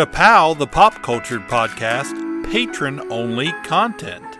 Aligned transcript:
Kapow, 0.00 0.56
the 0.56 0.66
pop 0.66 1.02
cultured 1.02 1.42
podcast, 1.42 2.50
patron 2.50 3.00
only 3.12 3.52
content. 3.64 4.38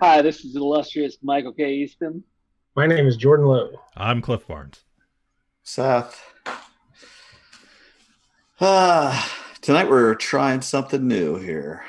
Hi, 0.00 0.22
this 0.22 0.42
is 0.42 0.56
illustrious 0.56 1.18
Michael 1.22 1.52
K. 1.52 1.70
Easton. 1.70 2.24
My 2.74 2.86
name 2.86 3.06
is 3.06 3.18
Jordan 3.18 3.44
Lowe. 3.44 3.72
I'm 3.94 4.22
Cliff 4.22 4.48
Barnes. 4.48 4.86
Seth. 5.62 6.24
Ah, 8.58 9.30
tonight 9.60 9.90
we're 9.90 10.14
trying 10.14 10.62
something 10.62 11.06
new 11.06 11.36
here. 11.36 11.84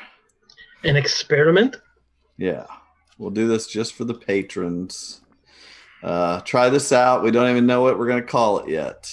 An 0.84 0.98
experiment? 0.98 1.78
Yeah, 2.36 2.66
we'll 3.18 3.32
do 3.32 3.48
this 3.48 3.68
just 3.68 3.94
for 3.94 4.04
the 4.04 4.16
patrons. 4.16 5.22
Uh, 6.04 6.42
try 6.42 6.68
this 6.68 6.92
out. 6.92 7.24
We 7.24 7.32
don't 7.32 7.52
even 7.52 7.68
know 7.68 7.84
what 7.84 7.98
we're 7.98 8.08
going 8.08 8.22
to 8.22 8.28
call 8.28 8.60
it 8.60 8.70
yet, 8.70 9.10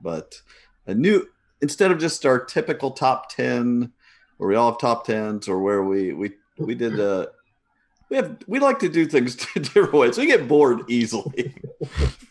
but 0.00 0.40
a 0.86 0.94
new 0.94 1.26
instead 1.60 1.90
of 1.90 1.98
just 1.98 2.24
our 2.26 2.44
typical 2.44 2.90
top 2.92 3.28
ten, 3.30 3.92
where 4.36 4.48
we 4.48 4.54
all 4.56 4.70
have 4.72 4.80
top 4.80 5.06
tens, 5.06 5.48
or 5.48 5.60
where 5.60 5.82
we 5.82 6.12
we 6.12 6.32
we 6.58 6.74
did 6.74 6.98
uh 7.00 7.26
we 8.10 8.16
have 8.16 8.36
we 8.46 8.58
like 8.58 8.78
to 8.80 8.88
do 8.88 9.06
things 9.06 9.36
different 9.54 9.92
ways. 9.92 10.18
We 10.18 10.26
get 10.26 10.46
bored 10.48 10.82
easily, 10.88 11.54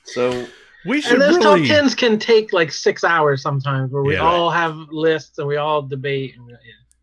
so 0.05 0.47
We 0.85 1.01
should 1.01 1.13
And 1.13 1.21
those 1.21 1.37
really. 1.37 1.67
top 1.67 1.67
tens 1.77 1.95
can 1.95 2.19
take 2.19 2.51
like 2.53 2.71
six 2.71 3.03
hours 3.03 3.41
sometimes, 3.41 3.91
where 3.91 4.03
we 4.03 4.15
Yeah. 4.15 4.21
all 4.29 4.49
have 4.51 4.75
lists 4.91 5.37
and 5.37 5.47
we 5.47 5.55
all 5.57 5.81
debate. 5.81 6.35
And, 6.37 6.49
yeah. 6.49 6.55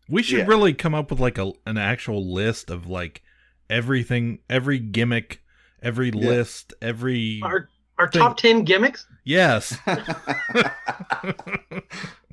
We 0.07 0.21
should 0.23 0.39
Yeah. 0.39 0.45
really 0.45 0.73
come 0.73 0.93
up 0.93 1.09
with 1.09 1.19
like 1.19 1.37
a 1.37 1.51
an 1.65 1.77
actual 1.77 2.31
list 2.33 2.69
of 2.69 2.87
like 2.87 3.23
everything, 3.69 4.39
every 4.49 4.77
gimmick, 4.79 5.41
every 5.81 6.11
Yeah. 6.13 6.27
list, 6.29 6.73
every 6.81 7.39
Our 7.43 7.69
our 7.97 8.07
top 8.07 8.37
ten 8.37 8.63
gimmicks. 8.63 9.05
Yes. 9.23 9.77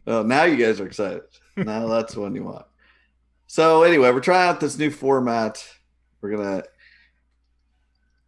well, 0.04 0.24
now 0.24 0.44
you 0.44 0.56
guys 0.56 0.80
are 0.80 0.86
excited. 0.86 1.22
Now 1.56 1.86
that's 1.88 2.14
the 2.14 2.20
one 2.20 2.34
you 2.34 2.44
want. 2.44 2.66
So 3.46 3.82
anyway, 3.82 4.10
we're 4.10 4.20
trying 4.20 4.48
out 4.48 4.60
this 4.60 4.78
new 4.78 4.90
format. 4.90 5.66
We're 6.20 6.36
gonna 6.36 6.62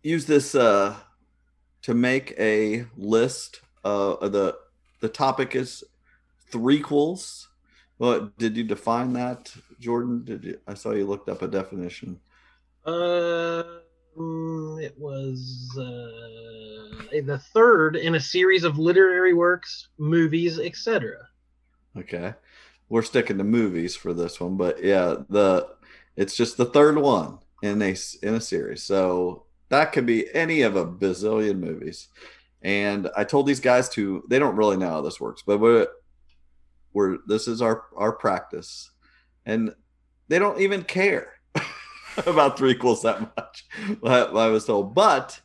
use 0.02 0.26
this 0.26 0.54
uh, 0.54 0.96
to 1.82 1.94
make 1.94 2.34
a 2.38 2.86
list. 2.96 3.60
Uh, 3.84 4.28
the 4.28 4.56
the 5.00 5.08
topic 5.08 5.54
is 5.54 5.84
threequels. 6.50 7.46
What 7.98 8.38
did 8.38 8.56
you 8.56 8.64
define 8.64 9.12
that, 9.12 9.52
Jordan? 9.78 10.24
Did 10.24 10.44
you? 10.44 10.58
I 10.66 10.74
saw 10.74 10.92
you 10.92 11.06
looked 11.06 11.28
up 11.28 11.42
a 11.42 11.48
definition. 11.48 12.20
Uh, 12.84 13.62
it 14.80 14.94
was 14.98 15.68
uh, 15.78 17.20
the 17.22 17.40
third 17.52 17.96
in 17.96 18.14
a 18.14 18.20
series 18.20 18.64
of 18.64 18.78
literary 18.78 19.34
works, 19.34 19.88
movies, 19.98 20.58
etc. 20.58 21.28
Okay. 21.96 22.34
We're 22.88 23.02
sticking 23.02 23.38
to 23.38 23.44
movies 23.44 23.94
for 23.94 24.12
this 24.12 24.40
one, 24.40 24.56
but 24.56 24.82
yeah, 24.82 25.16
the 25.28 25.68
it's 26.16 26.36
just 26.36 26.56
the 26.56 26.64
third 26.66 26.98
one 26.98 27.38
in 27.62 27.80
a 27.82 27.96
in 28.22 28.34
a 28.34 28.40
series. 28.40 28.82
So 28.82 29.44
that 29.68 29.92
could 29.92 30.06
be 30.06 30.32
any 30.34 30.62
of 30.62 30.76
a 30.76 30.86
bazillion 30.86 31.58
movies. 31.58 32.08
And 32.62 33.08
I 33.16 33.24
told 33.24 33.46
these 33.46 33.60
guys 33.60 33.88
to 33.90 34.24
they 34.28 34.38
don't 34.38 34.56
really 34.56 34.76
know 34.76 34.90
how 34.90 35.00
this 35.00 35.20
works, 35.20 35.42
but 35.46 35.58
we're 35.58 35.86
we're 36.92 37.18
this 37.26 37.46
is 37.46 37.62
our 37.62 37.84
our 37.96 38.12
practice. 38.12 38.90
And 39.46 39.74
they 40.28 40.38
don't 40.38 40.60
even 40.60 40.82
care 40.82 41.39
about 42.26 42.58
three 42.58 42.74
threequels 42.74 43.02
that 43.02 43.20
much. 43.20 43.66
I, 44.04 44.22
I 44.22 44.46
was 44.48 44.66
told, 44.66 44.94
but 44.94 45.40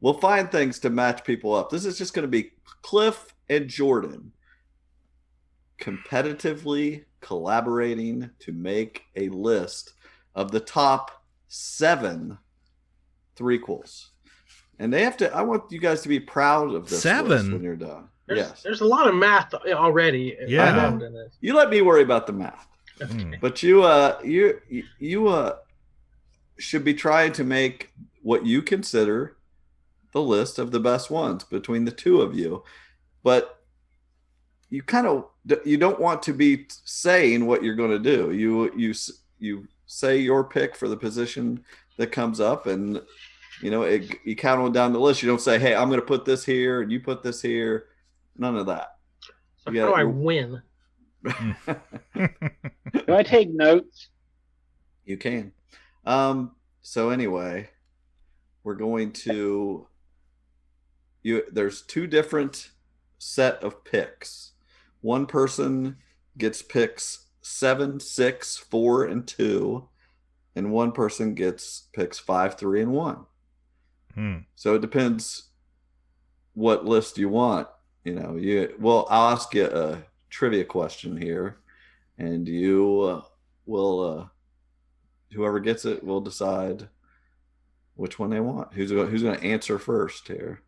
we'll 0.00 0.14
find 0.14 0.50
things 0.50 0.78
to 0.80 0.90
match 0.90 1.24
people 1.24 1.54
up. 1.54 1.70
This 1.70 1.84
is 1.84 1.98
just 1.98 2.14
going 2.14 2.24
to 2.24 2.28
be 2.28 2.52
Cliff 2.82 3.34
and 3.48 3.68
Jordan 3.68 4.32
competitively 5.80 7.04
collaborating 7.20 8.30
to 8.38 8.52
make 8.52 9.04
a 9.16 9.28
list 9.30 9.94
of 10.34 10.50
the 10.50 10.60
top 10.60 11.24
seven 11.48 12.38
three 13.36 13.58
threequels. 13.58 14.08
And 14.78 14.92
they 14.92 15.02
have 15.02 15.16
to, 15.18 15.34
I 15.34 15.42
want 15.42 15.70
you 15.70 15.78
guys 15.78 16.02
to 16.02 16.08
be 16.08 16.20
proud 16.20 16.74
of 16.74 16.88
this 16.88 17.02
Seven? 17.02 17.28
list 17.28 17.52
when 17.52 17.62
you're 17.62 17.76
done. 17.76 18.08
There's, 18.26 18.38
yes. 18.38 18.62
there's 18.62 18.80
a 18.80 18.86
lot 18.86 19.08
of 19.08 19.14
math 19.14 19.52
already. 19.54 20.36
Yeah. 20.46 20.88
in 20.88 21.12
this. 21.12 21.36
You 21.40 21.54
let 21.54 21.68
me 21.68 21.82
worry 21.82 22.02
about 22.02 22.26
the 22.26 22.32
math. 22.32 22.66
Hmm. 23.02 23.34
But 23.40 23.62
you 23.62 23.82
uh 23.82 24.20
you 24.22 24.60
you 24.98 25.28
uh 25.28 25.56
should 26.60 26.84
be 26.84 26.94
trying 26.94 27.32
to 27.32 27.44
make 27.44 27.92
what 28.22 28.46
you 28.46 28.62
consider 28.62 29.36
the 30.12 30.22
list 30.22 30.58
of 30.58 30.70
the 30.70 30.80
best 30.80 31.10
ones 31.10 31.44
between 31.44 31.84
the 31.84 31.90
two 31.90 32.20
of 32.20 32.34
you. 32.34 32.64
But 33.22 33.62
you 34.68 34.82
kind 34.82 35.06
of 35.06 35.26
you 35.64 35.76
don't 35.76 36.00
want 36.00 36.22
to 36.24 36.32
be 36.32 36.66
saying 36.84 37.46
what 37.46 37.62
you're 37.62 37.74
going 37.74 37.90
to 37.90 37.98
do. 37.98 38.32
You 38.32 38.72
you 38.76 38.94
you 39.38 39.68
say 39.86 40.18
your 40.18 40.44
pick 40.44 40.76
for 40.76 40.88
the 40.88 40.96
position 40.96 41.64
that 41.96 42.12
comes 42.12 42.40
up 42.40 42.66
and 42.66 43.02
you 43.60 43.70
know 43.70 43.82
it, 43.82 44.18
you 44.24 44.36
count 44.36 44.60
on 44.60 44.72
down 44.72 44.92
the 44.92 45.00
list. 45.00 45.22
You 45.22 45.28
don't 45.28 45.40
say, 45.40 45.58
"Hey, 45.58 45.74
I'm 45.74 45.88
going 45.88 46.00
to 46.00 46.06
put 46.06 46.24
this 46.24 46.44
here 46.44 46.82
and 46.82 46.92
you 46.92 47.00
put 47.00 47.22
this 47.22 47.42
here." 47.42 47.86
None 48.38 48.56
of 48.56 48.66
that. 48.66 48.96
So 49.56 49.70
Yeah, 49.70 49.82
how 49.82 49.88
do 49.88 49.94
I 49.94 50.04
win? 50.04 50.62
Do 52.14 53.14
I 53.14 53.22
take 53.22 53.50
notes? 53.50 54.08
You 55.04 55.16
can. 55.16 55.52
Um, 56.04 56.52
so 56.82 57.10
anyway, 57.10 57.70
we're 58.64 58.74
going 58.74 59.12
to 59.12 59.86
you 61.22 61.42
there's 61.52 61.82
two 61.82 62.06
different 62.06 62.70
set 63.18 63.62
of 63.62 63.84
picks. 63.84 64.52
One 65.02 65.26
person 65.26 65.96
gets 66.38 66.62
picks 66.62 67.26
seven, 67.42 68.00
six, 68.00 68.56
four, 68.56 69.04
and 69.04 69.26
two, 69.26 69.88
and 70.54 70.72
one 70.72 70.92
person 70.92 71.34
gets 71.34 71.88
picks 71.92 72.18
five, 72.18 72.58
three, 72.58 72.80
and 72.82 72.92
one. 72.92 73.26
Hmm. 74.14 74.38
So 74.56 74.74
it 74.74 74.80
depends 74.80 75.48
what 76.54 76.84
list 76.84 77.18
you 77.18 77.28
want. 77.28 77.68
You 78.04 78.14
know, 78.14 78.36
you 78.36 78.74
well, 78.78 79.06
I'll 79.10 79.32
ask 79.32 79.54
you 79.54 79.66
a 79.66 80.02
trivia 80.30 80.64
question 80.64 81.16
here, 81.16 81.58
and 82.18 82.48
you 82.48 83.00
uh, 83.02 83.22
will. 83.66 84.00
Uh, 84.00 84.26
whoever 85.32 85.60
gets 85.60 85.84
it 85.84 86.04
will 86.04 86.20
decide 86.20 86.88
which 87.94 88.18
one 88.18 88.30
they 88.30 88.40
want. 88.40 88.74
Who's 88.74 88.90
who's 88.90 89.22
going 89.22 89.38
to 89.38 89.46
answer 89.46 89.78
first 89.78 90.28
here? 90.28 90.62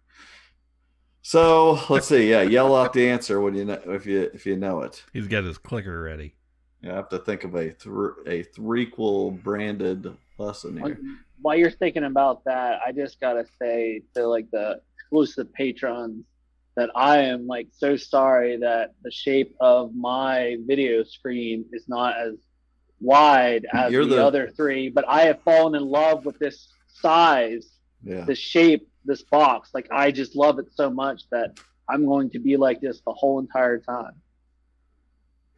So 1.22 1.80
let's 1.88 2.08
see. 2.08 2.30
Yeah, 2.30 2.42
yell 2.42 2.74
out 2.76 2.92
the 2.92 3.08
answer 3.08 3.40
when 3.40 3.54
you 3.54 3.64
know 3.64 3.80
if 3.86 4.06
you 4.06 4.30
if 4.34 4.44
you 4.44 4.56
know 4.56 4.82
it. 4.82 5.02
He's 5.12 5.28
got 5.28 5.44
his 5.44 5.58
clicker 5.58 6.02
ready. 6.02 6.34
I 6.84 6.88
have 6.88 7.08
to 7.10 7.18
think 7.18 7.44
of 7.44 7.54
a 7.54 7.70
thr 7.70 8.08
a 8.26 8.44
threequel 8.44 9.40
branded 9.42 10.12
lesson 10.38 10.76
here. 10.76 10.98
While 11.40 11.56
you're 11.56 11.70
thinking 11.70 12.04
about 12.04 12.44
that, 12.44 12.80
I 12.84 12.92
just 12.92 13.20
gotta 13.20 13.44
say 13.60 14.02
to 14.14 14.26
like 14.26 14.50
the 14.50 14.80
exclusive 14.96 15.52
patrons 15.52 16.24
that 16.76 16.90
I 16.94 17.18
am 17.18 17.46
like 17.46 17.68
so 17.70 17.96
sorry 17.96 18.56
that 18.58 18.94
the 19.02 19.10
shape 19.10 19.54
of 19.60 19.94
my 19.94 20.56
video 20.66 21.04
screen 21.04 21.64
is 21.72 21.88
not 21.88 22.16
as 22.18 22.34
wide 23.02 23.66
as 23.72 23.92
You're 23.92 24.04
the, 24.06 24.16
the- 24.16 24.24
other 24.26 24.50
three, 24.56 24.88
but 24.88 25.04
I 25.08 25.22
have 25.22 25.42
fallen 25.42 25.74
in 25.74 25.84
love 25.86 26.24
with 26.24 26.38
this 26.38 26.68
size, 26.88 27.66
Yeah. 28.02 28.24
the 28.24 28.34
shape, 28.34 28.88
this 29.04 29.22
box. 29.22 29.70
Like 29.74 29.88
I 29.92 30.10
just 30.12 30.36
love 30.36 30.58
it 30.58 30.66
so 30.74 30.88
much 30.90 31.22
that 31.30 31.58
I'm 31.88 32.06
going 32.06 32.30
to 32.30 32.38
be 32.38 32.56
like 32.56 32.80
this 32.80 33.00
the 33.04 33.12
whole 33.12 33.38
entire 33.40 33.78
time. 33.80 34.14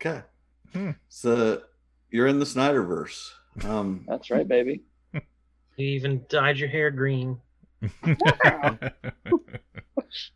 Okay. 0.00 0.22
Hmm. 0.72 0.90
So 1.08 1.62
you're 2.10 2.26
in 2.26 2.38
the 2.38 2.44
Snyderverse. 2.46 3.30
Um, 3.64 4.04
That's 4.08 4.30
right, 4.30 4.48
baby. 4.48 4.82
You 5.76 5.88
even 5.88 6.24
dyed 6.28 6.56
your 6.56 6.68
hair 6.68 6.92
green. 6.92 7.36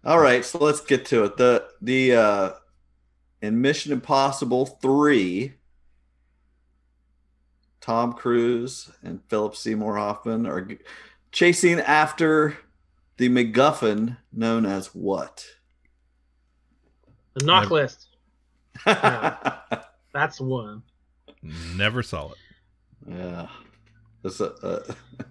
All 0.04 0.18
right, 0.18 0.44
so 0.44 0.58
let's 0.58 0.80
get 0.80 1.04
to 1.06 1.24
it. 1.24 1.36
The 1.36 1.68
the 1.80 2.14
uh 2.14 2.50
in 3.40 3.60
Mission 3.60 3.92
Impossible 3.92 4.66
3 4.66 5.54
Tom 7.80 8.12
Cruise 8.12 8.90
and 9.02 9.20
Philip 9.28 9.54
Seymour 9.56 9.96
Hoffman 9.96 10.46
are 10.46 10.60
g- 10.62 10.78
chasing 11.32 11.80
after 11.80 12.56
the 13.16 13.28
MacGuffin 13.28 14.16
known 14.32 14.66
as 14.66 14.88
what? 14.94 15.44
The 17.34 17.44
knock 17.44 17.64
Never- 17.64 17.74
list. 17.74 18.06
yeah. 18.86 19.56
That's 20.12 20.40
one. 20.40 20.82
Never 21.76 22.02
saw 22.02 22.32
it. 22.32 23.48
This, 24.22 24.40
uh, 24.40 24.52
uh, 24.62 24.92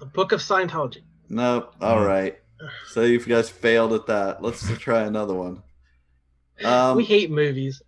The 0.00 0.06
Book 0.06 0.32
of 0.32 0.40
Scientology. 0.40 1.02
no, 1.28 1.70
all 1.80 1.98
Mm. 1.98 2.06
right. 2.06 2.38
So 2.88 3.02
you 3.02 3.18
guys 3.20 3.48
failed 3.50 3.92
at 3.92 4.06
that. 4.06 4.42
Let's 4.42 4.66
try 4.78 5.02
another 5.02 5.34
one. 5.34 5.62
Um, 6.64 6.96
we 6.96 7.04
hate 7.04 7.30
movies. 7.30 7.82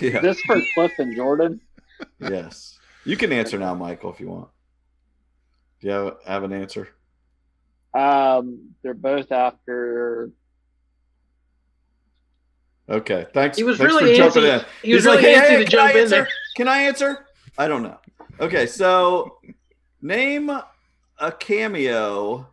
yeah. 0.00 0.20
This 0.20 0.40
for 0.42 0.60
Cliff 0.74 0.92
and 0.98 1.14
Jordan. 1.16 1.60
Yes. 2.20 2.78
You 3.04 3.16
can 3.16 3.32
answer 3.32 3.58
now, 3.58 3.74
Michael, 3.74 4.12
if 4.12 4.20
you 4.20 4.28
want. 4.28 4.48
Do 5.80 5.86
you 5.88 5.92
have, 5.92 6.16
have 6.26 6.42
an 6.44 6.52
answer? 6.52 6.88
Um, 7.94 8.70
they're 8.82 8.94
both 8.94 9.30
after 9.32 10.30
Okay, 12.88 13.26
thanks. 13.32 13.56
He 13.56 13.64
was 13.64 13.78
thanks 13.78 13.92
really 13.94 14.12
for 14.12 14.16
jumping 14.16 14.42
antsy. 14.42 14.58
in. 14.60 14.64
He 14.82 14.94
was 14.94 15.04
He's 15.04 15.06
like, 15.06 15.20
really 15.20 15.34
"Hey, 15.34 15.40
hey, 15.40 15.56
to 15.58 15.62
can 15.64 15.70
jump 15.70 15.82
I 15.82 15.90
in 15.92 15.96
answer? 15.98 16.08
there. 16.16 16.28
Can 16.56 16.68
I 16.68 16.78
answer? 16.82 17.26
I 17.56 17.68
don't 17.68 17.82
know. 17.82 17.98
Okay, 18.40 18.66
so 18.66 19.38
name 20.02 20.50
a 20.50 21.32
cameo 21.32 22.48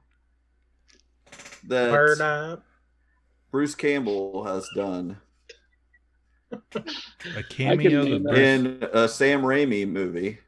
that 1.67 2.61
Bruce 3.51 3.75
Campbell 3.75 4.43
has 4.45 4.67
done 4.75 5.17
A 6.51 7.43
cameo 7.49 8.03
name 8.03 8.23
that 8.23 8.33
that. 8.33 8.41
In 8.43 8.87
a 8.93 9.07
Sam 9.07 9.41
Raimi 9.41 9.87
movie. 9.87 10.39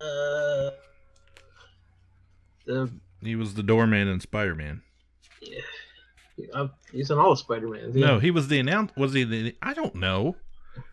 Uh, 0.00 0.70
the 2.66 2.90
he 3.22 3.36
was 3.36 3.54
the 3.54 3.62
doorman 3.62 4.08
in 4.08 4.20
Spider 4.20 4.54
Man. 4.54 4.82
uh, 6.52 6.68
he's 6.92 7.10
in 7.10 7.18
all 7.18 7.30
the 7.30 7.36
Spider 7.36 7.68
Mans. 7.68 7.94
No, 7.94 8.18
he 8.18 8.30
was 8.30 8.48
the 8.48 8.58
announce. 8.58 8.92
Was 8.96 9.12
he 9.14 9.24
the? 9.24 9.54
I 9.62 9.72
don't 9.74 9.94
know. 9.94 10.36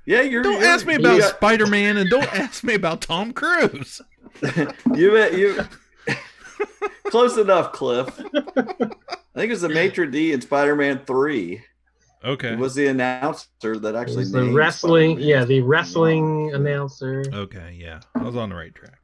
Yeah, 0.05 0.21
you're. 0.21 0.43
Don't 0.43 0.53
you're- 0.55 0.65
ask 0.67 0.85
me 0.85 0.95
about 0.95 1.19
got- 1.19 1.35
Spider 1.35 1.67
Man 1.67 1.97
and 1.97 2.09
don't 2.09 2.33
ask 2.37 2.63
me 2.63 2.73
about 2.73 3.01
Tom 3.01 3.33
Cruise. 3.33 4.01
you 4.95 5.17
you 5.29 5.59
close 7.05 7.37
enough, 7.37 7.73
Cliff. 7.73 8.07
I 8.19 9.39
think 9.39 9.49
it 9.49 9.49
was 9.49 9.61
the 9.61 9.69
maitre 9.69 10.05
d 10.09 10.31
in 10.33 10.41
Spider-Man 10.41 11.01
Three. 11.05 11.63
Okay. 12.23 12.53
It 12.53 12.59
was 12.59 12.75
the 12.75 12.87
announcer 12.87 13.77
that 13.79 13.95
actually 13.95 14.25
the 14.25 14.51
wrestling. 14.51 15.11
Spider-Man. 15.17 15.27
Yeah, 15.27 15.45
the 15.45 15.61
wrestling 15.61 16.53
announcer. 16.53 17.23
Okay. 17.33 17.75
Yeah, 17.79 17.99
I 18.15 18.23
was 18.23 18.35
on 18.35 18.49
the 18.49 18.55
right 18.55 18.73
track. 18.73 18.99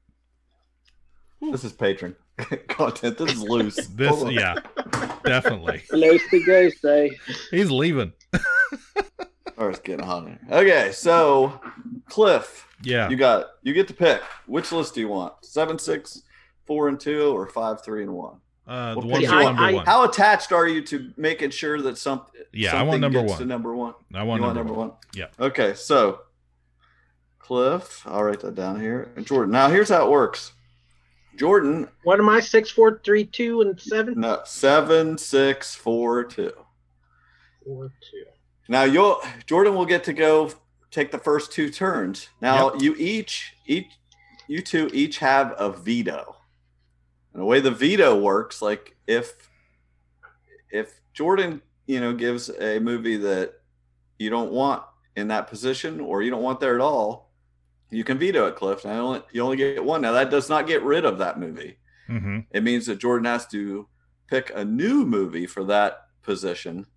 This 1.42 1.64
is 1.64 1.72
patron 1.72 2.16
content. 2.68 3.18
This 3.18 3.32
is 3.34 3.42
loose. 3.42 3.76
This, 3.96 4.10
Hold 4.10 4.28
on. 4.28 4.34
yeah, 4.34 4.56
definitely. 5.24 5.84
Loosey 5.92 6.44
goosey. 6.46 6.88
Eh? 7.28 7.34
He's 7.52 7.72
leaving. 7.72 8.14
Or 9.58 9.72
it's 9.72 9.80
getting 9.80 10.06
hot 10.06 10.24
in 10.28 10.30
here. 10.48 10.60
Okay, 10.60 10.92
so 10.92 11.60
Cliff, 12.10 12.68
Yeah. 12.84 13.10
you 13.10 13.16
got 13.18 13.48
you 13.64 13.74
get 13.74 13.88
to 13.88 13.94
pick. 13.96 14.22
Which 14.46 14.72
list 14.72 14.94
do 14.94 15.02
you 15.02 15.08
want? 15.08 15.34
Seven, 15.44 15.80
six, 15.80 16.22
four, 16.66 16.88
and 16.88 17.00
two, 17.00 17.36
or 17.36 17.48
five, 17.48 17.84
three, 17.84 18.04
and 18.04 18.14
one? 18.14 18.38
Uh, 18.68 18.96
the 18.96 19.08
one's 19.08 19.28
I- 19.30 19.44
number? 19.44 19.62
I- 19.62 19.74
one. 19.76 19.86
How 19.86 20.04
attached 20.04 20.52
are 20.52 20.68
you 20.68 20.82
to 20.84 21.12
making 21.16 21.52
sure 21.52 21.82
that 21.82 21.98
some 21.98 22.26
Yeah, 22.52 22.76
I 22.76 22.84
want 22.84 23.00
number 23.02 23.22
one. 23.22 23.38
to 23.38 23.46
number 23.46 23.74
one? 23.76 23.94
I 24.14 24.24
want 24.24 24.42
you 24.42 24.46
number, 24.46 24.46
want 24.46 24.56
number 24.56 24.74
one. 24.74 24.88
one? 24.90 24.98
Yeah. 25.14 25.28
Okay, 25.40 25.74
so 25.74 26.22
Cliff, 27.40 28.02
I'll 28.06 28.24
write 28.24 28.42
that 28.42 28.56
down 28.56 28.80
here. 28.82 29.12
And 29.16 29.26
Jordan. 29.26 29.52
Now 29.54 29.70
here's 29.70 29.90
how 29.90 30.06
it 30.06 30.12
works. 30.12 30.52
Jordan, 31.38 31.88
What 32.04 32.20
am 32.20 32.28
I? 32.30 32.40
Six, 32.40 32.70
four, 32.72 33.00
three, 33.06 33.24
two, 33.24 33.62
and 33.62 33.80
seven. 33.80 34.20
no, 34.20 34.42
seven, 34.44 35.18
six, 35.18 35.76
four, 35.76 36.24
two. 36.24 36.52
Four, 37.64 37.86
two. 38.02 38.24
Now 38.68 38.84
you'll 38.84 39.22
Jordan 39.46 39.76
will 39.76 39.86
get 39.86 40.04
to 40.06 40.14
go 40.14 40.52
take 40.92 41.12
the 41.12 41.20
first 41.20 41.52
two 41.52 41.70
turns. 41.70 42.28
Now 42.42 42.74
you 42.76 42.96
each 42.98 43.54
each 43.66 43.86
you 44.48 44.62
two 44.62 44.90
each 44.94 45.20
have 45.20 45.54
a 45.58 45.70
veto. 45.72 46.37
And 47.38 47.44
the 47.44 47.46
way 47.46 47.60
the 47.60 47.70
veto 47.70 48.20
works, 48.20 48.64
like 48.64 48.96
if 49.06 49.32
if 50.72 51.00
Jordan, 51.14 51.62
you 51.86 52.00
know, 52.00 52.12
gives 52.12 52.50
a 52.50 52.80
movie 52.80 53.18
that 53.18 53.54
you 54.18 54.32
don't 54.32 54.52
want 54.52 54.82
in 55.16 55.28
that 55.28 55.46
position 55.46 56.00
or 56.00 56.24
you 56.24 56.32
don't 56.32 56.42
want 56.42 56.60
there 56.60 56.74
at 56.74 56.82
all, 56.82 57.30
you 57.92 58.04
can 58.04 58.18
veto 58.18 58.48
it, 58.48 58.56
Cliff. 58.56 58.84
You 58.84 58.90
only, 58.90 59.22
you 59.32 59.44
only 59.44 59.56
get 59.56 59.86
one. 59.86 60.02
Now 60.02 60.14
that 60.14 60.32
does 60.32 60.50
not 60.50 60.66
get 60.66 60.82
rid 60.82 61.06
of 61.06 61.20
that 61.20 61.40
movie. 61.40 61.78
hmm 62.08 62.40
It 62.50 62.64
means 62.64 62.88
that 62.88 62.98
Jordan 62.98 63.26
has 63.26 63.46
to 63.50 63.88
pick 64.28 64.52
a 64.56 64.66
new 64.66 65.06
movie 65.06 65.46
for 65.46 65.64
that 65.66 66.08
position, 66.24 66.88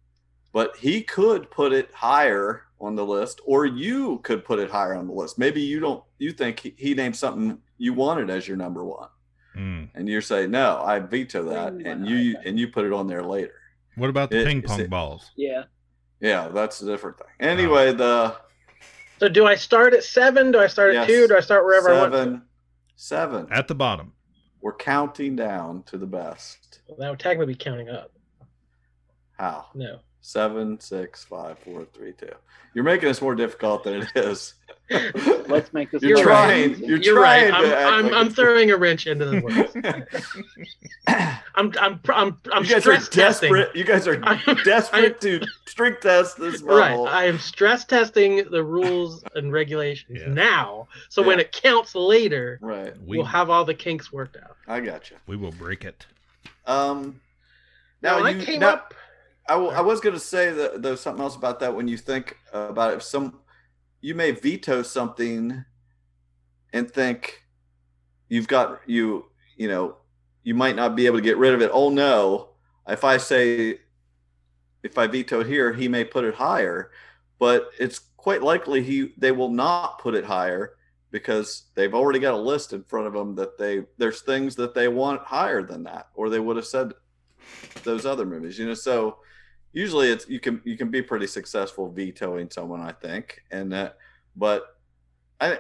but 0.55 0.75
he 0.79 1.03
could 1.03 1.51
put 1.51 1.75
it 1.75 1.93
higher 1.93 2.63
on 2.81 2.97
the 2.97 3.05
list, 3.05 3.43
or 3.45 3.67
you 3.67 4.21
could 4.21 4.43
put 4.43 4.59
it 4.59 4.71
higher 4.71 4.95
on 4.95 5.07
the 5.07 5.13
list. 5.13 5.39
Maybe 5.39 5.61
you 5.61 5.81
don't, 5.81 6.03
you 6.19 6.33
think 6.33 6.61
he, 6.61 6.75
he 6.79 6.95
named 6.95 7.15
something 7.15 7.59
you 7.77 7.93
wanted 7.93 8.31
as 8.31 8.49
your 8.49 8.57
number 8.57 8.83
one, 8.87 9.09
Mm. 9.57 9.89
and 9.95 10.09
you're 10.09 10.21
saying 10.23 10.51
no, 10.53 10.81
I 10.85 10.99
veto 11.01 11.43
that, 11.45 11.73
Ooh, 11.73 11.83
and 11.85 12.07
you 12.09 12.35
that. 12.35 12.47
and 12.47 12.59
you 12.59 12.69
put 12.69 12.85
it 12.85 12.93
on 12.93 13.07
there 13.09 13.23
later. 13.23 13.55
What 13.97 14.09
about 14.11 14.31
the 14.31 14.41
It- 14.41 14.47
ping 14.47 14.63
pong 14.63 14.81
it- 14.81 14.91
balls? 14.91 15.31
Yeah. 15.37 15.65
Yeah, 16.21 16.49
that's 16.49 16.81
a 16.83 16.87
different 16.87 17.19
thing. 17.19 17.27
Anyway, 17.41 17.93
the 17.93 18.37
So 19.19 19.29
do 19.29 19.47
I 19.47 19.55
start 19.57 19.93
at 19.95 20.05
seven? 20.05 20.53
Do 20.53 20.61
I 20.61 20.67
start 20.67 20.95
at 20.95 21.07
two? 21.07 21.27
Do 21.29 21.37
I 21.37 21.41
start 21.41 21.65
wherever 21.65 21.91
I 21.91 22.01
want? 22.01 22.13
seven, 22.13 22.43
seven. 22.97 23.49
At 23.51 23.69
the 23.69 23.75
bottom. 23.75 24.13
We're 24.61 24.77
counting 24.77 25.35
down 25.37 25.83
to 25.85 25.97
the 25.99 26.07
best. 26.07 26.81
To? 26.89 26.95
That 26.99 27.11
would 27.11 27.19
technically 27.19 27.55
be 27.55 27.59
counting 27.59 27.89
up. 27.89 28.13
How? 29.39 29.67
No. 29.75 30.01
Seven, 30.23 30.79
six, 30.81 31.25
five, 31.25 31.59
four, 31.61 31.87
three, 31.95 32.13
two. 32.13 32.29
You're 32.75 32.85
making 32.85 33.09
this 33.09 33.21
more 33.23 33.35
difficult 33.35 33.85
than 33.85 34.03
it 34.03 34.09
is. 34.15 34.55
Let's 35.49 35.73
make 35.73 35.91
this. 35.91 36.03
You're 36.03 36.17
more 36.19 36.25
trying. 36.25 36.71
easy. 36.73 36.87
You're, 36.87 36.99
You're 36.99 37.15
trying 37.21 37.51
right. 37.53 37.61
to 37.63 37.77
I'm, 37.79 37.95
I'm, 37.95 38.05
like 38.05 38.13
I'm 38.15 38.31
throwing 38.31 38.71
a 38.71 38.77
wrench 38.77 39.07
into 39.07 39.25
the 39.25 39.41
works. 39.41 40.21
I'm, 41.57 41.73
I'm, 41.81 42.01
I'm, 42.09 42.39
I'm 42.53 42.65
you 42.65 42.71
guys 42.71 42.87
are 42.87 43.01
stress 43.01 43.09
testing. 43.09 43.53
desperate. 43.53 43.77
You 43.77 43.85
guys 43.85 44.07
are 44.07 44.21
I'm- 44.25 44.57
desperate 44.65 45.21
to 45.23 45.41
strength 45.67 46.01
test 46.01 46.39
this 46.39 46.61
Right. 46.63 46.95
I 46.97 47.25
am 47.27 47.39
stress 47.39 47.85
testing 47.85 48.45
the 48.51 48.63
rules 48.63 49.25
and 49.35 49.53
regulations 49.53 50.21
Yeah. 50.21 50.29
now. 50.33 50.89
So 51.09 51.23
when 51.23 51.41
it 51.41 51.53
counts 51.53 51.95
later, 51.95 52.59
right. 52.61 52.95
We 53.05 53.19
we'll 53.19 53.27
have 53.27 53.51
all 53.51 53.65
the 53.65 53.75
kinks 53.75 54.13
worked 54.13 54.37
out. 54.37 54.57
I 54.69 54.81
got 54.81 55.11
you. 55.11 55.17
we 55.27 55.37
will 55.37 55.53
break 55.53 55.85
it. 55.85 56.07
Um. 56.67 57.21
Now, 58.03 58.19
Now, 58.19 58.25
I 58.25 58.31
you, 58.31 58.43
came 58.45 58.61
now, 58.61 58.71
up. 58.75 58.95
I, 59.51 59.55
w- 59.55 59.73
I 59.73 59.81
was 59.81 59.99
going 59.99 60.15
to 60.15 60.21
say 60.21 60.53
that 60.53 60.81
there's 60.81 61.01
something 61.01 61.23
else 61.23 61.35
about 61.35 61.59
that 61.59 61.75
when 61.75 61.89
you 61.89 61.97
think 61.97 62.37
about 62.53 62.93
it. 62.93 62.99
If 62.99 63.03
some, 63.03 63.41
you 64.01 64.15
may 64.15 64.31
veto 64.31 64.83
something, 64.83 65.65
and 66.73 66.89
think 66.89 67.43
you've 68.29 68.47
got 68.47 68.81
you, 68.87 69.27
you 69.57 69.67
know, 69.67 69.97
you 70.45 70.55
might 70.55 70.77
not 70.77 70.95
be 70.95 71.07
able 71.07 71.19
to 71.19 71.23
get 71.23 71.37
rid 71.37 71.53
of 71.53 71.63
it. 71.63 71.71
Oh 71.75 71.91
no! 71.91 72.51
If 72.87 73.03
I 73.03 73.17
say, 73.17 73.81
if 74.85 74.97
I 74.97 75.09
veto 75.09 75.43
here, 75.43 75.73
he 75.73 75.89
may 75.89 76.05
put 76.05 76.25
it 76.25 76.35
higher, 76.35 76.93
but 77.41 77.71
it's 77.81 77.99
quite 78.17 78.43
likely 78.43 78.85
he 78.85 79.13
they 79.19 79.33
will 79.33 79.51
not 79.51 79.99
put 79.99 80.15
it 80.15 80.25
higher 80.25 80.75
because 81.11 81.65
they've 81.75 81.95
already 81.95 82.21
got 82.21 82.35
a 82.35 82.37
list 82.37 82.73
in 82.73 82.85
front 82.85 83.09
of 83.09 83.15
them 83.15 83.35
that 83.35 83.59
they 83.59 83.83
there's 83.99 84.23
things 84.23 84.55
that 84.55 84.75
they 84.75 84.87
want 84.87 85.23
higher 85.23 85.65
than 85.65 85.83
that, 85.83 86.07
or 86.15 86.31
they 86.31 86.39
would 86.39 86.57
have 86.57 86.67
said 86.67 86.93
those 87.83 88.07
other 88.07 88.25
movies. 88.25 88.57
You 88.57 88.67
know, 88.67 88.75
so 88.75 89.19
usually 89.73 90.09
it's 90.11 90.29
you 90.29 90.41
can 90.41 90.61
you 90.65 90.77
can 90.77 90.91
be 90.91 91.03
pretty 91.03 91.27
successful 91.27 91.91
vetoing 91.91 92.51
someone, 92.51 92.81
I 92.81 92.93
think, 92.93 93.43
and 93.51 93.73
that. 93.73 93.97
but 94.37 94.77
I 95.41 95.59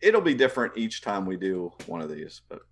it'll 0.00 0.20
be 0.20 0.34
different 0.34 0.72
each 0.76 1.02
time 1.02 1.26
we 1.26 1.36
do 1.36 1.72
one 1.86 2.00
of 2.00 2.08
these. 2.10 2.42
But 2.48 2.62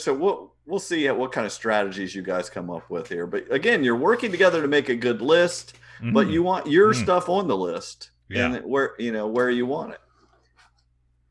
so 0.00 0.14
we'll 0.14 0.54
we'll 0.66 0.78
see 0.78 1.08
what 1.10 1.32
kind 1.32 1.46
of 1.46 1.52
strategies 1.52 2.14
you 2.14 2.22
guys 2.22 2.48
come 2.48 2.70
up 2.70 2.88
with 2.88 3.08
here. 3.08 3.26
But 3.26 3.52
again, 3.52 3.82
you're 3.84 3.96
working 3.96 4.30
together 4.30 4.62
to 4.62 4.68
make 4.68 4.88
a 4.88 4.96
good 4.96 5.20
list, 5.20 5.74
but 6.12 6.26
Mhm. 6.28 6.32
you 6.32 6.42
want 6.42 6.66
your 6.66 6.92
Mhm. 6.92 7.02
stuff 7.02 7.28
on 7.28 7.46
the 7.48 7.56
list 7.56 8.10
Yeah. 8.28 8.46
and 8.54 8.64
where 8.64 8.94
you 8.98 9.12
know 9.12 9.26
where 9.26 9.50
you 9.50 9.66
want 9.66 9.92
it. 9.94 10.00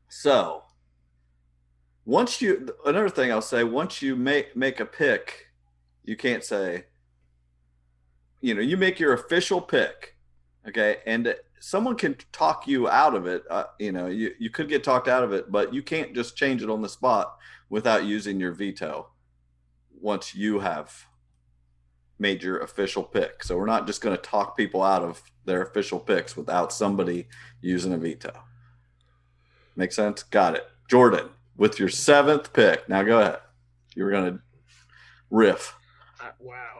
So 0.10 0.64
once 2.06 2.42
you 2.42 2.68
another 2.86 3.10
thing 3.10 3.32
I'll 3.32 3.42
say, 3.42 3.64
once 3.64 4.02
you 4.02 4.16
make 4.16 4.56
make 4.56 4.80
a 4.80 4.86
pick, 4.86 5.48
you 6.04 6.16
can't 6.18 6.44
say, 6.44 6.86
you 8.42 8.54
know, 8.54 8.62
you 8.62 8.78
make 8.78 9.00
your 9.00 9.14
official 9.14 9.62
pick, 9.62 10.18
okay, 10.68 10.98
and 11.06 11.36
someone 11.60 11.96
can 11.96 12.16
talk 12.32 12.68
you 12.68 12.90
out 12.90 13.16
of 13.16 13.28
it. 13.28 13.44
Uh, 13.50 13.66
you 13.80 13.92
know, 13.92 14.08
you 14.08 14.32
you 14.40 14.50
could 14.50 14.68
get 14.68 14.84
talked 14.84 15.08
out 15.08 15.24
of 15.24 15.32
it, 15.32 15.52
but 15.52 15.74
you 15.74 15.82
can't 15.84 16.14
just 16.14 16.36
change 16.36 16.62
it 16.62 16.70
on 16.70 16.82
the 16.82 16.90
spot 16.90 17.38
without 17.70 18.06
using 18.06 18.40
your 18.40 18.52
veto. 18.52 19.08
Once 20.00 20.34
you 20.34 20.60
have 20.60 21.06
made 22.18 22.44
your 22.44 22.60
official 22.60 23.04
pick, 23.04 23.44
so 23.44 23.58
we're 23.58 23.66
not 23.66 23.88
just 23.88 24.02
going 24.02 24.16
to 24.16 24.22
talk 24.22 24.58
people 24.58 24.82
out 24.82 25.04
of 25.04 25.22
their 25.46 25.62
official 25.62 26.00
picks 26.00 26.36
without 26.36 26.74
somebody 26.74 27.28
using 27.62 27.94
a 27.94 27.98
veto. 27.98 28.32
Make 29.76 29.92
sense? 29.92 30.24
Got 30.24 30.56
it. 30.56 30.68
Jordan, 30.90 31.30
with 31.56 31.80
your 31.80 31.90
seventh 31.90 32.54
pick. 32.54 32.90
Now 32.90 33.04
go 33.04 33.20
ahead. 33.20 33.40
You 33.96 34.04
were 34.04 34.12
going 34.12 34.34
to 34.34 34.40
riff. 35.30 35.76
Uh, 36.20 36.32
wow. 36.40 36.80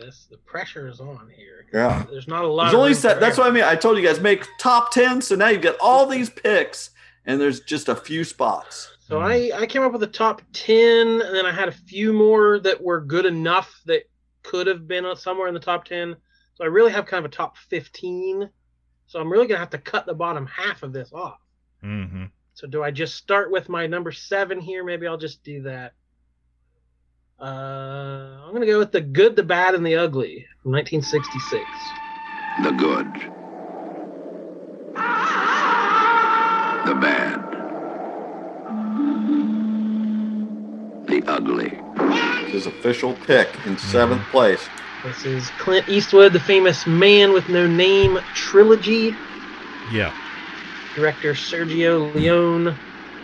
This 0.00 0.26
the 0.30 0.38
pressure 0.38 0.88
is 0.88 1.00
on 1.00 1.30
here. 1.36 1.66
Yeah. 1.72 2.04
There's 2.10 2.26
not 2.28 2.44
a 2.44 2.48
lot. 2.48 2.64
There's 2.64 2.74
of 2.74 2.80
only 2.80 2.94
set. 2.94 3.20
That's 3.20 3.38
what 3.38 3.46
I 3.46 3.50
mean. 3.50 3.64
I 3.64 3.76
told 3.76 3.96
you 3.98 4.04
guys 4.04 4.20
make 4.20 4.46
top 4.58 4.92
10. 4.92 5.20
So 5.20 5.36
now 5.36 5.48
you've 5.48 5.62
got 5.62 5.76
all 5.80 6.06
these 6.06 6.30
picks 6.30 6.90
and 7.26 7.40
there's 7.40 7.60
just 7.60 7.88
a 7.88 7.94
few 7.94 8.24
spots. 8.24 8.96
So 9.00 9.20
I 9.20 9.50
I 9.54 9.66
came 9.66 9.82
up 9.82 9.92
with 9.92 10.02
a 10.04 10.06
top 10.06 10.40
ten, 10.52 11.20
and 11.20 11.34
then 11.34 11.44
I 11.44 11.50
had 11.52 11.68
a 11.68 11.72
few 11.72 12.12
more 12.12 12.60
that 12.60 12.80
were 12.80 13.00
good 13.00 13.26
enough 13.26 13.80
that 13.86 14.04
could 14.44 14.68
have 14.68 14.86
been 14.86 15.04
somewhere 15.16 15.48
in 15.48 15.54
the 15.54 15.60
top 15.60 15.84
ten. 15.84 16.14
So 16.54 16.64
I 16.64 16.68
really 16.68 16.92
have 16.92 17.06
kind 17.06 17.24
of 17.24 17.30
a 17.30 17.34
top 17.34 17.56
fifteen. 17.56 18.48
So 19.06 19.18
I'm 19.20 19.30
really 19.30 19.48
gonna 19.48 19.58
have 19.58 19.70
to 19.70 19.78
cut 19.78 20.06
the 20.06 20.14
bottom 20.14 20.46
half 20.46 20.84
of 20.84 20.92
this 20.92 21.12
off. 21.12 21.40
Mhm. 21.84 22.30
So 22.54 22.68
do 22.68 22.84
I 22.84 22.92
just 22.92 23.16
start 23.16 23.50
with 23.50 23.68
my 23.68 23.86
number 23.86 24.12
seven 24.12 24.60
here? 24.60 24.84
Maybe 24.84 25.06
I'll 25.08 25.16
just 25.18 25.42
do 25.42 25.62
that. 25.62 25.94
Uh, 27.40 28.36
I'm 28.44 28.52
gonna 28.52 28.66
go 28.66 28.78
with 28.78 28.92
the 28.92 29.00
good, 29.00 29.34
the 29.34 29.42
bad, 29.42 29.74
and 29.74 29.84
the 29.86 29.96
ugly 29.96 30.46
from 30.62 30.72
1966. 30.72 31.64
The 32.62 32.70
good. 32.72 33.06
The 36.86 36.94
bad. 37.00 37.40
The 41.06 41.22
ugly. 41.26 41.80
His 42.50 42.66
official 42.66 43.14
pick 43.26 43.48
in 43.64 43.78
seventh 43.78 44.22
place. 44.30 44.68
This 45.02 45.24
is 45.24 45.48
Clint 45.58 45.88
Eastwood, 45.88 46.34
the 46.34 46.40
famous 46.40 46.86
Man 46.86 47.32
with 47.32 47.48
No 47.48 47.66
Name 47.66 48.18
trilogy. 48.34 49.14
Yeah. 49.90 50.12
Director 50.94 51.32
Sergio 51.32 52.14
Leone. 52.14 52.76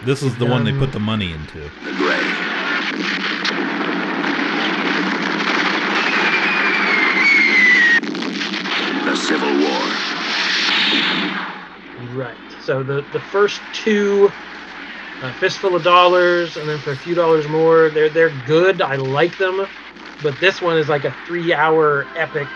This 0.04 0.23
is 0.23 0.37
the 0.37 0.46
one 0.46 0.64
they 0.64 0.70
Um, 0.70 0.78
put 0.78 0.92
the 0.92 1.00
money 1.00 1.32
into. 1.32 1.58
The 1.85 1.92
gray. 1.99 2.23
Civil 9.26 9.49
War. 9.59 10.16
Right. 12.14 12.37
So 12.61 12.83
the 12.85 13.04
the 13.12 13.18
first 13.18 13.61
two, 13.73 14.30
uh, 15.21 15.33
fistful 15.33 15.75
of 15.75 15.83
dollars, 15.83 16.56
and 16.56 16.68
then 16.68 16.78
for 16.78 16.92
a 16.92 16.97
few 16.97 17.14
dollars 17.14 17.49
more, 17.49 17.90
they're 17.90 18.09
they're 18.09 18.30
good. 18.47 18.80
I 18.83 18.97
like 18.97 19.37
them, 19.38 19.66
but 20.23 20.38
this 20.40 20.62
one 20.62 20.78
is 20.78 20.88
like 20.88 21.04
a 21.04 21.14
three-hour 21.26 22.06
epic. 22.16 22.47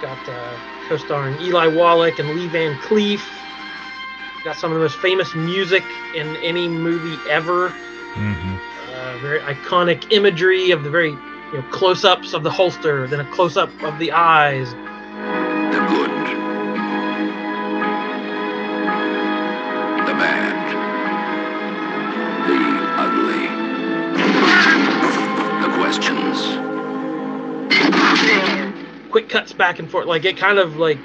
Got 0.00 0.28
uh, 0.28 0.58
co-starring 0.88 1.40
Eli 1.40 1.66
Wallach 1.66 2.20
and 2.20 2.28
Lee 2.30 2.46
Van 2.48 2.76
Cleef. 2.78 3.22
Got 4.44 4.56
some 4.56 4.70
of 4.70 4.76
the 4.76 4.82
most 4.82 4.98
famous 4.98 5.34
music 5.34 5.82
in 6.14 6.36
any 6.36 6.68
movie 6.68 7.18
ever. 7.30 7.70
hmm 7.70 8.54
Uh, 8.94 9.18
very 9.22 9.40
iconic 9.40 10.12
imagery 10.12 10.70
of 10.70 10.84
the 10.84 10.90
very 10.90 11.10
you 11.10 11.16
know, 11.54 11.62
close-ups 11.72 12.32
of 12.32 12.44
the 12.44 12.50
holster, 12.50 13.08
then 13.08 13.20
a 13.20 13.24
close-up 13.32 13.70
of 13.82 13.98
the 13.98 14.12
eyes. 14.12 14.72
The 15.74 15.80
good. 15.80 16.10
The 20.06 20.14
bad. 20.14 20.56
The 22.48 22.60
ugly. 23.02 23.46
The 25.66 25.70
questions. 25.76 26.38
quick 29.10 29.28
cuts 29.28 29.52
back 29.52 29.80
and 29.80 29.90
forth. 29.90 30.06
Like 30.06 30.24
it 30.24 30.36
kind 30.36 30.60
of 30.60 30.76
like 30.76 30.98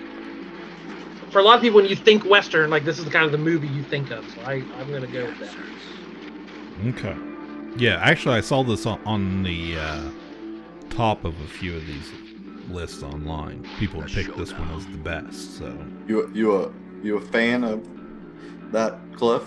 for 1.31 1.39
a 1.39 1.43
lot 1.43 1.55
of 1.55 1.61
people, 1.61 1.81
when 1.81 1.89
you 1.89 1.95
think 1.95 2.25
Western, 2.25 2.69
like 2.69 2.85
this 2.85 2.99
is 2.99 3.05
the 3.05 3.11
kind 3.11 3.25
of 3.25 3.31
the 3.31 3.39
movie 3.39 3.67
you 3.69 3.81
think 3.81 4.11
of. 4.11 4.23
So 4.29 4.41
I, 4.41 4.63
I'm 4.77 4.91
gonna 4.91 5.07
go 5.07 5.25
with 5.25 5.39
that. 5.39 5.55
Okay. 6.89 7.17
Yeah, 7.75 7.99
actually, 8.03 8.35
I 8.35 8.41
saw 8.41 8.61
this 8.63 8.85
on, 8.85 8.99
on 9.03 9.41
the 9.41 9.79
uh, 9.79 10.11
top 10.91 11.25
of 11.25 11.41
a 11.41 11.47
few 11.47 11.75
of 11.75 11.87
these 11.87 12.11
lists 12.69 13.03
online. 13.03 13.65
People 13.79 14.01
picked 14.03 14.37
this 14.37 14.53
one 14.53 14.69
as 14.71 14.85
the 14.87 14.97
best. 14.97 15.57
So, 15.57 15.77
You 16.07 16.29
you 16.33 16.55
a 16.55 16.71
you 17.03 17.17
a 17.17 17.21
fan 17.21 17.63
of 17.63 17.87
that 18.71 18.97
Cliff? 19.15 19.43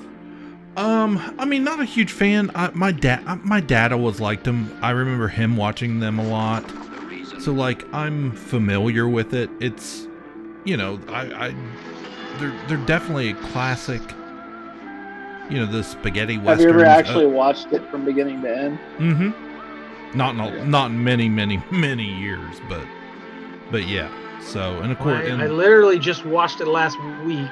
um, 0.77 1.35
I 1.39 1.45
mean, 1.45 1.65
not 1.65 1.81
a 1.81 1.85
huge 1.85 2.13
fan. 2.13 2.51
I, 2.55 2.71
my 2.73 2.93
dad, 2.93 3.23
uh, 3.27 3.37
my 3.37 3.61
dad 3.61 3.93
always 3.93 4.21
liked 4.21 4.45
them. 4.45 4.77
I 4.83 4.91
remember 4.91 5.29
him 5.29 5.57
watching 5.57 6.01
them 6.01 6.19
a 6.19 6.25
lot. 6.25 6.65
So, 7.41 7.53
like, 7.53 7.85
I'm 7.93 8.33
familiar 8.33 9.09
with 9.09 9.35
it. 9.35 9.51
It's, 9.61 10.07
you 10.65 10.77
know, 10.77 10.99
I, 11.09 11.49
I 11.49 11.55
they're 12.39 12.67
they're 12.69 12.87
definitely 12.87 13.31
a 13.31 13.35
classic. 13.35 14.01
You 15.51 15.59
know, 15.59 15.67
the 15.67 15.83
spaghetti 15.85 16.35
Have 16.35 16.45
westerns. 16.45 16.65
you 16.65 16.71
ever 16.71 16.87
uh, 16.87 16.89
actually 16.89 17.27
watched 17.27 17.73
it 17.73 17.87
from 17.91 18.05
beginning 18.05 18.41
to 18.43 18.57
end? 18.57 18.79
Mm-hmm. 18.99 20.17
Not 20.17 20.35
in 20.35 20.41
a, 20.41 20.47
Yeah. 20.57 20.65
not 20.65 20.91
in 20.93 21.03
many 21.05 21.29
many 21.29 21.63
many 21.71 22.05
years, 22.05 22.61
but 22.69 22.85
but 23.73 23.89
yeah. 23.89 24.09
So 24.41 24.79
and 24.81 24.93
of 24.93 24.99
course, 24.99 25.19
I, 25.19 25.23
and, 25.23 25.43
I 25.43 25.47
literally 25.47 25.99
just 25.99 26.25
watched 26.25 26.61
it 26.61 26.69
last 26.69 26.97
week. 27.25 27.51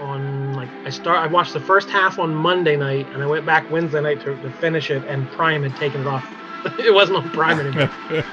On 0.00 0.54
like 0.54 0.68
I 0.84 0.90
start, 0.90 1.18
I 1.18 1.26
watched 1.26 1.52
the 1.52 1.60
first 1.60 1.90
half 1.90 2.18
on 2.18 2.34
Monday 2.34 2.76
night, 2.76 3.06
and 3.08 3.22
I 3.22 3.26
went 3.26 3.44
back 3.44 3.68
Wednesday 3.70 4.00
night 4.00 4.20
to, 4.20 4.40
to 4.42 4.50
finish 4.52 4.90
it, 4.90 5.04
and 5.04 5.28
Prime 5.32 5.64
had 5.64 5.76
taken 5.76 6.02
it 6.02 6.06
off. 6.06 6.24
it 6.78 6.94
wasn't 6.94 7.18
on 7.18 7.30
Prime 7.30 7.58
anymore, 7.58 7.90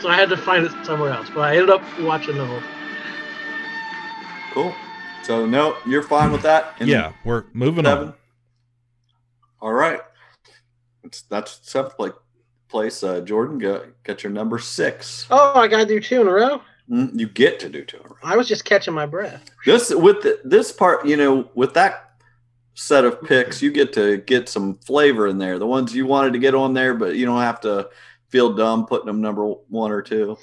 so 0.00 0.08
I 0.08 0.16
had 0.16 0.30
to 0.30 0.36
find 0.36 0.64
it 0.64 0.72
somewhere 0.84 1.12
else. 1.12 1.28
But 1.28 1.40
I 1.40 1.56
ended 1.56 1.70
up 1.70 1.82
watching 2.00 2.36
the 2.36 2.46
whole. 2.46 2.62
Cool. 4.52 4.74
So 5.22 5.44
no, 5.44 5.76
you're 5.86 6.02
fine 6.02 6.32
with 6.32 6.42
that? 6.42 6.74
And 6.80 6.88
yeah, 6.88 7.12
we're 7.24 7.44
moving 7.52 7.84
Seven. 7.84 8.08
on. 8.08 8.14
All 9.60 9.72
right. 9.74 10.00
It's, 11.04 11.20
that's 11.22 11.60
seventh 11.62 11.96
place. 11.96 12.12
Place 12.70 13.02
uh, 13.02 13.20
Jordan, 13.20 13.58
got 13.58 13.86
got 14.04 14.22
your 14.22 14.32
number 14.32 14.58
six. 14.58 15.26
Oh, 15.30 15.58
I 15.58 15.66
gotta 15.66 15.86
do 15.86 15.98
two 16.00 16.20
in 16.20 16.28
a 16.28 16.32
row. 16.32 16.62
Mm, 16.88 17.18
You 17.18 17.28
get 17.28 17.58
to 17.60 17.68
do 17.68 17.84
two. 17.84 17.96
in 17.98 18.04
a 18.06 18.08
row. 18.08 18.16
I 18.22 18.36
was 18.36 18.46
just 18.46 18.64
catching 18.64 18.94
my 18.94 19.06
breath. 19.06 19.50
This 19.66 19.92
with 19.92 20.22
the, 20.22 20.40
this 20.44 20.70
part, 20.70 21.04
you 21.04 21.16
know, 21.16 21.50
with 21.54 21.74
that 21.74 22.12
set 22.74 23.04
of 23.04 23.20
picks, 23.22 23.60
you 23.60 23.72
get 23.72 23.92
to 23.94 24.18
get 24.18 24.48
some 24.48 24.76
flavor 24.78 25.26
in 25.26 25.38
there. 25.38 25.58
The 25.58 25.66
ones 25.66 25.94
you 25.94 26.06
wanted 26.06 26.32
to 26.34 26.38
get 26.38 26.54
on 26.54 26.72
there, 26.72 26.94
but 26.94 27.16
you 27.16 27.26
don't 27.26 27.40
have 27.40 27.60
to 27.62 27.90
feel 28.28 28.54
dumb 28.54 28.86
putting 28.86 29.06
them 29.06 29.20
number 29.20 29.44
one 29.46 29.90
or 29.90 30.00
two. 30.00 30.38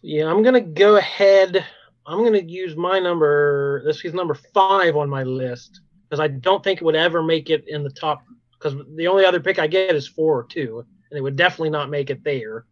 Yeah, 0.00 0.26
I'm 0.30 0.42
gonna 0.44 0.60
go 0.60 0.96
ahead. 0.96 1.64
I'm 2.06 2.22
gonna 2.22 2.38
use 2.38 2.76
my 2.76 3.00
number. 3.00 3.82
This 3.84 4.04
is 4.04 4.14
number 4.14 4.34
five 4.34 4.96
on 4.96 5.10
my 5.10 5.24
list 5.24 5.80
because 6.08 6.20
I 6.20 6.28
don't 6.28 6.62
think 6.62 6.80
it 6.80 6.84
would 6.84 6.94
ever 6.96 7.20
make 7.20 7.50
it 7.50 7.64
in 7.66 7.82
the 7.82 7.90
top. 7.90 8.22
Because 8.52 8.74
the 8.94 9.08
only 9.08 9.24
other 9.24 9.40
pick 9.40 9.58
I 9.58 9.66
get 9.66 9.96
is 9.96 10.06
four 10.06 10.38
or 10.38 10.44
two, 10.44 10.86
and 11.12 11.18
it 11.18 11.22
would 11.22 11.36
definitely 11.36 11.70
not 11.70 11.90
make 11.90 12.08
it 12.08 12.24
there. 12.24 12.64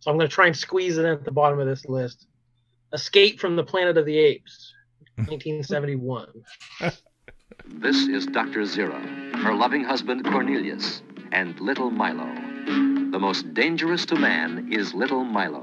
So 0.00 0.10
I'm 0.10 0.18
gonna 0.18 0.28
try 0.28 0.46
and 0.46 0.56
squeeze 0.56 0.98
it 0.98 1.04
in 1.04 1.12
at 1.12 1.24
the 1.24 1.30
bottom 1.30 1.60
of 1.60 1.66
this 1.68 1.86
list. 1.86 2.26
Escape 2.92 3.38
from 3.38 3.54
the 3.54 3.62
Planet 3.62 3.96
of 3.96 4.06
the 4.06 4.18
Apes, 4.18 4.74
1971. 5.16 6.28
This 7.68 7.96
is 8.06 8.26
Dr. 8.26 8.60
Zira, 8.60 9.00
her 9.42 9.54
loving 9.54 9.82
husband 9.82 10.24
Cornelius, 10.24 11.02
and 11.32 11.58
little 11.60 11.90
Milo. 11.90 12.26
The 13.10 13.18
most 13.18 13.54
dangerous 13.54 14.06
to 14.06 14.16
man 14.16 14.72
is 14.72 14.94
little 14.94 15.24
Milo. 15.24 15.62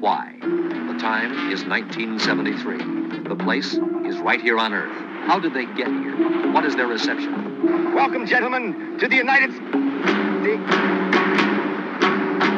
Why? 0.00 0.36
The 0.40 0.98
time 0.98 1.50
is 1.50 1.64
1973. 1.64 3.28
The 3.28 3.36
place 3.36 3.74
is 4.06 4.18
right 4.18 4.40
here 4.40 4.58
on 4.58 4.74
Earth. 4.74 4.96
How 5.26 5.38
did 5.38 5.54
they 5.54 5.64
get 5.64 5.88
here? 5.88 6.52
What 6.52 6.66
is 6.66 6.76
their 6.76 6.88
reception? 6.88 7.94
Welcome, 7.94 8.26
gentlemen, 8.26 8.98
to 8.98 9.08
the 9.08 9.16
United 9.16 9.52
States. 9.52 11.03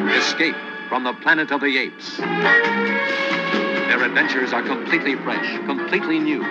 Escape 0.09 0.57
from 0.89 1.05
the 1.05 1.13
planet 1.15 1.51
of 1.51 1.61
the 1.61 1.79
apes. 1.79 2.17
Their 2.19 4.05
adventures 4.05 4.53
are 4.53 4.63
completely 4.63 5.17
fresh, 5.17 5.59
completely 5.67 6.19
new, 6.19 6.45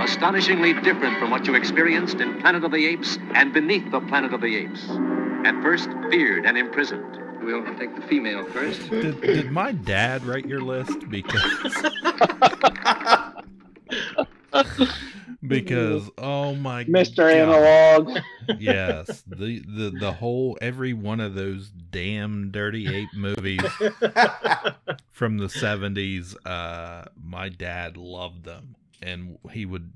astonishingly 0.00 0.74
different 0.74 1.18
from 1.18 1.30
what 1.30 1.46
you 1.46 1.54
experienced 1.54 2.20
in 2.20 2.40
Planet 2.40 2.64
of 2.64 2.70
the 2.70 2.86
Apes 2.86 3.18
and 3.34 3.52
beneath 3.52 3.90
the 3.90 4.00
Planet 4.00 4.32
of 4.32 4.40
the 4.40 4.56
Apes. 4.56 4.88
At 5.44 5.60
first, 5.62 5.88
feared 6.10 6.46
and 6.46 6.56
imprisoned. 6.56 7.18
We'll 7.42 7.64
take 7.76 7.94
the 7.94 8.02
female 8.02 8.44
first. 8.46 8.88
Did, 8.88 9.20
did 9.20 9.50
my 9.50 9.72
dad 9.72 10.24
write 10.24 10.46
your 10.46 10.62
list? 10.62 11.10
Because 11.10 11.74
because 15.60 16.10
oh 16.18 16.54
my 16.54 16.84
god 16.84 16.92
Mr. 16.92 17.16
God. 17.16 17.30
Analog. 17.30 18.18
yes 18.58 19.22
the, 19.26 19.60
the 19.60 19.94
the 20.00 20.12
whole 20.12 20.58
every 20.60 20.92
one 20.92 21.20
of 21.20 21.34
those 21.34 21.68
damn 21.70 22.50
dirty 22.50 22.86
ape 22.94 23.08
movies 23.14 23.60
from 25.10 25.38
the 25.38 25.46
70s 25.46 26.34
uh 26.46 27.04
my 27.22 27.48
dad 27.48 27.96
loved 27.96 28.44
them 28.44 28.74
and 29.02 29.38
he 29.52 29.64
would 29.66 29.90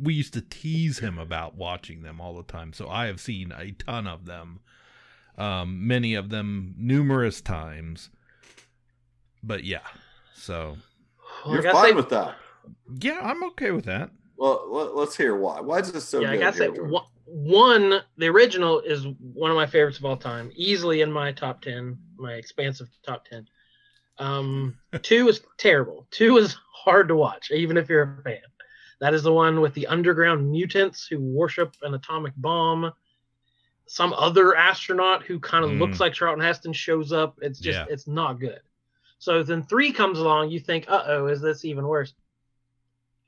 we 0.00 0.14
used 0.14 0.32
to 0.34 0.40
tease 0.40 0.98
him 0.98 1.18
about 1.18 1.54
watching 1.56 2.02
them 2.02 2.20
all 2.20 2.34
the 2.36 2.42
time 2.42 2.72
so 2.72 2.88
i 2.88 3.06
have 3.06 3.20
seen 3.20 3.52
a 3.56 3.70
ton 3.72 4.06
of 4.06 4.26
them 4.26 4.60
um 5.36 5.86
many 5.86 6.14
of 6.14 6.30
them 6.30 6.74
numerous 6.76 7.40
times 7.40 8.10
but 9.42 9.64
yeah 9.64 9.78
so 10.34 10.76
You're 11.46 11.62
fine 11.62 11.90
say- 11.90 11.94
with 11.94 12.08
that. 12.10 12.34
yeah 13.00 13.20
i'm 13.22 13.42
okay 13.44 13.70
with 13.70 13.84
that 13.86 14.10
Well, 14.38 14.66
let, 14.70 14.94
let's 14.96 15.16
hear 15.16 15.34
why. 15.36 15.60
Why 15.60 15.80
is 15.80 15.90
this 15.92 16.04
so 16.04 16.20
yeah, 16.20 16.30
I 16.30 16.36
good? 16.36 16.40
gotta 16.40 16.56
say, 16.56 16.66
Jordan? 16.66 16.90
one, 16.90 17.04
one, 17.26 18.00
the 18.16 18.28
original 18.28 18.80
is 18.80 19.04
one 19.34 19.50
of 19.50 19.56
my 19.56 19.66
favorites 19.66 19.98
of 19.98 20.04
all 20.04 20.16
time, 20.16 20.52
easily 20.54 21.00
in 21.02 21.10
my 21.12 21.32
top 21.32 21.60
ten, 21.60 21.98
my 22.16 22.34
expansive 22.34 22.88
top 23.04 23.24
ten. 23.24 23.46
Um, 24.18 24.78
two 25.02 25.28
is 25.28 25.40
terrible. 25.58 26.06
Two 26.12 26.36
is 26.38 26.56
hard 26.72 27.08
to 27.08 27.16
watch, 27.16 27.50
even 27.50 27.76
if 27.76 27.88
you're 27.88 28.18
a 28.20 28.22
fan. 28.22 28.38
That 29.00 29.12
is 29.12 29.24
the 29.24 29.32
one 29.32 29.60
with 29.60 29.74
the 29.74 29.88
underground 29.88 30.48
mutants 30.50 31.06
who 31.08 31.18
worship 31.20 31.74
an 31.82 31.94
atomic 31.94 32.32
bomb. 32.36 32.92
Some 33.86 34.12
other 34.12 34.54
astronaut 34.54 35.24
who 35.24 35.40
kind 35.40 35.64
of 35.64 35.70
Mm. 35.72 35.78
looks 35.80 35.98
like 36.00 36.12
Charlton 36.12 36.44
Heston 36.44 36.72
shows 36.72 37.12
up. 37.12 37.38
It's 37.42 37.58
just, 37.58 37.78
Yeah. 37.78 37.86
it's 37.88 38.06
not 38.06 38.38
good. 38.38 38.60
So 39.18 39.42
then 39.42 39.62
three 39.64 39.92
comes 39.92 40.18
along, 40.20 40.50
you 40.50 40.60
think, 40.60 40.84
uh 40.88 41.02
oh, 41.06 41.26
is 41.26 41.40
this 41.40 41.64
even 41.64 41.86
worse? 41.86 42.12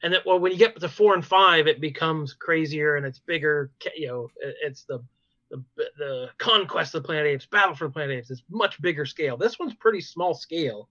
And 0.03 0.13
that 0.15 0.25
well 0.25 0.39
when 0.39 0.53
you 0.53 0.59
get 0.59 0.79
to 0.81 0.89
four 0.89 1.15
and 1.15 1.25
five 1.25 1.67
it 1.67 1.81
becomes 1.81 2.33
crazier 2.33 2.97
and 2.97 3.05
it's 3.05 3.19
bigger 3.19 3.71
you 3.97 4.09
know 4.09 4.31
it's 4.63 4.85
the 4.85 5.03
the 5.51 5.63
the 5.99 6.31
conquest 6.39 6.95
of 6.95 7.03
the 7.03 7.07
planet 7.07 7.27
apes, 7.27 7.47
battle 7.47 7.75
for 7.75 7.85
the 7.85 7.93
planet 7.93 8.17
apes. 8.17 8.31
It's 8.31 8.43
much 8.49 8.81
bigger 8.81 9.05
scale. 9.05 9.37
This 9.37 9.59
one's 9.59 9.75
pretty 9.75 10.01
small 10.01 10.35
scale. 10.35 10.89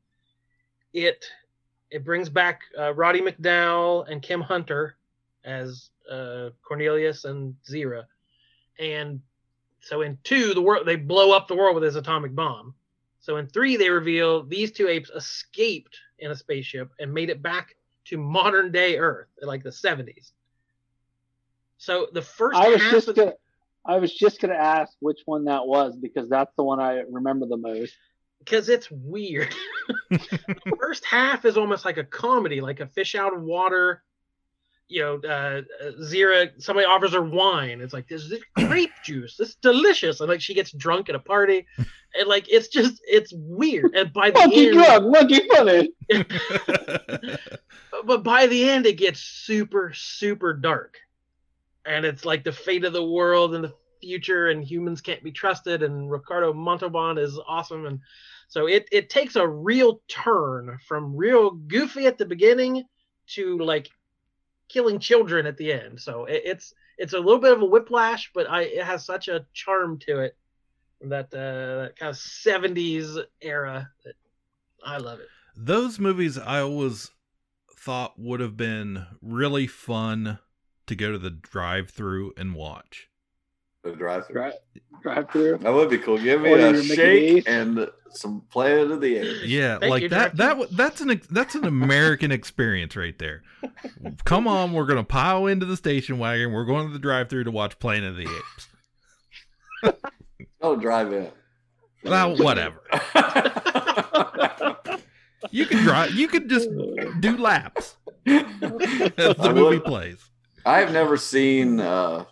It 0.93 1.25
it 1.89 2.05
brings 2.05 2.29
back 2.29 2.61
uh, 2.77 2.93
Roddy 2.93 3.21
McDowall 3.21 4.09
and 4.09 4.21
Kim 4.21 4.41
Hunter 4.41 4.95
as 5.43 5.89
uh, 6.11 6.49
Cornelius 6.61 7.25
and 7.25 7.55
Zira, 7.67 8.05
and 8.77 9.21
so 9.81 10.01
in 10.01 10.17
two 10.23 10.53
the 10.53 10.61
world 10.61 10.85
they 10.85 10.97
blow 10.97 11.31
up 11.31 11.47
the 11.47 11.55
world 11.55 11.75
with 11.75 11.83
his 11.83 11.95
atomic 11.95 12.35
bomb. 12.35 12.75
So 13.21 13.37
in 13.37 13.47
three 13.47 13.75
they 13.75 13.89
reveal 13.89 14.43
these 14.43 14.71
two 14.71 14.87
apes 14.87 15.09
escaped 15.09 15.97
in 16.19 16.31
a 16.31 16.35
spaceship 16.35 16.91
and 16.99 17.13
made 17.13 17.29
it 17.29 17.41
back 17.41 17.75
to 18.09 18.17
modern 18.17 18.71
day 18.71 18.97
Earth, 18.97 19.27
like 19.41 19.63
the 19.63 19.69
70s. 19.69 20.31
So 21.77 22.07
the 22.13 22.21
first 22.21 22.57
I 22.59 22.69
was 22.69 22.81
half 22.81 22.91
just 22.91 23.07
of- 23.07 23.15
gonna, 23.15 23.33
I 23.85 23.97
was 23.97 24.13
just 24.13 24.41
gonna 24.41 24.53
ask 24.55 24.93
which 24.99 25.21
one 25.25 25.45
that 25.45 25.65
was 25.65 25.95
because 25.95 26.29
that's 26.29 26.53
the 26.55 26.63
one 26.63 26.79
I 26.79 27.03
remember 27.09 27.45
the 27.45 27.57
most. 27.57 27.93
because 28.39 28.69
it's 28.69 28.89
weird. 28.91 29.53
the 30.09 30.73
first 30.79 31.05
half 31.05 31.45
is 31.45 31.57
almost 31.57 31.85
like 31.85 31.97
a 31.97 32.03
comedy, 32.03 32.61
like 32.61 32.79
a 32.81 32.87
fish 32.87 33.15
out 33.15 33.33
of 33.33 33.41
water. 33.43 34.03
You 34.89 35.01
know, 35.01 35.21
uh, 35.23 35.61
uh, 35.81 35.91
Zira, 36.01 36.51
somebody 36.61 36.85
offers 36.85 37.13
her 37.13 37.21
wine. 37.21 37.79
It's 37.79 37.93
like 37.93 38.07
this 38.07 38.23
is 38.23 38.43
grape 38.55 38.91
juice. 39.05 39.37
This 39.37 39.49
is 39.49 39.55
delicious, 39.55 40.19
and 40.19 40.29
like 40.29 40.41
she 40.41 40.53
gets 40.53 40.71
drunk 40.71 41.09
at 41.09 41.15
a 41.15 41.19
party, 41.19 41.65
and 41.77 42.27
like 42.27 42.47
it's 42.49 42.67
just 42.67 42.99
it's 43.07 43.31
weird. 43.35 43.93
And 43.95 44.11
by 44.11 44.31
the 44.31 44.39
Monkey 44.39 44.67
end, 44.67 44.73
drug, 44.73 45.11
monkey 45.11 45.47
funny. 45.47 45.91
but 48.05 48.23
by 48.23 48.47
the 48.47 48.69
end 48.69 48.85
it 48.85 48.97
gets 48.97 49.19
super 49.19 49.91
super 49.93 50.53
dark 50.53 50.97
and 51.85 52.05
it's 52.05 52.25
like 52.25 52.43
the 52.43 52.51
fate 52.51 52.85
of 52.85 52.93
the 52.93 53.05
world 53.05 53.55
in 53.55 53.61
the 53.61 53.73
future 54.01 54.49
and 54.49 54.63
humans 54.63 55.01
can't 55.01 55.23
be 55.23 55.31
trusted 55.31 55.83
and 55.83 56.09
ricardo 56.09 56.53
montalban 56.53 57.17
is 57.17 57.39
awesome 57.47 57.85
and 57.85 57.99
so 58.47 58.67
it, 58.67 58.87
it 58.91 59.11
takes 59.11 59.35
a 59.35 59.47
real 59.47 60.01
turn 60.07 60.79
from 60.87 61.15
real 61.15 61.51
goofy 61.51 62.07
at 62.07 62.17
the 62.17 62.25
beginning 62.25 62.83
to 63.27 63.57
like 63.59 63.89
killing 64.69 64.99
children 64.99 65.45
at 65.45 65.57
the 65.57 65.71
end 65.73 65.99
so 65.99 66.25
it, 66.25 66.41
it's 66.45 66.73
it's 66.97 67.13
a 67.13 67.19
little 67.19 67.39
bit 67.39 67.53
of 67.53 67.61
a 67.61 67.65
whiplash 67.65 68.31
but 68.33 68.49
i 68.49 68.61
it 68.63 68.83
has 68.83 69.05
such 69.05 69.27
a 69.27 69.45
charm 69.53 69.97
to 69.99 70.19
it 70.19 70.37
that 71.01 71.25
uh 71.33 71.83
that 71.83 71.93
kind 71.97 72.09
of 72.09 72.15
70s 72.15 73.17
era 73.41 73.89
that 74.05 74.13
i 74.85 74.97
love 74.97 75.19
it 75.19 75.27
Those 75.55 75.99
movies 75.99 76.37
I 76.37 76.61
always 76.61 77.11
thought 77.75 78.17
would 78.17 78.39
have 78.39 78.55
been 78.55 79.05
really 79.21 79.67
fun 79.67 80.39
to 80.87 80.95
go 80.95 81.11
to 81.11 81.17
the 81.17 81.29
drive-through 81.29 82.33
and 82.37 82.55
watch. 82.55 83.09
The 83.83 83.91
drive 83.93 84.27
through. 84.27 84.33
Drive, 84.35 84.53
drive 85.01 85.31
through. 85.31 85.57
That 85.59 85.71
would 85.73 85.89
be 85.89 85.97
cool. 85.99 86.17
Give 86.17 86.41
me 86.41 86.49
Order 86.51 86.65
a 86.67 86.71
your 86.73 86.83
shake 86.83 87.35
D's. 87.35 87.45
and 87.47 87.87
some 88.11 88.41
Planet 88.51 88.91
of 88.91 88.99
the 89.01 89.15
Apes. 89.17 89.45
Yeah, 89.45 89.79
Thank 89.79 89.89
like 89.91 90.03
you, 90.03 90.09
that. 90.09 90.35
Director. 90.35 90.65
That 90.65 90.75
that's 90.77 91.01
an 91.01 91.21
that's 91.29 91.55
an 91.55 91.63
American 91.65 92.31
experience 92.31 92.95
right 92.97 93.17
there. 93.17 93.43
Come 94.25 94.47
on, 94.47 94.73
we're 94.73 94.85
gonna 94.85 95.03
pile 95.05 95.45
into 95.47 95.65
the 95.65 95.77
station 95.77 96.19
wagon. 96.19 96.51
We're 96.51 96.65
going 96.65 96.87
to 96.87 96.93
the 96.93 96.99
drive-through 96.99 97.45
to 97.45 97.51
watch 97.51 97.79
Planet 97.79 98.09
of 98.11 98.17
the 98.17 98.23
Apes. 99.83 99.95
Oh, 100.61 100.75
drive 100.75 101.13
in. 101.13 101.29
Well, 102.03 102.35
whatever. 102.37 102.81
You 105.51 105.65
can 105.65 105.83
drive. 105.83 106.11
You 106.15 106.27
could 106.27 106.49
just 106.49 106.69
do 107.21 107.37
laps 107.37 107.95
as 108.25 108.43
the 108.43 109.35
I 109.39 109.53
movie 109.53 109.77
would- 109.77 109.85
plays. 109.85 110.25
I've 110.65 110.91
never 110.91 111.15
seen 111.15 111.79
uh, 111.79 112.25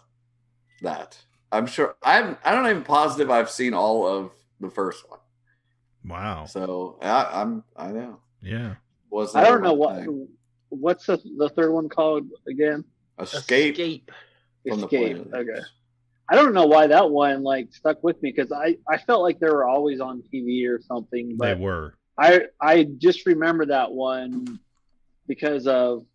that. 0.81 1.17
I'm 1.51 1.67
sure. 1.67 1.95
I'm. 2.03 2.37
I 2.43 2.51
don't 2.51 2.67
even 2.67 2.83
positive 2.83 3.29
I've 3.29 3.49
seen 3.49 3.73
all 3.73 4.07
of 4.07 4.31
the 4.59 4.69
first 4.69 5.09
one. 5.09 5.19
Wow. 6.05 6.45
So 6.45 6.97
I, 7.01 7.41
I'm. 7.41 7.63
I 7.75 7.91
know. 7.91 8.19
Yeah. 8.41 8.75
Was 9.09 9.35
I 9.35 9.43
don't 9.43 9.63
know 9.63 9.73
what 9.73 10.05
what's 10.69 11.05
the 11.05 11.17
the 11.37 11.49
third 11.49 11.71
one 11.71 11.89
called 11.89 12.27
again? 12.47 12.83
escape, 13.19 13.73
escape 13.73 14.11
from 14.67 14.83
Escape. 14.83 15.29
planet. 15.29 15.49
Okay. 15.49 15.61
I 16.29 16.35
don't 16.35 16.53
know 16.53 16.65
why 16.65 16.87
that 16.87 17.09
one 17.09 17.41
like 17.43 17.73
stuck 17.73 18.03
with 18.03 18.21
me 18.21 18.31
because 18.35 18.51
I 18.51 18.77
I 18.87 18.97
felt 18.97 19.21
like 19.21 19.39
they 19.39 19.47
were 19.47 19.65
always 19.65 20.01
on 20.01 20.23
TV 20.33 20.67
or 20.69 20.81
something, 20.81 21.37
They 21.37 21.55
were. 21.55 21.93
I 22.17 22.41
I 22.59 22.83
just 22.97 23.25
remember 23.25 23.65
that 23.67 23.91
one 23.91 24.59
because 25.27 25.67
of 25.67 26.05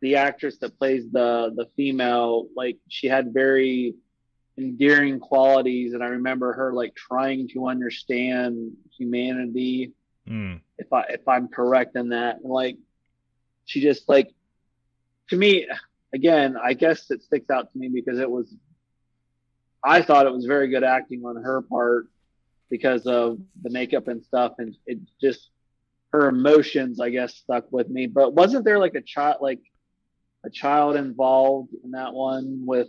the 0.00 0.16
actress 0.16 0.58
that 0.58 0.78
plays 0.78 1.10
the 1.10 1.52
the 1.56 1.66
female 1.76 2.46
like 2.56 2.78
she 2.88 3.06
had 3.06 3.32
very 3.34 3.94
endearing 4.58 5.20
qualities 5.20 5.94
and 5.94 6.02
I 6.02 6.08
remember 6.08 6.52
her 6.52 6.72
like 6.72 6.94
trying 6.94 7.48
to 7.48 7.68
understand 7.68 8.72
humanity 8.96 9.92
Mm. 10.28 10.60
if 10.78 10.92
I 10.92 11.02
if 11.10 11.26
I'm 11.26 11.48
correct 11.48 11.96
in 11.96 12.10
that. 12.10 12.36
And 12.42 12.52
like 12.52 12.76
she 13.64 13.80
just 13.80 14.08
like 14.08 14.30
to 15.28 15.36
me 15.36 15.66
again, 16.14 16.56
I 16.62 16.74
guess 16.74 17.10
it 17.10 17.22
sticks 17.22 17.50
out 17.50 17.72
to 17.72 17.78
me 17.78 17.88
because 17.88 18.18
it 18.18 18.30
was 18.30 18.54
I 19.82 20.02
thought 20.02 20.26
it 20.26 20.32
was 20.32 20.44
very 20.44 20.68
good 20.68 20.84
acting 20.84 21.24
on 21.24 21.36
her 21.36 21.62
part 21.62 22.06
because 22.68 23.06
of 23.06 23.38
the 23.62 23.70
makeup 23.70 24.08
and 24.08 24.22
stuff 24.22 24.52
and 24.58 24.76
it 24.86 24.98
just 25.20 25.50
her 26.12 26.28
emotions 26.28 27.00
I 27.00 27.10
guess 27.10 27.34
stuck 27.34 27.72
with 27.72 27.88
me. 27.88 28.06
But 28.06 28.34
wasn't 28.34 28.64
there 28.64 28.78
like 28.78 28.94
a 28.94 29.00
child 29.02 29.38
like 29.40 29.60
a 30.44 30.50
child 30.50 30.96
involved 30.96 31.70
in 31.84 31.90
that 31.92 32.12
one 32.12 32.64
with 32.66 32.88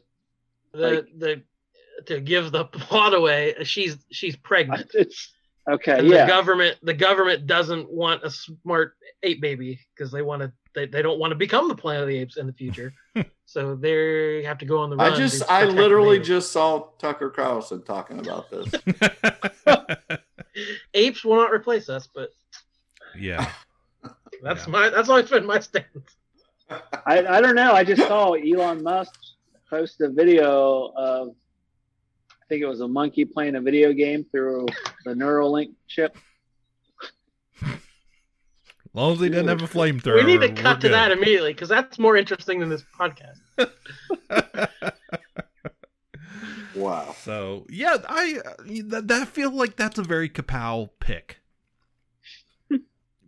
the 0.73 0.89
Like- 0.91 1.07
the 1.17 1.43
to 2.07 2.19
give 2.19 2.51
the 2.51 2.65
plot 2.79 3.13
away 3.13 3.55
she's 3.63 3.97
she's 4.11 4.35
pregnant 4.35 4.89
it's 4.95 5.31
okay, 5.69 5.99
and 5.99 6.07
yeah. 6.07 6.25
the 6.25 6.27
government 6.27 6.77
the 6.81 6.93
government 6.93 7.45
doesn't 7.47 7.91
want 7.91 8.23
a 8.23 8.29
smart 8.31 8.95
ape 9.23 9.41
baby 9.41 9.79
because 9.95 10.11
they 10.11 10.21
want 10.21 10.41
to 10.41 10.51
they, 10.73 10.85
they 10.87 11.01
don't 11.01 11.19
want 11.19 11.31
to 11.31 11.35
become 11.35 11.67
the 11.67 11.75
planet 11.75 12.03
of 12.03 12.07
the 12.07 12.17
apes 12.17 12.37
in 12.37 12.47
the 12.47 12.53
future 12.53 12.93
so 13.45 13.75
they 13.75 14.41
have 14.43 14.57
to 14.57 14.65
go 14.65 14.79
on 14.79 14.89
the 14.89 14.95
run 14.95 15.11
I 15.11 15.15
just. 15.17 15.43
I 15.51 15.65
literally 15.65 16.17
just 16.19 16.51
saw 16.53 16.87
Tucker 16.97 17.29
Carlson 17.29 17.83
talking 17.83 18.19
about 18.19 18.49
this. 18.49 18.71
apes 20.93 21.23
will 21.25 21.35
not 21.35 21.51
replace 21.51 21.89
us 21.89 22.07
but 22.13 22.29
yeah. 23.17 23.51
that's 24.41 24.65
Yeah. 24.65 24.71
my 24.71 24.89
that's 24.89 25.09
always 25.09 25.29
been 25.29 25.45
my 25.45 25.59
stance 25.59 26.15
I, 27.05 27.25
I 27.25 27.41
don't 27.41 27.55
know. 27.55 27.73
I 27.73 27.83
just 27.83 28.01
saw 28.07 28.33
Elon 28.33 28.83
Musk 28.83 29.13
post 29.69 30.01
a 30.01 30.09
video 30.09 30.91
of, 30.95 31.29
I 32.29 32.45
think 32.49 32.61
it 32.61 32.67
was 32.67 32.81
a 32.81 32.87
monkey 32.87 33.25
playing 33.25 33.55
a 33.55 33.61
video 33.61 33.93
game 33.93 34.25
through 34.31 34.67
the 35.05 35.13
Neuralink 35.13 35.71
chip. 35.87 36.15
As 37.63 37.69
long 38.93 39.13
as 39.13 39.19
he 39.21 39.29
doesn't 39.29 39.47
have 39.47 39.61
a 39.61 39.67
flamethrower. 39.67 40.15
we 40.15 40.23
need 40.23 40.41
to 40.41 40.51
cut 40.51 40.81
to 40.81 40.87
good. 40.87 40.93
that 40.93 41.11
immediately 41.11 41.53
because 41.53 41.69
that's 41.69 41.97
more 41.97 42.17
interesting 42.17 42.59
than 42.59 42.67
this 42.67 42.83
podcast 42.99 43.39
wow. 46.75 47.15
So 47.21 47.65
yeah, 47.69 47.97
I 48.07 48.39
uh, 48.43 48.53
that, 48.87 49.07
that 49.07 49.27
feel 49.27 49.51
like 49.51 49.75
that's 49.75 49.97
a 49.97 50.03
very 50.03 50.29
Kapow 50.29 50.89
pick. 50.99 51.40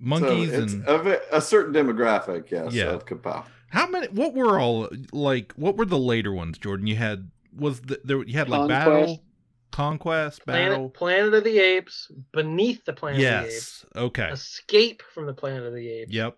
Monkeys 0.05 0.51
so 0.51 0.63
it's 0.63 0.73
and 0.73 0.85
a, 0.87 1.37
a 1.37 1.41
certain 1.41 1.73
demographic, 1.73 2.51
yes, 2.51 2.73
Yeah. 2.73 2.89
of 2.91 3.05
Kapow. 3.05 3.45
how 3.69 3.87
many? 3.87 4.07
What 4.07 4.33
were 4.33 4.59
all 4.59 4.89
like? 5.11 5.53
What 5.53 5.77
were 5.77 5.85
the 5.85 5.97
later 5.97 6.33
ones, 6.33 6.57
Jordan? 6.57 6.87
You 6.87 6.97
had 6.97 7.31
was 7.55 7.79
the, 7.81 8.01
there? 8.03 8.21
You 8.23 8.33
had 8.37 8.49
like 8.49 8.59
Conquest. 8.69 8.85
battle, 8.85 9.23
conquest, 9.71 10.45
battle. 10.45 10.89
planet, 10.89 10.93
planet 10.93 11.33
of 11.35 11.43
the 11.45 11.57
apes 11.59 12.11
beneath 12.33 12.83
the 12.85 12.93
planet 12.93 13.19
of 13.19 13.23
the 13.23 13.45
apes 13.47 13.85
yes. 13.95 14.03
Okay. 14.03 14.29
escape 14.29 15.01
from 15.13 15.25
the 15.25 15.33
planet 15.33 15.63
of 15.63 15.73
the 15.73 15.87
apes 15.87 16.11
Yep. 16.11 16.37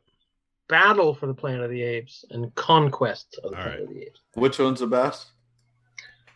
battle 0.70 1.14
for 1.16 1.26
the 1.28 1.34
planet 1.34 1.62
of 1.64 1.70
the 1.72 1.82
apes 1.82 2.24
and 2.30 2.54
conquest 2.56 3.40
of 3.44 3.52
the 3.52 3.58
All 3.58 3.64
planet 3.64 3.80
right. 3.82 3.90
of 3.90 3.94
the 3.96 4.02
apes 4.04 4.20
Which 4.36 4.60
one's 4.60 4.80
the 4.80 4.88
best? 4.88 5.28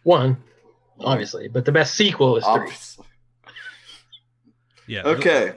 one 0.03 0.37
obviously 0.99 1.47
but 1.47 1.63
the 1.65 1.71
best 1.71 1.93
sequel 1.95 2.35
is 2.37 2.45
three 2.45 3.05
Yeah. 4.87 5.03
the- 5.03 5.09
Okay. 5.09 5.53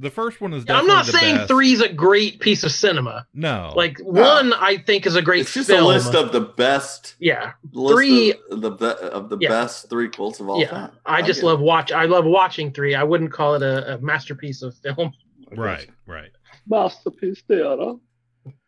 The, 0.00 0.10
first 0.10 0.40
one 0.40 0.52
is. 0.54 0.64
i'm 0.68 0.86
not 0.86 1.06
the 1.06 1.12
saying 1.12 1.36
best. 1.36 1.48
three's 1.48 1.80
a 1.80 1.88
great 1.92 2.40
piece 2.40 2.64
of 2.64 2.72
cinema 2.72 3.26
No. 3.34 3.72
like 3.76 3.98
one 3.98 4.52
i 4.54 4.78
think 4.78 5.06
is 5.06 5.14
a 5.16 5.22
great 5.22 5.42
It's 5.42 5.54
just 5.54 5.68
film 5.68 5.84
a 5.84 5.86
list 5.86 6.14
of 6.14 6.32
the 6.32 6.40
best. 6.40 7.14
yeah 7.18 7.52
Three- 7.72 8.34
of 8.50 8.60
the 8.62 8.70
be- 8.70 8.84
of 8.86 9.28
the 9.28 9.36
Yeah. 9.40 9.48
best 9.50 9.88
three 9.90 10.08
quotes 10.08 10.40
of 10.40 10.48
all 10.48 10.60
yeah 10.60 10.68
time. 10.68 10.92
i 11.06 11.22
just 11.22 11.40
get 11.40 11.46
love 11.46 11.60
it. 11.60 11.64
watch 11.64 11.92
i 11.92 12.04
love 12.06 12.24
watching 12.24 12.72
three 12.72 12.94
i 12.94 13.02
wouldn't 13.02 13.32
call 13.32 13.54
it 13.56 13.62
a, 13.62 13.94
a 13.94 13.98
masterpiece 13.98 14.62
of 14.62 14.74
film 14.78 15.12
right. 15.56 15.88
Right. 16.06 16.30
Masterpiece 16.68 17.42
theater. 17.48 17.94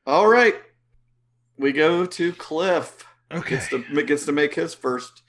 All 0.07 0.27
right. 0.27 0.57
We 1.57 1.71
go 1.73 2.07
to 2.07 2.33
Cliff. 2.33 3.05
Okay. 3.31 3.51
Gets 3.57 3.68
to 3.68 4.03
gets 4.03 4.25
to 4.27 4.33
make 4.33 4.55
his 4.55 4.75
first 4.75 5.23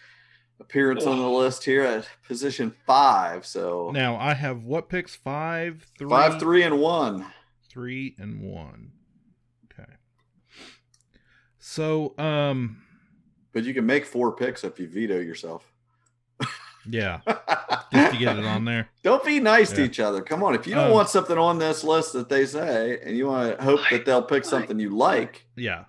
appearance 0.59 1.05
on 1.05 1.17
the 1.19 1.27
list 1.29 1.63
here 1.65 1.83
at 1.83 2.07
position 2.27 2.73
five. 2.85 3.45
So 3.45 3.91
Now 3.93 4.15
I 4.17 4.33
have 4.33 4.63
what 4.63 4.89
picks? 4.89 5.15
Five, 5.15 5.85
three, 5.97 6.09
five, 6.09 6.39
three, 6.39 6.63
and 6.63 6.79
one. 6.79 7.25
three, 7.69 8.15
and 8.19 8.41
one. 8.41 8.91
Okay. 9.65 9.91
So, 11.59 12.17
um, 12.17 12.81
But 13.51 13.63
you 13.63 13.73
can 13.73 13.85
make 13.85 14.05
four 14.05 14.31
picks 14.35 14.63
if 14.63 14.79
you 14.79 14.87
veto 14.87 15.19
yourself. 15.19 15.65
Yeah, 16.85 17.21
just 17.93 18.11
to 18.11 18.17
get 18.19 18.37
it 18.37 18.43
on 18.43 18.65
there. 18.65 18.89
Don't 19.03 19.23
be 19.23 19.39
nice 19.39 19.71
to 19.71 19.83
each 19.85 20.01
other. 20.01 20.21
Come 20.21 20.43
on. 20.43 20.53
If 20.53 20.67
you 20.67 20.73
don't 20.75 20.87
Um, 20.87 20.91
want 20.91 21.07
something 21.07 21.37
on 21.37 21.57
this 21.57 21.81
list 21.81 22.11
that 22.11 22.27
they 22.27 22.45
say 22.45 22.99
and 23.01 23.15
you 23.15 23.27
want 23.27 23.57
to 23.57 23.63
hope 23.63 23.79
that 23.89 24.05
they'll 24.05 24.21
pick 24.21 24.43
something 24.43 24.77
you 24.79 24.89
like, 24.89 25.45
Yeah. 25.55 25.85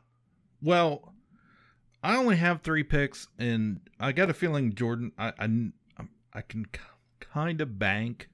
Well, 0.63 1.13
I 2.05 2.17
only 2.17 2.37
have 2.37 2.61
three 2.61 2.83
picks, 2.83 3.29
and 3.39 3.81
I 3.99 4.13
got 4.13 4.29
a 4.29 4.35
feeling 4.35 4.75
Jordan. 4.75 5.13
I 5.19 5.33
I, 5.39 6.05
I 6.35 6.43
can 6.43 6.67
kind 7.19 7.63
of 7.63 7.79
bank 7.79 8.29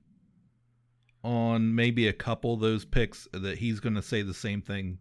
on 1.22 1.74
maybe 1.74 2.09
a 2.09 2.12
couple 2.12 2.54
of 2.54 2.61
those 2.61 2.85
picks 2.85 3.28
that 3.33 3.59
he's 3.59 3.78
going 3.78 3.94
to 3.94 4.02
say 4.02 4.22
the 4.22 4.35
same 4.35 4.61
thing 4.61 4.98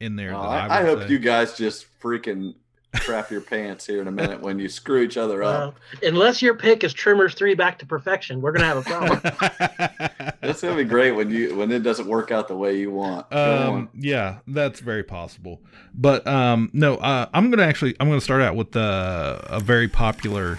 in 0.00 0.16
there. 0.16 0.32
that 0.32 0.36
I, 0.36 0.66
I, 0.66 0.80
I 0.80 0.84
hope 0.84 1.02
say. 1.02 1.08
you 1.08 1.18
guys 1.18 1.56
just 1.56 1.86
freaking 2.00 2.54
crap 2.94 3.30
your 3.30 3.40
pants 3.40 3.86
here 3.86 4.00
in 4.00 4.08
a 4.08 4.12
minute 4.12 4.40
when 4.40 4.58
you 4.58 4.68
screw 4.68 5.00
each 5.02 5.16
other 5.16 5.42
Uh, 5.42 5.68
up. 5.68 5.76
unless 6.02 6.42
your 6.42 6.54
pick 6.54 6.82
is 6.84 6.92
Tremors 6.92 7.34
three 7.34 7.54
back 7.54 7.78
to 7.78 7.86
perfection, 7.86 8.40
we're 8.40 8.52
gonna 8.52 8.64
have 8.66 8.78
a 8.78 8.82
problem. 8.82 9.20
That's 10.40 10.60
gonna 10.62 10.76
be 10.76 10.84
great 10.84 11.12
when 11.12 11.30
you 11.30 11.54
when 11.54 11.70
it 11.70 11.82
doesn't 11.82 12.08
work 12.08 12.30
out 12.32 12.48
the 12.48 12.56
way 12.56 12.76
you 12.78 12.90
want. 12.90 13.32
Um, 13.32 13.88
yeah, 13.94 14.38
that's 14.46 14.80
very 14.80 15.04
possible. 15.04 15.60
But 15.94 16.26
um, 16.26 16.70
no, 16.72 16.96
uh, 16.96 17.26
I'm 17.32 17.50
gonna 17.50 17.62
actually 17.62 17.94
I'm 18.00 18.08
gonna 18.08 18.20
start 18.20 18.42
out 18.42 18.56
with 18.56 18.74
uh, 18.74 19.40
a 19.44 19.60
very 19.60 19.86
popular 19.88 20.58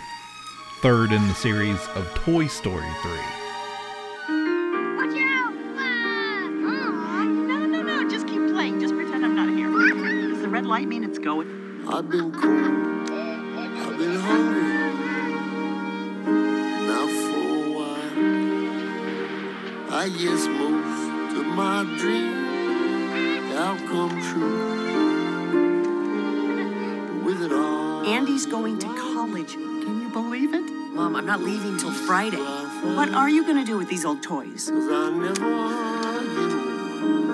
third 0.82 1.12
in 1.12 1.28
the 1.28 1.34
series 1.36 1.80
of 1.96 2.08
Toy 2.16 2.48
Story 2.48 2.88
three. 3.02 3.12
Watch 4.96 5.18
out! 5.20 5.54
No, 6.64 7.66
no, 7.66 7.82
no, 7.82 8.10
just 8.10 8.28
keep 8.28 8.48
playing. 8.50 8.80
Just 8.80 8.94
pretend 8.96 9.26
I'm 9.26 9.36
not 9.36 9.50
here. 9.50 9.70
Does 10.30 10.42
the 10.42 10.48
red 10.50 10.66
light 10.66 10.88
mean 10.88 11.04
it's 11.04 11.20
going? 11.20 11.61
I've 11.94 12.10
been 12.10 12.32
cold, 12.32 13.12
I've 13.12 13.98
been 13.98 14.16
hungry. 14.16 14.72
Now 16.88 17.06
for 17.06 17.48
a 17.58 17.70
while, 17.76 18.16
I 19.94 20.08
guess 20.08 20.48
most 20.48 21.36
of 21.38 21.46
my 21.48 21.84
dreams 22.00 23.52
have 23.54 23.78
come 23.90 24.22
true. 24.22 24.72
With 27.26 27.42
it 27.42 27.52
all, 27.52 28.06
Andy's 28.06 28.46
going 28.46 28.80
to 28.80 28.88
college. 28.88 29.52
Can 29.54 30.02
you 30.02 30.10
believe 30.14 30.54
it? 30.54 30.64
Mom, 30.94 31.18
I'm 31.18 31.26
not 31.26 31.42
leaving 31.42 31.78
till 31.78 31.92
Friday. 31.92 32.38
What 32.38 33.10
are 33.10 33.30
you 33.30 33.44
going 33.44 33.58
to 33.58 33.66
do 33.66 33.78
with 33.78 33.90
these 33.90 34.06
old 34.06 34.24
toys? 34.24 34.70
Cause 34.70 34.88
I 34.90 35.10
never 35.10 35.34
get 35.36 36.52
over 36.56 37.28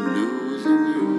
losing 0.00 0.86
you. 0.94 1.13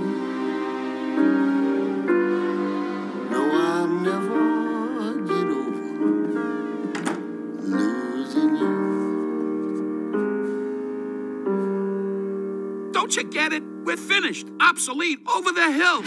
Don't 13.35 13.51
get 13.51 13.53
it? 13.53 13.63
We're 13.83 13.97
finished, 13.97 14.47
obsolete, 14.61 15.19
over 15.35 15.51
the 15.51 15.71
hill. 15.71 16.03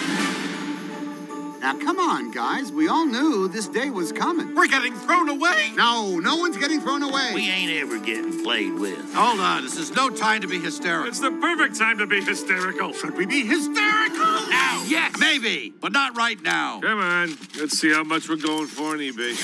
Now, 1.60 1.76
come 1.78 1.98
on, 1.98 2.30
guys. 2.30 2.72
We 2.72 2.88
all 2.88 3.04
knew 3.04 3.48
this 3.48 3.68
day 3.68 3.90
was 3.90 4.12
coming. 4.12 4.54
We're 4.54 4.68
getting 4.68 4.94
thrown 4.94 5.28
away. 5.28 5.72
No, 5.74 6.18
no 6.20 6.36
one's 6.36 6.56
getting 6.56 6.80
thrown 6.80 7.02
away. 7.02 7.32
We 7.34 7.50
ain't 7.50 7.70
ever 7.82 7.98
getting 7.98 8.42
played 8.42 8.72
with. 8.74 9.12
Hold 9.14 9.40
on, 9.40 9.62
this 9.62 9.76
is 9.76 9.94
no 9.94 10.08
time 10.08 10.40
to 10.40 10.48
be 10.48 10.58
hysterical. 10.58 11.08
It's 11.08 11.20
the 11.20 11.32
perfect 11.32 11.78
time 11.78 11.98
to 11.98 12.06
be 12.06 12.22
hysterical. 12.22 12.94
Should 12.94 13.14
we 13.16 13.26
be 13.26 13.44
hysterical? 13.44 14.24
now. 14.48 14.84
Yes, 14.86 15.18
maybe, 15.18 15.74
but 15.80 15.92
not 15.92 16.16
right 16.16 16.40
now. 16.42 16.80
Come 16.80 16.98
on, 16.98 17.36
let's 17.58 17.78
see 17.78 17.92
how 17.92 18.04
much 18.04 18.28
we're 18.28 18.36
going 18.36 18.68
for 18.68 18.92
on 18.94 18.98
eBay. 18.98 19.36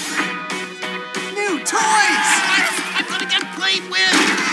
New 1.35 1.59
toys! 1.59 1.77
I'm 2.97 3.07
gonna 3.09 3.29
get 3.29 3.43
played 3.57 3.83
with. 3.91 4.44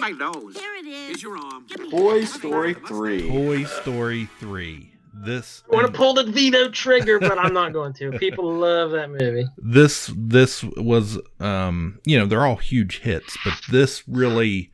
Where's 0.00 0.18
my 0.18 0.32
nose? 0.32 0.54
There 0.54 0.78
it 0.78 0.86
is. 0.86 1.06
Here's 1.08 1.22
your 1.22 1.36
arm. 1.38 1.66
Toy 1.90 2.24
Story 2.24 2.74
three. 2.74 3.28
Toy 3.28 3.64
Story 3.64 4.28
three. 4.38 4.92
This 5.12 5.62
I 5.70 5.74
want 5.74 5.86
to 5.88 5.92
pull 5.92 6.14
the 6.14 6.24
veto 6.24 6.70
trigger, 6.70 7.18
but 7.18 7.36
I'm 7.36 7.52
not 7.52 7.72
going 7.72 7.92
to. 7.94 8.12
People 8.12 8.52
love 8.58 8.92
that 8.92 9.10
movie. 9.10 9.46
this 9.58 10.10
this 10.16 10.62
was 10.62 11.18
um 11.40 11.98
you 12.04 12.18
know 12.18 12.26
they're 12.26 12.46
all 12.46 12.56
huge 12.56 13.00
hits 13.00 13.36
but 13.44 13.54
this 13.70 14.06
really 14.08 14.70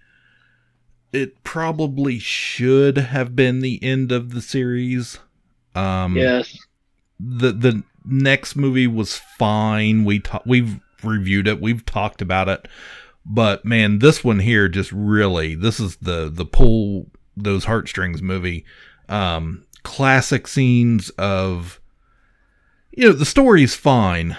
it 1.13 1.43
probably 1.43 2.19
should 2.19 2.99
have 2.99 3.35
been 3.35 3.61
the 3.61 3.83
end 3.83 4.13
of 4.13 4.31
the 4.33 4.43
series 4.43 5.19
um 5.75 6.17
Yes. 6.17 6.57
the 7.19 7.53
the 7.53 7.83
next 8.05 8.55
movie 8.57 8.87
was 8.87 9.17
fine 9.39 10.05
we 10.05 10.21
ta- 10.21 10.43
we've 10.47 10.79
reviewed 11.03 11.49
it 11.49 11.61
we've 11.61 11.85
talked 11.87 12.21
about 12.23 12.49
it 12.49 12.69
but 13.29 13.65
man 13.65 13.99
this 13.99 14.23
one 14.23 14.39
here 14.39 14.69
just 14.69 14.93
really 14.93 15.55
this 15.55 15.81
is 15.81 15.97
the 15.97 16.31
the 16.33 16.47
pull 16.47 17.11
those 17.37 17.65
heartstrings 17.65 18.23
movie. 18.23 18.65
Um 19.09 19.65
classic 19.83 20.49
scenes 20.49 21.11
of 21.11 21.81
you 22.91 23.09
know 23.09 23.13
the 23.13 23.25
story's 23.25 23.75
fine 23.75 24.37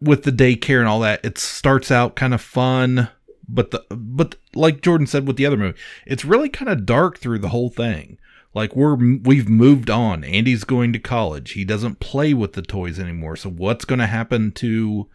with 0.00 0.24
the 0.24 0.32
daycare 0.32 0.80
and 0.80 0.88
all 0.88 1.00
that. 1.00 1.24
It 1.24 1.38
starts 1.38 1.90
out 1.90 2.16
kind 2.16 2.34
of 2.34 2.40
fun 2.40 3.08
but 3.50 3.70
the 3.70 3.82
but 3.90 4.34
like 4.54 4.82
jordan 4.82 5.06
said 5.06 5.26
with 5.26 5.36
the 5.36 5.46
other 5.46 5.56
movie 5.56 5.78
it's 6.04 6.22
really 6.22 6.50
kind 6.50 6.70
of 6.70 6.84
dark 6.84 7.18
through 7.18 7.38
the 7.38 7.48
whole 7.48 7.70
thing. 7.70 8.18
Like 8.54 8.74
we're 8.74 8.96
we've 8.96 9.48
moved 9.48 9.90
on. 9.90 10.24
Andy's 10.24 10.64
going 10.64 10.92
to 10.92 10.98
college. 10.98 11.52
He 11.52 11.64
doesn't 11.64 12.00
play 12.00 12.34
with 12.34 12.54
the 12.54 12.62
toys 12.62 12.98
anymore. 12.98 13.36
So 13.36 13.50
what's 13.50 13.84
going 13.84 13.98
to 14.00 14.06
happen 14.06 14.52
to 14.52 15.08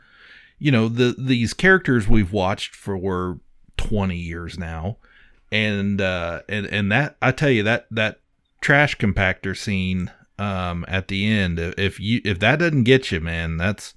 you 0.64 0.72
know 0.72 0.88
the 0.88 1.16
these 1.18 1.54
characters 1.54 2.08
we've 2.08 2.32
watched 2.32 2.76
for 2.76 3.40
20 3.78 4.16
years 4.16 4.58
now 4.58 4.98
and 5.52 6.00
uh 6.00 6.42
and 6.48 6.66
and 6.68 6.92
that 6.92 7.18
i 7.22 7.32
tell 7.32 7.50
you 7.50 7.64
that 7.64 7.86
that 7.92 8.20
trash 8.62 8.98
compactor 8.98 9.58
scene 9.58 10.12
um 10.40 10.86
at 10.88 11.08
the 11.10 11.28
end 11.28 11.60
if 11.60 12.00
you 12.00 12.22
if 12.24 12.40
that 12.40 12.60
doesn't 12.60 12.84
get 12.84 13.12
you 13.12 13.20
man 13.20 13.58
that's 13.58 13.94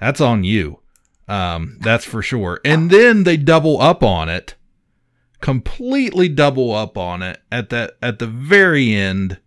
that's 0.00 0.20
on 0.20 0.44
you. 0.44 0.80
Um 1.28 1.78
that's 1.80 2.04
for 2.04 2.22
sure. 2.22 2.60
And 2.64 2.90
then 2.90 3.24
they 3.24 3.36
double 3.36 3.80
up 3.80 4.02
on 4.02 4.28
it 4.28 4.54
completely 5.40 6.28
double 6.28 6.74
up 6.74 6.96
on 6.96 7.22
it 7.22 7.40
at 7.52 7.68
that 7.68 7.96
at 8.00 8.18
the 8.18 8.26
very 8.26 8.94
end 8.94 9.38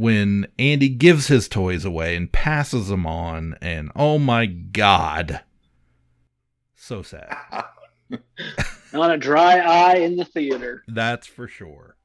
when 0.00 0.46
Andy 0.58 0.88
gives 0.88 1.26
his 1.26 1.46
toys 1.46 1.84
away 1.84 2.16
and 2.16 2.32
passes 2.32 2.88
them 2.88 3.06
on 3.06 3.54
and 3.60 3.92
oh 3.94 4.18
my 4.18 4.46
god 4.46 5.42
so 6.74 7.02
sad 7.02 7.36
Not 8.94 9.12
a 9.12 9.18
dry 9.18 9.58
eye 9.58 9.96
in 9.96 10.16
the 10.16 10.24
theater. 10.24 10.82
that's 10.88 11.26
for 11.26 11.46
sure 11.46 11.96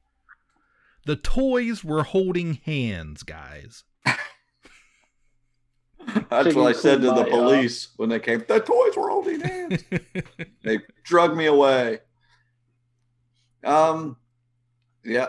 the 1.06 1.16
toys 1.16 1.82
were 1.82 2.02
holding 2.02 2.54
hands 2.54 3.22
guys 3.22 3.84
That's 6.30 6.54
what 6.54 6.66
I 6.68 6.72
said 6.72 7.00
to 7.00 7.06
the 7.08 7.24
Kumbaya. 7.24 7.30
police 7.30 7.88
when 7.96 8.08
they 8.10 8.20
came. 8.20 8.44
The 8.46 8.60
toys 8.60 8.96
were 8.96 9.08
holding 9.10 9.40
hands. 9.40 9.82
they 10.62 10.78
drug 11.02 11.36
me 11.36 11.46
away. 11.46 11.98
Um, 13.64 14.16
yeah, 15.04 15.28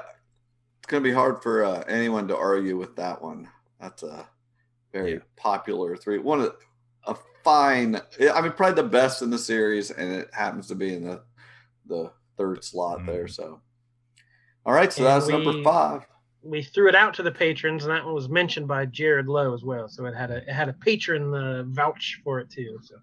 it's 0.88 0.91
gonna 0.93 1.04
be 1.04 1.12
hard 1.12 1.43
for 1.43 1.65
uh, 1.65 1.84
anyone 1.89 2.30
to 2.30 2.38
argue 2.38 2.78
with 2.78 2.95
that 2.95 3.21
one. 3.21 3.50
That's 3.82 4.04
a 4.04 4.26
very 4.93 5.15
Yeah. 5.15 5.19
popular 5.36 5.97
three. 5.97 6.17
One 6.17 6.39
of 6.39 6.56
a 7.06 7.15
fine. 7.43 8.00
I 8.34 8.39
mean, 8.39 8.54
probably 8.54 8.82
the 8.82 8.88
best 8.88 9.21
in 9.21 9.30
the 9.30 9.38
series, 9.38 9.91
and 9.91 10.13
it 10.13 10.34
happens 10.34 10.69
to 10.69 10.76
be 10.76 10.93
in 10.93 11.04
the 11.04 11.23
the 11.88 12.13
third 12.38 12.63
slot 12.63 13.06
there. 13.06 13.28
So, 13.28 13.60
all 14.65 14.73
right, 14.73 14.93
so 14.93 15.06
And 15.06 15.08
that's 15.21 15.28
number 15.28 15.62
five. 15.62 16.06
We 16.41 16.63
threw 16.63 16.88
it 16.88 16.95
out 16.95 17.13
to 17.15 17.23
the 17.23 17.34
patrons, 17.34 17.84
and 17.84 17.91
that 17.91 18.06
one 18.06 18.13
was 18.13 18.30
mentioned 18.30 18.69
by 18.69 18.86
Jared 18.86 19.28
Lowe 19.28 19.54
as 19.54 19.63
well. 19.65 19.89
So 19.89 20.06
it 20.06 20.15
had 20.15 20.32
a 20.32 20.38
it 20.38 20.54
had 20.54 20.69
a 20.69 20.73
patron 20.73 21.34
uh, 21.34 21.63
vouch 21.67 22.21
for 22.23 22.39
it 22.39 22.50
too. 22.50 22.80
So 22.82 22.95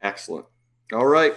Excellent. 0.00 0.46
All 0.94 1.06
right, 1.06 1.34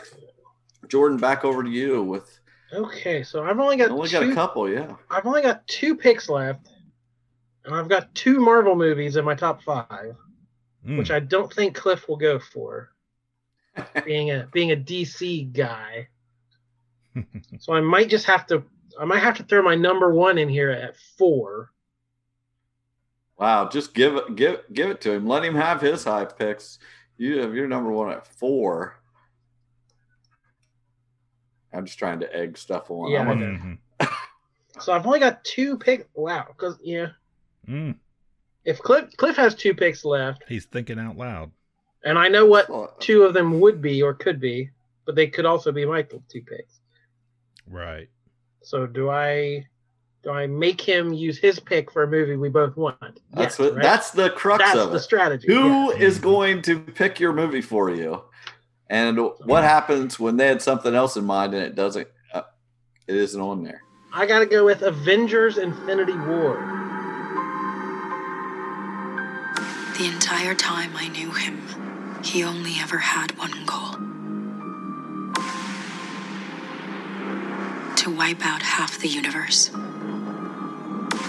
Jordan, 0.88 1.18
back 1.18 1.44
over 1.44 1.64
to 1.64 1.70
you 1.70 2.02
with. 2.02 2.39
Okay, 2.74 3.24
so 3.24 3.44
I've 3.44 3.60
only 3.60 3.78
got 3.78 3.92
Only 3.92 4.10
two, 4.10 4.20
got 4.20 4.30
a 4.30 4.34
couple, 4.34 4.70
yeah. 4.70 4.96
I've 5.10 5.26
only 5.26 5.42
got 5.42 5.68
two 5.68 5.96
picks 5.96 6.30
left, 6.30 6.70
and 7.66 7.76
I've 7.76 7.90
got 7.90 8.14
two 8.16 8.40
Marvel 8.40 8.76
movies 8.76 9.16
in 9.16 9.26
my 9.26 9.36
top 9.36 9.64
five, 9.64 10.16
Mm. 10.86 10.98
which 10.98 11.12
I 11.12 11.20
don't 11.20 11.52
think 11.54 11.76
Cliff 11.76 12.08
will 12.08 12.16
go 12.16 12.40
for, 12.40 12.94
being 14.06 14.32
a 14.32 14.48
being 14.54 14.72
a 14.72 14.78
DC 14.78 15.52
guy. 15.52 16.08
so 17.60 17.74
I 17.74 17.82
might 17.82 18.10
just 18.10 18.26
have 18.26 18.48
to 18.48 18.64
I 19.00 19.06
might 19.06 19.20
have 19.20 19.38
to 19.38 19.44
throw 19.44 19.62
my 19.62 19.76
number 19.76 20.14
one 20.14 20.38
in 20.38 20.48
here 20.50 20.72
at 20.72 20.96
four. 21.18 21.72
Wow, 23.38 23.70
just 23.70 23.94
give 23.94 24.16
it 24.16 24.36
give 24.36 24.62
give 24.72 24.90
it 24.90 25.02
to 25.02 25.12
him. 25.14 25.28
Let 25.28 25.44
him 25.44 25.56
have 25.56 25.82
his 25.82 26.04
high 26.04 26.26
picks. 26.26 26.80
You 27.18 27.40
have 27.40 27.54
your 27.54 27.68
number 27.68 27.92
one 27.92 28.12
at 28.12 28.26
four. 28.26 28.99
I'm 31.74 31.86
just 31.86 32.00
trying 32.00 32.20
to 32.22 32.36
egg 32.36 32.58
stuff 32.58 32.90
on. 32.90 33.12
Yeah, 33.12 33.22
I'm 33.22 33.30
I 33.30 33.32
a- 33.32 33.36
know. 33.36 33.48
Mhm. 33.58 33.78
So 34.80 34.94
I've 34.94 35.06
only 35.06 35.20
got 35.20 35.44
two 35.44 35.78
picks. 35.78 36.06
Wow, 36.14 36.46
because 36.48 36.78
yeah, 36.82 37.08
Mm, 37.68 37.96
if 38.64 38.80
Cliff 38.80 39.10
Cliff 39.18 39.36
has 39.36 39.54
two 39.54 39.74
picks 39.74 40.06
left, 40.06 40.44
he's 40.48 40.66
thinking 40.66 40.98
out 40.98 41.18
loud. 41.18 41.52
and 42.06 42.18
I 42.18 42.30
know 42.30 42.46
what 42.46 42.70
Well, 42.70 42.96
two 43.00 43.24
of 43.24 43.34
them 43.34 43.60
would 43.60 43.82
be 43.82 44.02
or 44.02 44.14
could 44.14 44.40
be, 44.40 44.70
but 45.06 45.16
they 45.16 45.28
could 45.28 45.46
also 45.46 45.72
be 45.74 45.86
my 45.86 46.04
two 46.04 46.22
picks. 46.42 46.80
Right. 47.68 48.08
So 48.62 48.86
do 48.88 49.10
I 49.10 49.68
do 50.24 50.30
I 50.32 50.48
make 50.48 50.80
him 50.80 51.14
use 51.14 51.38
his 51.38 51.60
pick 51.60 51.92
for 51.92 52.04
a 52.04 52.08
movie 52.08 52.38
we 52.38 52.48
both 52.50 52.78
want? 52.78 52.98
That's 53.02 53.20
Yes, 53.34 53.60
what. 53.60 53.74
right? 53.74 53.84
That's 53.84 54.12
the 54.12 54.30
crux 54.30 54.64
That's 54.64 54.80
of 54.80 54.92
the 54.92 54.98
it. 54.98 55.00
strategy. 55.02 55.48
Who 55.48 55.92
yeah. 55.94 56.00
is 56.00 56.20
going 56.20 56.62
to 56.64 56.80
pick 56.80 57.20
your 57.20 57.34
movie 57.34 57.62
for 57.62 57.90
you? 57.90 58.24
And 58.90 59.20
what 59.46 59.64
happens 59.64 60.20
when 60.20 60.38
they 60.38 60.48
had 60.48 60.62
something 60.62 60.96
else 60.96 61.16
in 61.16 61.26
mind 61.26 61.54
and 61.54 61.64
it 61.64 61.76
doesn't? 61.76 62.08
Uh, 62.34 62.42
it 63.08 63.16
isn't 63.16 63.40
on 63.40 63.64
there. 63.64 63.84
I 64.12 64.26
gotta 64.26 64.48
go 64.48 64.66
with 64.66 64.82
Avengers 64.82 65.58
Infinity 65.60 66.18
War. 66.18 66.56
The 69.98 70.06
entire 70.06 70.56
time 70.56 70.92
I 70.96 71.10
knew 71.10 71.32
him, 71.32 71.62
he 72.24 72.44
only 72.44 72.76
ever 72.80 72.98
had 72.98 73.38
one 73.38 73.66
goal 73.66 73.92
to 77.98 78.10
wipe 78.10 78.44
out 78.46 78.62
half 78.62 78.98
the 78.98 79.10
universe. 79.10 79.70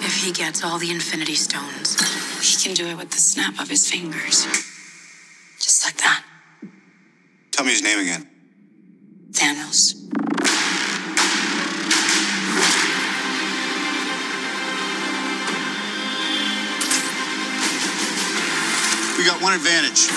If 0.02 0.22
he 0.24 0.32
gets 0.32 0.64
all 0.64 0.78
the 0.78 0.90
Infinity 0.90 1.34
Stones, 1.34 2.00
he 2.40 2.62
can 2.62 2.74
do 2.74 2.86
it 2.86 2.96
with 2.96 3.10
the 3.10 3.18
snap 3.18 3.60
of 3.60 3.68
his 3.68 3.90
fingers. 3.90 4.46
Me 7.70 7.74
his 7.74 7.82
name 7.84 8.00
again. 8.00 8.26
Thanos. 9.30 9.94
We 19.16 19.24
got 19.24 19.40
one 19.40 19.54
advantage. 19.54 20.10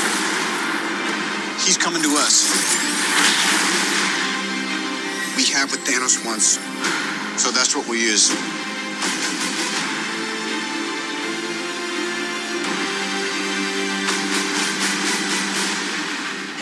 He's 1.63 1.77
coming 1.77 2.01
to 2.01 2.09
us. 2.17 2.49
We 5.37 5.45
have 5.53 5.69
what 5.69 5.81
Thanos 5.81 6.25
wants, 6.25 6.57
so 7.41 7.51
that's 7.51 7.75
what 7.75 7.87
we'll 7.87 7.99
use. 7.99 8.31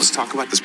Let's 0.02 0.10
talk 0.10 0.34
about 0.34 0.50
this 0.50 0.61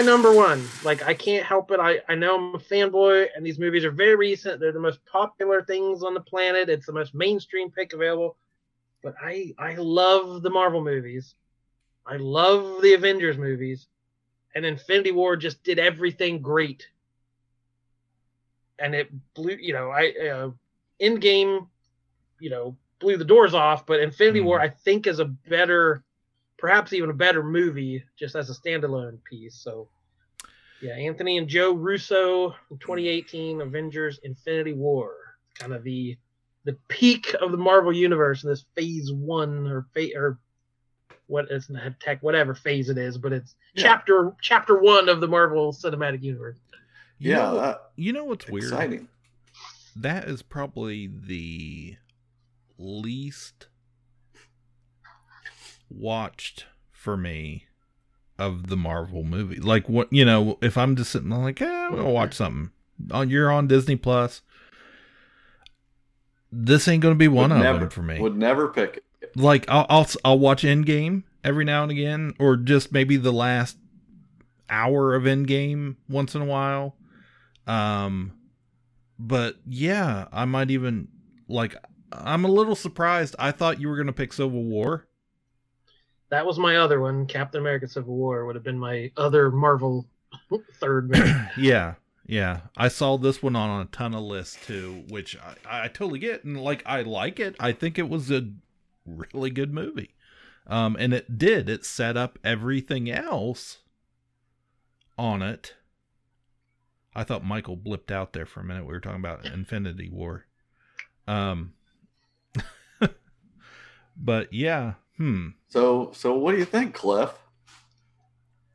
My 0.00 0.06
number 0.06 0.32
one. 0.32 0.66
Like 0.82 1.02
I 1.02 1.14
can't 1.14 1.44
help 1.44 1.70
it. 1.70 1.78
I, 1.80 2.00
I 2.08 2.14
know 2.14 2.36
I'm 2.36 2.54
a 2.54 2.58
fanboy, 2.58 3.28
and 3.36 3.44
these 3.44 3.58
movies 3.58 3.84
are 3.84 3.90
very 3.90 4.16
recent. 4.16 4.58
They're 4.58 4.72
the 4.72 4.80
most 4.80 5.04
popular 5.04 5.62
things 5.62 6.02
on 6.02 6.14
the 6.14 6.20
planet. 6.20 6.68
It's 6.70 6.86
the 6.86 6.92
most 6.92 7.14
mainstream 7.14 7.70
pick 7.70 7.92
available. 7.92 8.36
But 9.02 9.14
I 9.22 9.54
I 9.58 9.74
love 9.74 10.42
the 10.42 10.50
Marvel 10.50 10.82
movies. 10.82 11.34
I 12.06 12.16
love 12.16 12.80
the 12.82 12.94
Avengers 12.94 13.36
movies, 13.36 13.88
and 14.54 14.64
Infinity 14.64 15.12
War 15.12 15.36
just 15.36 15.62
did 15.62 15.78
everything 15.78 16.40
great. 16.40 16.86
And 18.78 18.94
it 18.94 19.10
blew, 19.34 19.56
you 19.60 19.74
know, 19.74 19.90
I 19.90 20.14
uh, 20.30 20.50
Endgame, 21.00 21.68
you 22.38 22.48
know, 22.48 22.76
blew 23.00 23.18
the 23.18 23.24
doors 23.24 23.52
off. 23.52 23.84
But 23.84 24.00
Infinity 24.00 24.40
War, 24.40 24.58
I 24.58 24.70
think, 24.70 25.06
is 25.06 25.18
a 25.18 25.26
better 25.26 26.02
perhaps 26.60 26.92
even 26.92 27.10
a 27.10 27.14
better 27.14 27.42
movie 27.42 28.04
just 28.18 28.36
as 28.36 28.50
a 28.50 28.54
standalone 28.54 29.18
piece. 29.24 29.56
So, 29.56 29.88
yeah, 30.82 30.92
Anthony 30.94 31.38
and 31.38 31.48
Joe 31.48 31.72
Russo 31.72 32.50
in 32.70 32.78
2018 32.78 33.60
Avengers 33.62 34.20
Infinity 34.22 34.74
War, 34.74 35.14
kind 35.58 35.72
of 35.72 35.82
the 35.82 36.16
the 36.64 36.76
peak 36.88 37.34
of 37.40 37.52
the 37.52 37.56
Marvel 37.56 37.92
universe 37.92 38.44
in 38.44 38.50
this 38.50 38.66
phase 38.76 39.10
one 39.10 39.66
or 39.66 39.86
phase 39.94 40.12
or 40.14 40.38
what 41.26 41.50
is 41.50 41.70
not 41.70 41.98
tech 42.00 42.22
whatever 42.22 42.54
phase 42.54 42.90
it 42.90 42.98
is, 42.98 43.16
but 43.16 43.32
it's 43.32 43.54
Yeah. 43.74 43.84
chapter 43.84 44.32
chapter 44.42 44.78
one 44.78 45.08
of 45.08 45.20
the 45.22 45.28
Marvel 45.28 45.72
Cinematic 45.72 46.22
Universe. 46.22 46.58
You 47.18 47.30
Yeah, 47.30 47.36
know, 47.36 47.54
that- 47.54 47.62
uh, 47.62 47.78
you 47.96 48.12
know 48.12 48.24
what's 48.24 48.46
weird? 48.48 49.06
That 49.96 50.28
is 50.28 50.42
probably 50.42 51.06
the 51.06 51.96
least 52.78 53.68
watched 55.90 56.66
for 56.90 57.16
me 57.16 57.66
of 58.38 58.68
the 58.68 58.76
Marvel 58.76 59.22
movie. 59.22 59.56
Like 59.56 59.88
what 59.88 60.12
you 60.12 60.24
know, 60.24 60.58
if 60.62 60.78
I'm 60.78 60.96
just 60.96 61.10
sitting 61.10 61.28
there 61.28 61.38
like, 61.38 61.60
eh, 61.60 61.66
I'm 61.66 61.96
gonna 61.96 62.10
watch 62.10 62.34
something. 62.34 62.70
On 63.10 63.28
you're 63.28 63.50
on 63.50 63.66
Disney 63.66 63.96
Plus. 63.96 64.42
This 66.52 66.88
ain't 66.88 67.02
gonna 67.02 67.14
be 67.14 67.28
one 67.28 67.50
Would 67.50 67.56
of 67.56 67.62
never, 67.62 67.78
them 67.80 67.90
for 67.90 68.02
me. 68.02 68.20
Would 68.20 68.36
never 68.36 68.68
pick 68.68 69.04
it. 69.20 69.36
like 69.36 69.68
I'll, 69.68 69.86
I'll 69.88 70.06
I'll 70.24 70.38
watch 70.38 70.62
Endgame 70.62 71.22
every 71.44 71.64
now 71.64 71.82
and 71.82 71.92
again, 71.92 72.34
or 72.38 72.56
just 72.56 72.92
maybe 72.92 73.16
the 73.16 73.32
last 73.32 73.76
hour 74.68 75.14
of 75.14 75.24
Endgame 75.24 75.96
once 76.08 76.34
in 76.34 76.42
a 76.42 76.46
while. 76.46 76.96
Um, 77.66 78.32
but 79.18 79.56
yeah, 79.66 80.26
I 80.32 80.44
might 80.44 80.70
even 80.70 81.08
like. 81.48 81.76
I'm 82.12 82.44
a 82.44 82.48
little 82.48 82.74
surprised. 82.74 83.36
I 83.38 83.52
thought 83.52 83.80
you 83.80 83.88
were 83.88 83.96
gonna 83.96 84.12
pick 84.12 84.32
Civil 84.32 84.64
War. 84.64 85.06
That 86.30 86.46
was 86.46 86.58
my 86.58 86.76
other 86.76 87.00
one. 87.00 87.26
Captain 87.26 87.60
America: 87.60 87.88
Civil 87.88 88.14
War 88.14 88.46
would 88.46 88.54
have 88.54 88.64
been 88.64 88.78
my 88.78 89.10
other 89.16 89.50
Marvel 89.50 90.06
third 90.80 91.10
yeah, 91.56 91.94
yeah. 92.26 92.60
I 92.76 92.88
saw 92.88 93.18
this 93.18 93.42
one 93.42 93.56
on 93.56 93.82
a 93.82 93.84
ton 93.86 94.14
of 94.14 94.22
lists 94.22 94.58
too, 94.66 95.04
which 95.08 95.36
I, 95.36 95.84
I 95.84 95.88
totally 95.88 96.20
get, 96.20 96.44
and 96.44 96.60
like 96.60 96.82
I 96.86 97.02
like 97.02 97.40
it. 97.40 97.56
I 97.58 97.72
think 97.72 97.98
it 97.98 98.08
was 98.08 98.30
a 98.30 98.48
really 99.04 99.50
good 99.50 99.72
movie, 99.72 100.14
um, 100.66 100.96
and 100.98 101.12
it 101.12 101.36
did. 101.38 101.68
It 101.68 101.84
set 101.84 102.16
up 102.16 102.38
everything 102.44 103.10
else 103.10 103.78
on 105.18 105.42
it. 105.42 105.74
I 107.14 107.24
thought 107.24 107.44
Michael 107.44 107.76
blipped 107.76 108.12
out 108.12 108.32
there 108.32 108.46
for 108.46 108.60
a 108.60 108.64
minute. 108.64 108.84
We 108.84 108.92
were 108.92 109.00
talking 109.00 109.18
about 109.18 109.44
Infinity 109.44 110.08
War. 110.08 110.46
Um, 111.26 111.74
but 114.16 114.52
yeah, 114.52 114.94
hmm. 115.20 115.48
So, 115.68 116.10
so 116.14 116.34
what 116.34 116.52
do 116.52 116.58
you 116.58 116.64
think, 116.64 116.94
Cliff? 116.94 117.30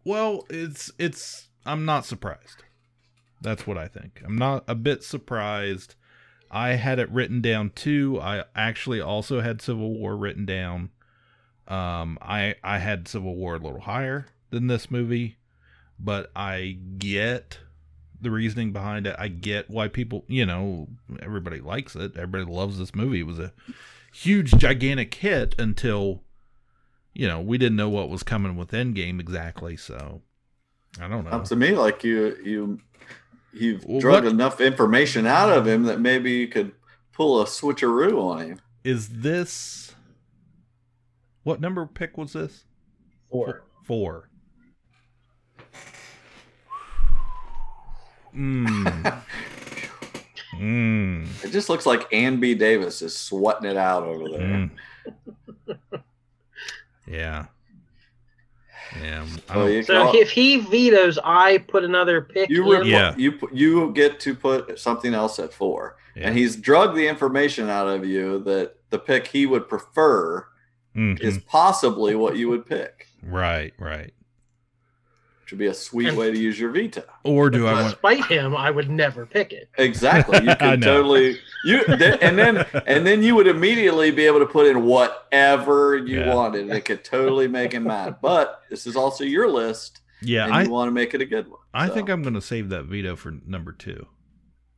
Well, 0.05 0.45
it's 0.51 0.91
it's 0.99 1.49
I'm 1.65 1.83
not 1.83 2.05
surprised. 2.05 2.63
That's 3.41 3.65
what 3.65 3.77
I 3.77 3.87
think. 3.87 4.21
I'm 4.23 4.37
not 4.37 4.63
a 4.67 4.75
bit 4.75 5.03
surprised. 5.03 5.95
I 6.51 6.73
had 6.73 6.99
it 6.99 7.11
written 7.11 7.41
down 7.41 7.71
too. 7.71 8.19
I 8.21 8.43
actually 8.55 9.01
also 9.01 9.41
had 9.41 9.61
Civil 9.61 9.93
War 9.93 10.15
written 10.15 10.45
down. 10.45 10.91
Um 11.67 12.19
I 12.21 12.55
I 12.63 12.77
had 12.77 13.07
Civil 13.07 13.35
War 13.35 13.55
a 13.55 13.59
little 13.59 13.81
higher 13.81 14.27
than 14.51 14.67
this 14.67 14.91
movie, 14.91 15.37
but 15.99 16.31
I 16.35 16.77
get 16.99 17.59
the 18.21 18.29
reasoning 18.29 18.71
behind 18.71 19.07
it. 19.07 19.15
I 19.17 19.27
get 19.27 19.69
why 19.69 19.87
people, 19.87 20.23
you 20.27 20.45
know, 20.45 20.87
everybody 21.21 21.59
likes 21.59 21.95
it. 21.95 22.15
Everybody 22.15 22.45
loves 22.45 22.77
this 22.77 22.93
movie. 22.93 23.21
It 23.21 23.27
was 23.27 23.39
a 23.39 23.53
huge 24.13 24.51
gigantic 24.51 25.13
hit 25.15 25.55
until 25.59 26.21
you 27.15 27.27
know, 27.27 27.39
we 27.41 27.57
didn't 27.57 27.77
know 27.77 27.89
what 27.89 28.09
was 28.09 28.21
coming 28.23 28.55
with 28.55 28.71
Endgame 28.71 29.19
exactly, 29.19 29.75
so 29.77 30.21
I 31.01 31.07
don't 31.07 31.23
know. 31.23 31.31
Sounds 31.31 31.49
to 31.49 31.55
me 31.55 31.71
like 31.71 32.03
you 32.03 32.35
you 32.43 32.79
you've 33.53 33.83
Well, 33.85 33.99
drug 34.01 34.25
what- 34.25 34.33
enough 34.33 34.61
information 34.61 35.25
out 35.25 35.49
of 35.51 35.65
him 35.65 35.83
that 35.83 35.99
maybe 36.01 36.31
you 36.33 36.47
could 36.47 36.73
pull 37.13 37.41
a 37.41 37.45
switcheroo 37.45 38.21
on 38.21 38.45
him. 38.45 38.59
Is 38.83 39.07
this 39.09 39.95
what 41.43 41.59
number 41.61 41.85
pick 41.85 42.17
was 42.17 42.33
this? 42.33 42.65
Four. 43.31 43.63
Four. 43.83 44.29
Mm. 48.35 49.23
mm. 50.55 51.43
It 51.45 51.51
just 51.51 51.69
looks 51.69 51.85
like 51.85 52.11
Ann 52.13 52.39
B. 52.41 52.53
Davis 52.53 53.01
is 53.01 53.15
sweating 53.15 53.69
it 53.69 53.77
out 53.77 54.03
over 54.03 54.27
there. 54.29 54.69
Mm. 55.69 56.01
Yeah. 57.07 57.45
Yeah. 59.01 59.25
So 59.47 59.81
So 59.81 60.15
if 60.15 60.29
he 60.31 60.57
vetoes, 60.57 61.17
I 61.23 61.57
put 61.67 61.83
another 61.83 62.21
pick. 62.21 62.49
you 62.49 62.61
in. 62.73 62.79
were, 62.79 62.83
Yeah. 62.83 63.15
you 63.17 63.37
you 63.51 63.91
get 63.93 64.19
to 64.21 64.35
put 64.35 64.79
something 64.79 65.13
else 65.13 65.39
at 65.39 65.53
four, 65.53 65.97
Yeah. 66.15 66.27
and 66.27 66.37
he's 66.37 66.55
drugged 66.55 66.95
the 66.95 67.07
information 67.07 67.69
out 67.69 67.87
of 67.87 68.05
you 68.05 68.39
that 68.43 68.75
the 68.91 68.99
pick 68.99 69.27
he 69.27 69.45
would 69.47 69.67
prefer 69.67 70.45
Mhm. 70.95 71.19
is 71.19 71.39
possibly 71.39 72.15
what 72.15 72.37
you 72.37 72.47
would 72.49 72.65
pick, 72.65 73.07
right, 73.23 73.73
right. 73.79 74.13
Which 75.45 75.51
would 75.51 75.59
be 75.59 75.67
a 75.67 75.73
sweet 75.75 76.07
And- 76.07 76.17
way 76.17 76.31
to 76.31 76.37
use 76.39 76.59
your 76.59 76.71
veto. 76.71 77.03
Or 77.23 77.51
do 77.51 77.67
I 77.67 77.73
want? 77.73 77.85
Despite 77.89 78.25
him, 78.25 78.55
I 78.55 78.71
would 78.71 78.89
never 78.89 79.27
pick 79.27 79.53
it. 79.53 79.69
Exactly. 79.77 80.39
You 80.43 80.49
I 80.49 80.55
can 80.55 80.81
totally 80.81 81.37
you 81.65 81.83
th- 81.85 82.17
and 82.19 82.35
then 82.35 82.65
and 82.87 83.05
then 83.05 83.21
you 83.21 83.35
would 83.35 83.45
immediately 83.45 84.09
be 84.09 84.25
able 84.25 84.39
to 84.39 84.47
put 84.47 84.65
in 84.65 84.85
whatever 84.85 85.97
you 85.97 86.21
Yeah. 86.21 86.33
wanted. 86.33 86.61
and 86.61 86.71
It 86.73 86.81
could 86.85 87.03
totally 87.03 87.47
make 87.47 87.73
him 87.73 87.83
mad. 87.83 88.15
But 88.23 88.61
this 88.71 88.87
is 88.87 88.95
also 88.95 89.23
your 89.23 89.47
list, 89.47 90.01
Yeah, 90.23 90.45
and 90.45 90.53
I 90.55 90.63
you 90.63 90.71
want 90.71 90.87
to 90.87 90.91
make 90.91 91.13
it 91.13 91.21
a 91.21 91.25
good 91.25 91.47
one. 91.47 91.59
I 91.75 91.89
So, 91.89 91.93
think 91.93 92.09
I'm 92.09 92.23
gonna 92.23 92.41
save 92.41 92.69
that 92.69 92.85
veto 92.85 93.15
for 93.15 93.31
number 93.45 93.71
two. 93.71 94.07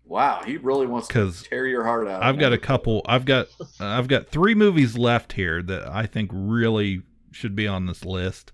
wow, 0.03 0.41
he 0.45 0.57
really 0.57 0.85
wants 0.85 1.07
to 1.07 1.13
'Cause 1.13 1.43
tear 1.43 1.65
your 1.65 1.85
heart 1.85 2.09
out. 2.09 2.23
I've 2.23 2.39
got 2.39 2.51
a 2.51 2.57
couple. 2.57 3.03
I've 3.05 3.23
got 3.23 3.47
uh, 3.61 3.85
I've 3.85 4.09
got 4.09 4.27
three 4.27 4.53
movies 4.53 4.97
left 4.97 5.31
here 5.33 5.61
that 5.63 5.87
I 5.87 6.05
think 6.07 6.29
really 6.33 7.03
should 7.31 7.55
be 7.55 7.67
on 7.67 7.85
this 7.85 8.03
list, 8.03 8.51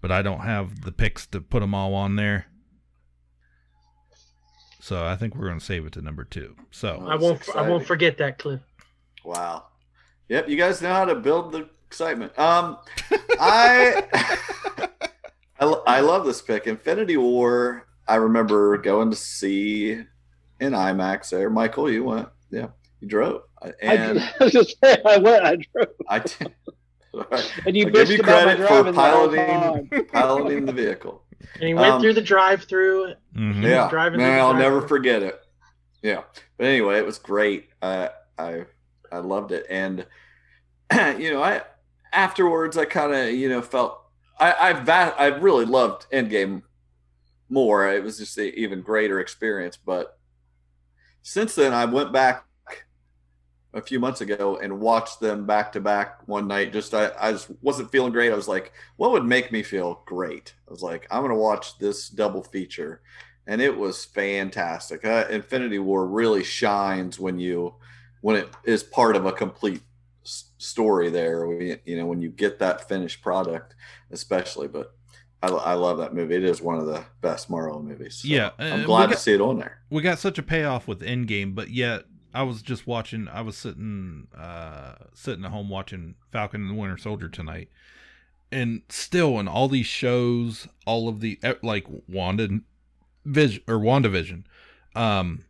but 0.00 0.10
I 0.10 0.22
don't 0.22 0.40
have 0.40 0.82
the 0.82 0.92
picks 0.92 1.26
to 1.28 1.40
put 1.40 1.60
them 1.60 1.74
all 1.74 1.94
on 1.94 2.16
there. 2.16 2.46
So 4.80 5.04
I 5.04 5.14
think 5.16 5.34
we're 5.36 5.46
going 5.46 5.58
to 5.58 5.64
save 5.64 5.84
it 5.86 5.92
to 5.92 6.02
number 6.02 6.24
two. 6.24 6.56
So 6.70 7.04
I 7.06 7.14
won't. 7.16 7.38
That's 7.40 7.50
I 7.56 7.68
won't 7.68 7.86
forget 7.86 8.16
that 8.18 8.38
clip. 8.38 8.62
Wow. 9.24 9.64
Yep, 10.28 10.48
you 10.48 10.56
guys 10.56 10.80
know 10.80 10.92
how 10.92 11.04
to 11.04 11.14
build 11.16 11.52
the 11.52 11.68
excitement. 11.86 12.36
Um, 12.38 12.78
I, 13.40 14.04
I, 15.60 15.64
I 15.86 16.00
love 16.00 16.24
this 16.24 16.40
pick. 16.40 16.66
Infinity 16.66 17.16
War. 17.16 17.86
I 18.08 18.16
remember 18.16 18.78
going 18.78 19.10
to 19.10 19.16
see 19.16 19.92
in 19.92 20.72
IMAX 20.72 21.30
there. 21.30 21.50
Michael, 21.50 21.90
you 21.90 22.04
went. 22.04 22.28
Yeah, 22.50 22.68
you 23.00 23.08
drove. 23.08 23.42
I- 23.62 23.72
And 23.82 24.18
I, 24.20 24.32
I 24.40 24.44
was 24.44 24.52
just 24.52 24.76
saying, 24.82 24.98
I 25.04 25.18
went, 25.18 25.44
I 25.44 25.56
drove, 25.56 25.88
I, 26.08 26.18
did. 26.20 26.54
and 27.66 27.76
you 27.76 27.86
I 27.86 27.90
give 27.90 28.10
you 28.10 28.20
about 28.20 28.44
my 28.44 28.56
credit 28.56 28.66
for 28.66 28.82
driving 28.82 28.94
the 28.94 29.06
whole 29.08 29.28
piloting 29.32 29.90
piloting 30.12 30.64
the 30.66 30.72
vehicle. 30.72 31.24
And 31.58 31.68
he 31.68 31.74
went 31.74 31.94
Um, 31.94 32.00
through 32.00 32.14
the 32.14 32.22
drive-through. 32.22 33.14
mhm. 33.36 33.62
Yeah, 33.62 33.88
driving 33.88 34.20
man, 34.20 34.36
the 34.36 34.40
I'll 34.40 34.54
never 34.54 34.80
drive-thru. 34.80 34.88
forget 34.88 35.22
it. 35.22 35.40
Yeah, 36.02 36.22
but 36.56 36.66
anyway, 36.66 36.98
it 36.98 37.06
was 37.06 37.18
great. 37.18 37.70
I 37.82 38.10
I 38.38 38.64
I 39.12 39.18
loved 39.18 39.52
it, 39.52 39.66
and 39.68 40.06
you 41.18 41.32
know, 41.32 41.42
I 41.42 41.62
afterwards 42.12 42.76
I 42.76 42.84
kind 42.84 43.14
of 43.14 43.34
you 43.34 43.48
know 43.48 43.62
felt 43.62 44.00
I 44.38 44.52
I 44.70 44.72
va- 44.74 45.14
I 45.18 45.26
really 45.26 45.64
loved 45.66 46.06
Endgame 46.12 46.62
more. 47.48 47.88
It 47.92 48.02
was 48.04 48.18
just 48.18 48.38
an 48.38 48.52
even 48.56 48.82
greater 48.82 49.20
experience. 49.20 49.76
But 49.76 50.18
since 51.22 51.54
then, 51.54 51.72
I 51.74 51.84
went 51.84 52.12
back 52.12 52.44
a 53.72 53.80
few 53.80 54.00
months 54.00 54.20
ago 54.20 54.58
and 54.62 54.80
watched 54.80 55.20
them 55.20 55.46
back 55.46 55.72
to 55.72 55.80
back 55.80 56.26
one 56.26 56.48
night. 56.48 56.72
Just 56.72 56.92
I, 56.94 57.10
I 57.20 57.32
just 57.32 57.50
wasn't 57.62 57.90
feeling 57.92 58.12
great. 58.12 58.32
I 58.32 58.36
was 58.36 58.48
like, 58.48 58.72
what 58.96 59.12
would 59.12 59.24
make 59.24 59.52
me 59.52 59.62
feel 59.62 60.02
great? 60.06 60.54
I 60.68 60.70
was 60.72 60.82
like, 60.82 61.06
I'm 61.10 61.22
gonna 61.22 61.36
watch 61.36 61.78
this 61.78 62.08
double 62.08 62.42
feature, 62.42 63.00
and 63.46 63.60
it 63.60 63.76
was 63.76 64.04
fantastic. 64.04 65.04
Uh, 65.04 65.26
Infinity 65.30 65.78
War 65.78 66.06
really 66.06 66.42
shines 66.44 67.18
when 67.20 67.38
you 67.38 67.74
when 68.22 68.36
it 68.36 68.48
is 68.64 68.82
part 68.82 69.16
of 69.16 69.24
a 69.26 69.32
complete 69.32 69.82
s- 70.24 70.50
story. 70.58 71.08
There, 71.10 71.46
we, 71.46 71.76
you 71.84 71.96
know, 71.96 72.06
when 72.06 72.20
you 72.20 72.28
get 72.30 72.58
that 72.58 72.88
finished 72.88 73.22
product, 73.22 73.74
especially. 74.10 74.68
But 74.68 74.94
I, 75.42 75.48
I 75.48 75.74
love 75.74 75.98
that 75.98 76.12
movie. 76.14 76.34
It 76.36 76.44
is 76.44 76.60
one 76.60 76.78
of 76.78 76.86
the 76.86 77.04
best 77.20 77.48
Marvel 77.48 77.82
movies. 77.82 78.16
So 78.16 78.28
Yeah, 78.28 78.50
I'm 78.58 78.82
glad 78.84 79.08
we 79.08 79.14
to 79.14 79.20
see 79.20 79.32
it 79.32 79.40
on 79.40 79.58
there. 79.58 79.78
we 79.90 80.02
got 80.02 80.18
such 80.18 80.38
a 80.38 80.42
payoff 80.42 80.86
with 80.88 81.00
Endgame, 81.00 81.54
but 81.54 81.70
yet 81.70 82.04
I 82.32 82.42
was 82.42 82.62
just 82.62 82.86
watching. 82.86 83.28
I 83.28 83.40
was 83.40 83.56
sitting, 83.56 84.28
uh, 84.36 84.94
sitting 85.14 85.44
at 85.44 85.50
home 85.50 85.68
watching 85.68 86.14
Falcon 86.32 86.62
and 86.62 86.70
the 86.70 86.74
Winter 86.74 86.96
Soldier 86.98 87.28
tonight, 87.28 87.68
and 88.52 88.82
still 88.88 89.38
in 89.40 89.48
all 89.48 89.68
these 89.68 89.86
shows, 89.86 90.68
all 90.86 91.08
of 91.08 91.20
the 91.20 91.38
like 91.62 91.86
Wanda 92.08 92.60
Vision 93.24 93.62
or 93.66 93.78
WandaVision, 93.78 94.44
um, 94.94 95.44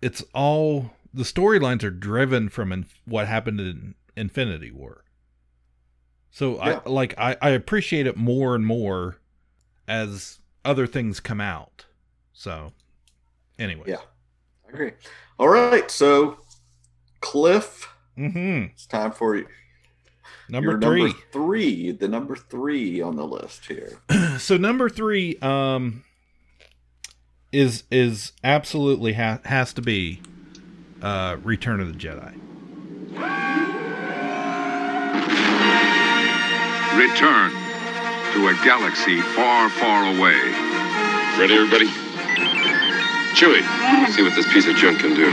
it's 0.00 0.22
all 0.34 0.92
the 1.14 1.24
storylines 1.24 1.82
are 1.82 1.90
driven 1.90 2.48
from 2.48 2.72
in, 2.72 2.86
what 3.04 3.28
happened 3.28 3.60
in 3.60 3.94
Infinity 4.16 4.70
War. 4.70 5.04
So 6.30 6.56
Yeah. 6.56 6.80
I 6.84 6.88
like 6.88 7.14
I, 7.18 7.36
I 7.40 7.50
appreciate 7.50 8.06
it 8.06 8.16
more 8.16 8.54
and 8.54 8.66
more 8.66 9.18
as 9.86 10.38
other 10.64 10.86
things 10.86 11.20
come 11.20 11.40
out. 11.40 11.86
So 12.32 12.72
anyway. 13.58 13.84
Yeah, 13.86 13.98
agree. 14.72 14.92
All 15.38 15.48
right, 15.48 15.90
so 15.90 16.38
Cliff, 17.20 17.88
Mm-hmm. 18.18 18.72
it's 18.72 18.86
time 18.86 19.10
for 19.12 19.36
you. 19.36 19.46
Number 20.48 20.72
your 20.72 20.80
three. 20.80 21.02
Number 21.04 21.18
three, 21.32 21.92
the 21.92 22.08
number 22.08 22.36
three 22.36 23.00
on 23.00 23.16
the 23.16 23.24
list 23.26 23.64
here. 23.66 24.00
so 24.38 24.56
number 24.58 24.90
three 24.90 25.38
um 25.40 26.04
is 27.52 27.84
is 27.90 28.32
absolutely 28.44 29.14
ha- 29.14 29.40
has 29.46 29.72
to 29.74 29.80
be 29.82 30.20
uh 31.00 31.36
return 31.42 31.80
of 31.80 31.88
the 31.88 31.98
jedi 31.98 32.34
Return 36.98 37.50
to 38.34 38.48
a 38.48 38.54
galaxy 38.64 39.20
far, 39.34 39.70
far 39.70 40.04
away. 40.14 40.36
Ready, 41.38 41.54
everybody? 41.54 41.86
Chewie, 43.34 43.62
see 44.12 44.22
what 44.22 44.34
this 44.34 44.46
piece 44.52 44.66
of 44.68 44.76
junk 44.76 45.00
can 45.00 45.14
do. 45.14 45.30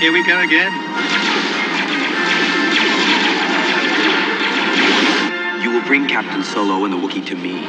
Here 0.00 0.12
we 0.12 0.26
go 0.26 0.40
again. 0.40 0.72
You 5.62 5.70
will 5.70 5.86
bring 5.86 6.08
Captain 6.08 6.42
Solo 6.42 6.84
and 6.84 6.92
the 6.92 6.98
Wookiee 6.98 7.24
to 7.26 7.36
me. 7.36 7.62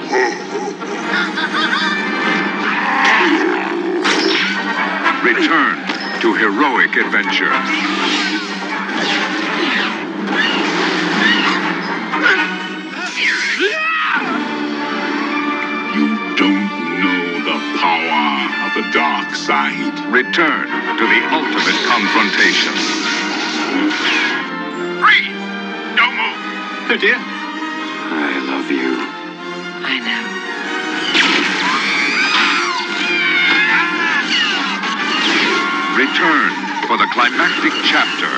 Return 5.24 5.78
to 6.22 6.34
heroic 6.34 6.96
adventure. 6.96 8.33
Side. 19.44 20.00
Return 20.08 20.68
to 20.72 21.04
the 21.04 21.22
ultimate 21.36 21.80
confrontation. 21.84 22.72
Freeze! 25.04 25.36
Don't 26.00 26.16
move! 26.16 26.40
Oh 26.88 26.96
dear. 26.96 27.20
I 27.20 28.40
love 28.48 28.72
you. 28.72 29.04
I 29.84 30.00
know. 30.00 30.24
Return 36.00 36.52
for 36.88 36.96
the 36.96 37.12
climactic 37.12 37.74
chapter 37.84 38.32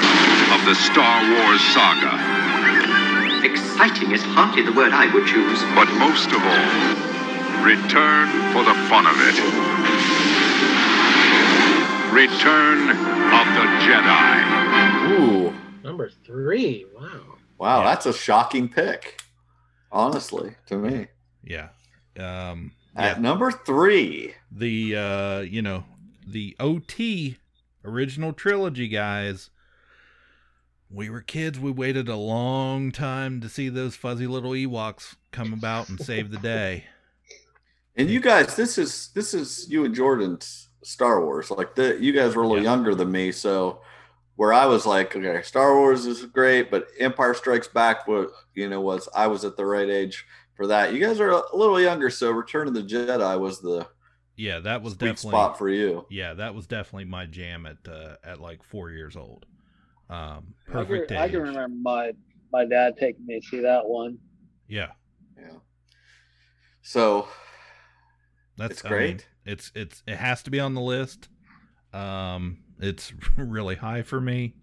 of 0.58 0.66
the 0.66 0.74
Star 0.74 1.22
Wars 1.22 1.62
saga. 1.70 2.18
Exciting 3.46 4.12
is 4.12 4.24
hardly 4.24 4.64
the 4.64 4.74
word 4.74 4.92
I 4.92 5.14
would 5.14 5.28
choose. 5.28 5.62
But 5.78 5.86
most 6.02 6.34
of 6.34 6.42
all, 6.42 7.64
return 7.64 8.28
for 8.54 8.64
the 8.64 8.74
fun 8.90 9.06
of 9.06 9.16
it. 9.22 9.75
Return 12.16 12.92
of 12.92 13.46
the 13.56 13.66
Jedi. 13.84 15.20
Ooh, 15.20 15.54
Number 15.84 16.10
three. 16.26 16.86
Wow. 16.96 17.22
wow, 17.58 17.84
that's 17.84 18.06
a 18.06 18.14
shocking 18.14 18.70
pick. 18.70 19.22
Honestly, 19.92 20.56
to 20.68 20.78
me, 20.78 21.08
yeah. 21.44 21.70
Um 22.18 22.72
at 22.96 23.20
number 23.20 23.52
three, 23.52 24.34
the 24.50 24.96
uh 24.96 25.40
you 25.40 25.62
know 25.62 25.84
the 26.26 26.56
ot 26.58 27.36
original 27.84 28.32
trilogy 28.32 28.88
guys. 28.88 29.50
We 30.90 31.10
were 31.10 31.22
kids. 31.22 31.60
We 31.60 31.72
waited 31.72 32.08
a 32.08 32.16
long 32.16 32.94
time 32.94 33.42
to 33.42 33.50
see 33.50 33.68
those 33.68 33.98
fuzzy 33.98 34.26
little 34.26 34.52
ewoks 34.52 35.16
come 35.32 35.52
about 35.52 35.90
and 35.90 36.00
save 36.00 36.32
the 36.32 36.38
day. 36.38 36.86
And 37.98 38.10
you 38.10 38.22
guys, 38.22 38.56
this 38.56 38.78
is 38.78 39.10
this 39.14 39.34
is 39.34 39.70
you 39.70 39.84
and 39.84 39.94
Jordan's 39.94 40.65
Star 40.86 41.24
Wars. 41.26 41.52
Like 41.52 41.76
the 41.76 41.98
you 42.02 42.14
guys 42.14 42.36
were 42.36 42.44
a 42.44 42.48
little 42.48 42.64
Yeah. 42.64 42.64
younger 42.64 42.96
than 42.96 43.12
me, 43.12 43.32
so 43.32 43.82
where 44.36 44.54
I 44.54 44.66
was 44.66 44.86
like, 44.86 45.16
okay, 45.16 45.42
Star 45.44 45.76
Wars 45.78 46.06
is 46.06 46.26
great, 46.26 46.72
but 46.72 46.88
Empire 47.00 47.34
Strikes 47.34 47.68
Back, 47.70 48.08
what 48.08 48.32
you 48.56 48.70
know, 48.70 48.82
was 48.82 49.10
I 49.16 49.28
was 49.28 49.46
at 49.46 49.58
the 49.58 49.66
right 49.66 49.90
age 49.90 50.26
for 50.56 50.68
that. 50.68 50.94
You 50.94 51.00
guys 51.06 51.20
are 51.20 51.32
a 51.32 51.56
little 51.56 51.80
younger, 51.82 52.10
so 52.10 52.32
Return 52.32 52.68
of 52.68 52.74
the 52.74 52.84
Jedi 52.84 53.40
was 53.40 53.62
the 53.62 53.88
yeah 54.38 54.60
that 54.60 54.82
was 54.82 54.96
sweet 55.00 55.18
definitely 55.18 55.30
spot 55.30 55.58
for 55.58 55.70
you. 55.70 56.06
yeah 56.10 56.34
that 56.34 56.54
was 56.56 56.68
definitely 56.68 57.06
my 57.06 57.26
jam 57.26 57.66
at 57.66 57.78
uh, 57.88 58.16
at 58.24 58.40
like 58.40 58.64
four 58.64 58.90
years 58.92 59.16
old 59.16 59.46
um 60.10 60.54
I 60.68 60.84
can, 60.84 60.84
perfect 60.84 61.12
I 61.12 61.28
can 61.30 61.42
remember 61.42 61.76
my 61.82 62.12
my 62.52 62.66
dad 62.66 62.98
taking 62.98 63.26
me 63.26 63.40
to 63.40 63.48
see 63.48 63.62
that 63.62 63.86
one. 63.88 64.18
Yeah. 64.68 64.92
Yeah. 65.38 65.58
So 66.82 67.28
That's 68.58 68.74
It's 68.74 68.82
I 68.84 68.90
great. 68.90 69.10
mean, 69.10 69.22
it's 69.46 69.72
it's 69.76 70.04
it 70.08 70.18
has 70.18 70.42
to 70.44 70.52
be 70.52 70.60
on 70.60 70.74
the 70.74 70.82
list. 70.82 71.30
Um, 71.94 72.58
it's 72.80 73.14
really 73.38 73.76
high 73.76 74.02
for 74.02 74.20
me, 74.20 74.56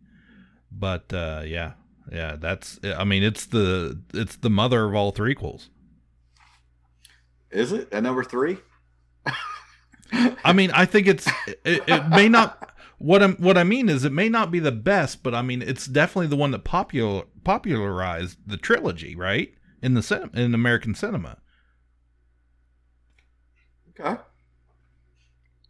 but 0.71 1.13
uh, 1.13 1.43
yeah, 1.47 1.73
yeah. 2.11 2.37
That's 2.37 2.79
I 2.85 3.05
mean, 3.05 3.23
it's 3.23 3.47
the 3.47 4.01
it's 4.13 4.37
the 4.37 4.51
mother 4.51 4.85
of 4.85 4.95
all 4.95 5.13
threequels. 5.13 5.69
is 7.51 7.73
it 7.73 7.93
at 7.93 8.03
number 8.03 8.25
three? 8.25 8.59
I 10.45 10.53
mean, 10.53 10.71
I 10.73 10.85
think 10.85 11.07
it's 11.07 11.27
it, 11.65 11.83
it 11.87 12.09
may 12.09 12.29
not. 12.29 12.71
What 12.99 13.23
I'm 13.23 13.37
what 13.37 13.59
I 13.59 13.65
mean 13.65 13.89
is 13.89 14.05
it 14.05 14.13
may 14.13 14.29
not 14.29 14.51
be 14.51 14.61
the 14.61 14.73
best, 14.73 15.23
but 15.23 15.35
I 15.35 15.43
mean 15.43 15.63
it's 15.63 15.87
definitely 15.87 16.29
the 16.29 16.37
one 16.37 16.51
that 16.53 16.65
popular 16.65 17.25
popularized 17.45 18.39
the 18.47 18.57
trilogy, 18.57 19.17
right? 19.17 19.53
In 19.81 19.95
the 19.95 20.31
in 20.35 20.55
American 20.55 20.95
cinema. 20.95 21.39
Okay. 23.99 24.21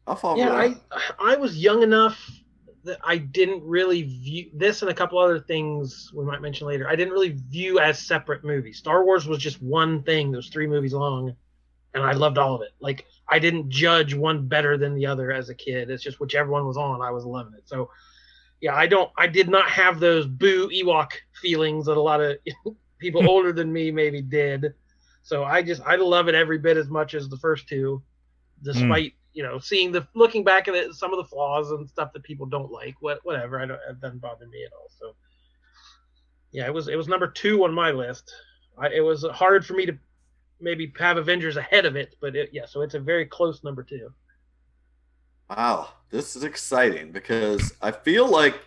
I'll 0.07 0.36
yeah. 0.36 0.53
I 0.53 0.74
I 1.18 1.36
was 1.36 1.57
young 1.57 1.82
enough 1.82 2.30
that 2.84 2.98
I 3.05 3.16
didn't 3.18 3.62
really 3.62 4.03
view 4.03 4.50
this 4.55 4.82
and 4.82 4.90
a 4.90 4.94
couple 4.94 5.18
other 5.18 5.38
things 5.38 6.11
we 6.14 6.24
might 6.24 6.42
mention 6.42 6.66
later. 6.66 6.88
I 6.88 6.96
didn't 6.96 7.12
really 7.12 7.36
view 7.48 7.78
as 7.78 7.98
separate 7.98 8.44
movies. 8.44 8.78
Star 8.78 9.05
Wars 9.05 9.26
was 9.26 9.38
just 9.38 9.62
one 9.62 10.03
thing. 10.03 10.32
Those 10.32 10.48
three 10.48 10.66
movies 10.66 10.92
long, 10.92 11.34
and 11.94 12.03
I 12.03 12.12
loved 12.12 12.38
all 12.38 12.55
of 12.55 12.62
it. 12.62 12.72
Like 12.80 13.07
I 13.28 13.38
didn't 13.38 13.70
judge 13.70 14.14
one 14.14 14.48
better 14.48 14.76
than 14.76 14.94
the 14.94 15.07
other 15.07 15.30
as 15.30 15.48
a 15.48 15.55
kid. 15.55 15.90
It's 15.90 16.03
just 16.03 16.20
whichever 16.20 16.50
one 16.50 16.66
was 16.66 16.76
on, 16.76 17.00
I 17.00 17.11
was 17.11 17.24
loving 17.24 17.55
it. 17.55 17.62
So 17.66 17.90
yeah, 18.61 18.74
I 18.74 18.86
don't. 18.86 19.11
I 19.16 19.26
did 19.26 19.48
not 19.48 19.68
have 19.70 20.00
those 20.00 20.26
boo 20.26 20.68
Ewok 20.68 21.12
feelings 21.40 21.86
that 21.86 21.96
a 21.96 22.00
lot 22.00 22.20
of 22.20 22.38
people 22.98 23.28
older 23.28 23.53
than 23.53 23.72
me 23.72 23.90
maybe 23.90 24.22
did. 24.22 24.74
So 25.22 25.44
I 25.44 25.62
just 25.62 25.82
I 25.82 25.96
love 25.96 26.28
it 26.28 26.34
every 26.34 26.59
bit 26.59 26.76
as 26.76 26.88
much 26.88 27.14
as 27.14 27.28
the 27.28 27.36
first 27.36 27.68
two, 27.68 28.03
despite 28.62 29.14
you 29.33 29.43
know 29.43 29.59
seeing 29.59 29.93
the 29.93 30.07
looking 30.14 30.45
back 30.45 30.68
at 30.68 30.74
it 30.74 30.95
some 30.95 31.12
of 31.12 31.16
the 31.16 31.24
flaws 31.24 31.70
and 31.70 31.89
stuff 31.89 32.12
that 32.12 32.22
people 32.22 32.47
don't 32.47 32.70
like. 32.70 32.95
What 33.01 33.20
whatever 33.24 33.61
I 33.61 33.66
don't 33.66 33.78
it 33.89 34.01
doesn't 34.01 34.20
bother 34.20 34.47
me 34.47 34.64
at 34.64 34.72
all. 34.72 34.89
So 34.99 35.14
yeah, 36.53 36.66
it 36.66 36.74
was 36.74 36.89
it 36.89 36.97
was 36.97 37.09
number 37.09 37.26
two 37.26 37.64
on 37.64 37.72
my 37.72 37.91
list. 37.91 38.33
I, 38.78 38.89
it 38.89 39.01
was 39.01 39.24
hard 39.33 39.66
for 39.66 39.74
me 39.74 39.87
to 39.87 39.99
maybe 40.61 40.93
have 40.99 41.16
Avengers 41.16 41.57
ahead 41.57 41.85
of 41.85 41.97
it, 41.97 42.14
but 42.20 42.37
it, 42.37 42.51
yeah, 42.53 42.66
so 42.66 42.83
it's 42.83 42.95
a 42.95 43.01
very 43.01 43.26
close 43.26 43.64
number 43.64 43.83
two. 43.83 44.11
Wow, 45.51 45.89
this 46.11 46.37
is 46.37 46.45
exciting 46.45 47.12
because 47.12 47.74
I 47.83 47.91
feel 47.91 48.30
like 48.30 48.61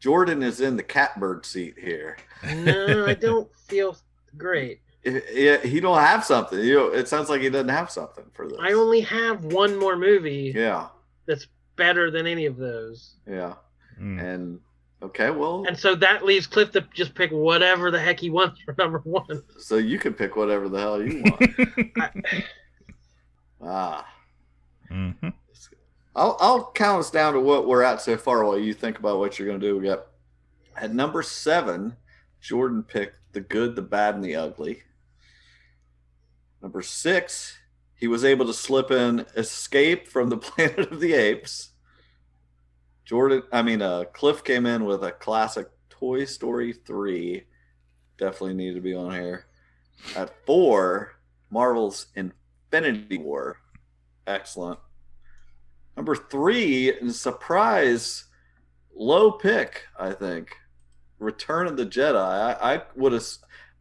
Jordan 0.00 0.42
is 0.42 0.60
in 0.60 0.76
the 0.76 0.82
catbird 0.82 1.44
seat 1.44 1.74
here. 1.78 2.16
No, 2.54 3.04
I 3.06 3.14
don't 3.14 3.50
feel 3.68 3.96
great. 4.36 4.80
Yeah, 5.32 5.58
he 5.58 5.80
don't 5.80 5.98
have 5.98 6.24
something. 6.24 6.58
You 6.60 6.74
know, 6.76 6.86
it 6.88 7.08
sounds 7.08 7.28
like 7.28 7.40
he 7.40 7.50
doesn't 7.50 7.68
have 7.68 7.90
something 7.90 8.24
for 8.32 8.48
this. 8.48 8.58
I 8.60 8.72
only 8.72 9.00
have 9.02 9.44
one 9.44 9.78
more 9.78 9.96
movie 9.96 10.52
Yeah, 10.54 10.88
that's 11.26 11.46
better 11.76 12.10
than 12.10 12.26
any 12.26 12.46
of 12.46 12.56
those. 12.56 13.14
yeah, 13.26 13.54
and 13.98 14.60
okay, 15.02 15.30
well, 15.30 15.64
And 15.66 15.78
so 15.78 15.94
that 15.96 16.24
leaves 16.24 16.46
Cliff 16.46 16.70
to 16.72 16.84
just 16.94 17.14
pick 17.14 17.30
whatever 17.30 17.90
the 17.90 18.00
heck 18.00 18.18
he 18.20 18.30
wants 18.30 18.60
for 18.64 18.74
number 18.78 18.98
one. 19.04 19.42
so 19.58 19.76
you 19.76 19.98
can 19.98 20.12
pick 20.14 20.36
whatever 20.36 20.68
the 20.68 20.78
hell 20.80 21.02
you 21.02 21.22
want. 21.22 22.16
ah, 23.62 24.06
Mm-hmm. 24.90 25.28
I'll 26.16 26.36
I'll 26.40 26.72
count 26.74 27.00
us 27.00 27.10
down 27.10 27.34
to 27.34 27.40
what 27.40 27.68
we're 27.68 27.82
at 27.82 28.00
so 28.00 28.16
far 28.16 28.42
while 28.44 28.58
you 28.58 28.72
think 28.72 28.98
about 28.98 29.18
what 29.18 29.38
you're 29.38 29.46
going 29.46 29.60
to 29.60 29.66
do. 29.68 29.76
We 29.78 29.86
got 29.86 30.06
at 30.76 30.94
number 30.94 31.22
seven, 31.22 31.94
Jordan 32.40 32.82
picked 32.82 33.18
the 33.34 33.40
good, 33.40 33.76
the 33.76 33.82
bad, 33.82 34.14
and 34.14 34.24
the 34.24 34.34
ugly. 34.34 34.82
Number 36.62 36.82
six, 36.82 37.58
he 37.94 38.08
was 38.08 38.24
able 38.24 38.46
to 38.46 38.54
slip 38.54 38.90
in 38.90 39.26
Escape 39.36 40.08
from 40.08 40.28
the 40.28 40.36
Planet 40.38 40.92
of 40.92 41.00
the 41.00 41.14
Apes. 41.14 41.70
Jordan, 43.04 43.42
I 43.52 43.62
mean, 43.62 43.80
uh, 43.80 44.04
Cliff 44.12 44.44
came 44.44 44.66
in 44.66 44.84
with 44.84 45.02
a 45.02 45.12
classic 45.12 45.68
Toy 45.88 46.24
Story 46.24 46.72
3. 46.72 47.44
Definitely 48.18 48.54
need 48.54 48.74
to 48.74 48.80
be 48.80 48.94
on 48.94 49.12
here. 49.12 49.46
At 50.14 50.44
four, 50.46 51.18
Marvel's 51.50 52.06
Infinity 52.14 53.18
War. 53.18 53.56
Excellent. 54.26 54.78
Number 55.96 56.14
three, 56.14 56.96
and 56.96 57.12
surprise, 57.12 58.26
low 58.94 59.32
pick, 59.32 59.86
I 59.98 60.12
think. 60.12 60.54
Return 61.18 61.66
of 61.66 61.76
the 61.76 61.86
Jedi. 61.86 62.16
I, 62.16 62.74
I 62.74 62.82
would 62.94 63.12
have, 63.12 63.24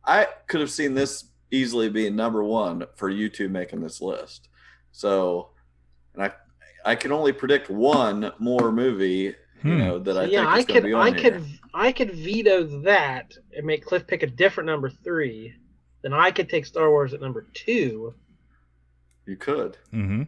I 0.03 0.27
could 0.47 0.61
have 0.61 0.71
seen 0.71 0.95
this 0.95 1.25
easily 1.51 1.89
being 1.89 2.15
number 2.15 2.43
one 2.43 2.85
for 2.95 3.09
you 3.09 3.29
two 3.29 3.49
making 3.49 3.81
this 3.81 4.01
list. 4.01 4.49
So, 4.91 5.49
and 6.13 6.23
I, 6.23 6.31
I 6.85 6.95
can 6.95 7.11
only 7.11 7.31
predict 7.33 7.69
one 7.69 8.31
more 8.39 8.71
movie, 8.71 9.07
you 9.13 9.35
Hmm. 9.61 9.77
know, 9.79 9.99
that 9.99 10.17
I 10.17 10.23
yeah, 10.25 10.39
think 10.41 10.47
I 10.49 10.59
is 10.59 10.65
going 10.65 10.75
to 10.75 10.81
could 10.81 10.87
be 10.87 10.93
I 10.93 11.07
on 11.07 11.13
could. 11.15 11.45
I 11.73 11.91
could 11.91 12.11
veto 12.13 12.63
that 12.83 13.33
and 13.55 13.65
make 13.65 13.83
Cliff 13.85 14.05
pick 14.07 14.23
a 14.23 14.27
different 14.27 14.67
number 14.67 14.89
three. 14.89 15.53
Then 16.03 16.13
I 16.13 16.31
could 16.31 16.47
take 16.49 16.65
Star 16.65 16.89
Wars 16.91 17.13
at 17.13 17.21
number 17.21 17.47
two. 17.53 18.13
You 19.25 19.35
could. 19.35 19.77
Mm-hmm. 19.93 20.23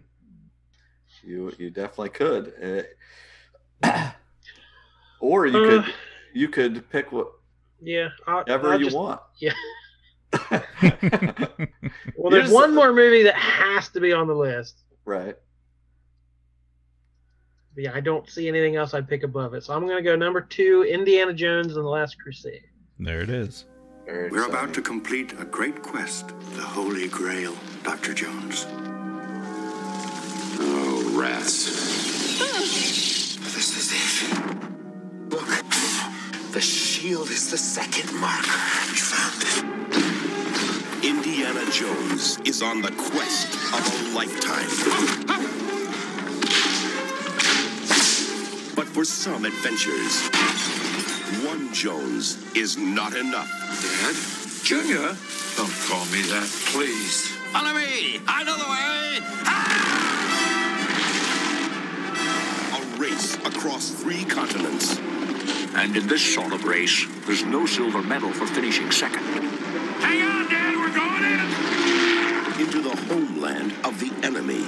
You 1.24 1.54
you 1.60 1.70
definitely 1.70 2.10
could. 2.10 2.88
Uh, 3.84 4.10
or 5.20 5.46
you 5.48 5.58
Uh, 5.64 5.70
could 5.84 5.94
you 6.34 6.48
could 6.50 6.90
pick 6.90 7.12
what 7.12 7.28
Yeah, 7.82 8.10
I'll, 8.28 8.38
whatever 8.40 8.74
I'll 8.74 8.80
you 8.80 8.86
just- 8.86 8.98
want. 8.98 9.22
Yeah. 9.40 9.54
Well, 12.16 12.32
there's 12.32 12.46
just- 12.46 12.54
one 12.54 12.76
more 12.76 12.92
movie 12.94 13.24
that 13.24 13.36
has 13.36 13.90
to 13.90 14.00
be 14.00 14.12
on 14.14 14.28
the 14.28 14.34
list. 14.36 14.84
Right. 15.06 15.36
But 17.76 17.84
yeah, 17.84 17.92
I 17.94 18.00
don't 18.02 18.30
see 18.30 18.48
anything 18.48 18.76
else 18.76 18.94
I'd 18.94 19.08
pick 19.08 19.24
above 19.24 19.54
it. 19.54 19.64
So 19.64 19.74
I'm 19.74 19.88
gonna 19.88 20.02
go 20.02 20.16
number 20.16 20.42
two, 20.42 20.84
Indiana 20.84 21.34
Jones 21.34 21.76
and 21.76 21.86
the 21.86 21.90
Last 21.90 22.18
Crusade. 22.22 22.64
There 23.00 23.22
it 23.22 23.30
is. 23.30 23.66
We're 24.08 24.48
about 24.48 24.74
to 24.74 24.82
complete 24.82 25.34
a 25.40 25.46
great 25.46 25.82
quest, 25.84 26.30
the 26.56 26.62
Holy 26.64 27.08
Grail, 27.08 27.56
Dr. 27.84 28.14
Jones. 28.14 28.66
Oh, 30.62 31.16
rats. 31.20 31.66
This 33.54 33.78
is 33.78 33.92
it. 33.94 34.34
Look, 35.30 35.48
the 36.54 36.62
shield 36.62 37.30
is 37.30 37.52
the 37.52 37.58
second 37.58 38.12
marker. 38.20 38.60
We 38.90 38.98
found 38.98 39.44
it. 39.44 40.09
Indiana 41.04 41.64
Jones 41.72 42.40
is 42.44 42.62
on 42.62 42.82
the 42.82 42.92
quest 42.92 43.54
of 43.74 43.80
a 43.80 44.14
lifetime. 44.14 44.68
But 48.76 48.88
for 48.88 49.06
some 49.06 49.46
adventures, 49.46 50.28
one 51.46 51.74
Jones 51.74 52.38
is 52.54 52.78
not 52.78 53.16
enough. 53.16 53.50
Dad? 53.82 54.16
Junior? 54.66 55.16
Don't 55.56 55.74
call 55.88 56.06
me 56.08 56.22
that, 56.24 56.50
please. 56.66 57.28
Follow 57.54 57.74
me! 57.74 58.20
I 58.28 58.44
know 58.44 58.58
the 58.58 58.68
way! 58.68 59.20
Ah! 59.46 59.86
A 62.78 62.82
race 63.00 63.36
across 63.36 63.90
three 63.92 64.26
continents. 64.26 65.00
And 65.76 65.96
in 65.96 66.08
this 66.08 66.34
sort 66.36 66.52
of 66.52 66.66
race, 66.66 67.06
there's 67.26 67.46
no 67.46 67.66
silver 67.66 68.02
medal 68.04 68.34
for 68.34 68.46
finishing 68.48 68.92
second. 68.92 69.24
Hang 69.24 70.22
on, 70.24 70.50
Dad, 70.50 70.50
we're 70.50 70.50
going 70.50 70.54
in! 70.54 70.59
Into 72.60 72.82
the 72.82 72.94
homeland 73.08 73.74
of 73.86 73.98
the 74.02 74.12
enemy. 74.22 74.66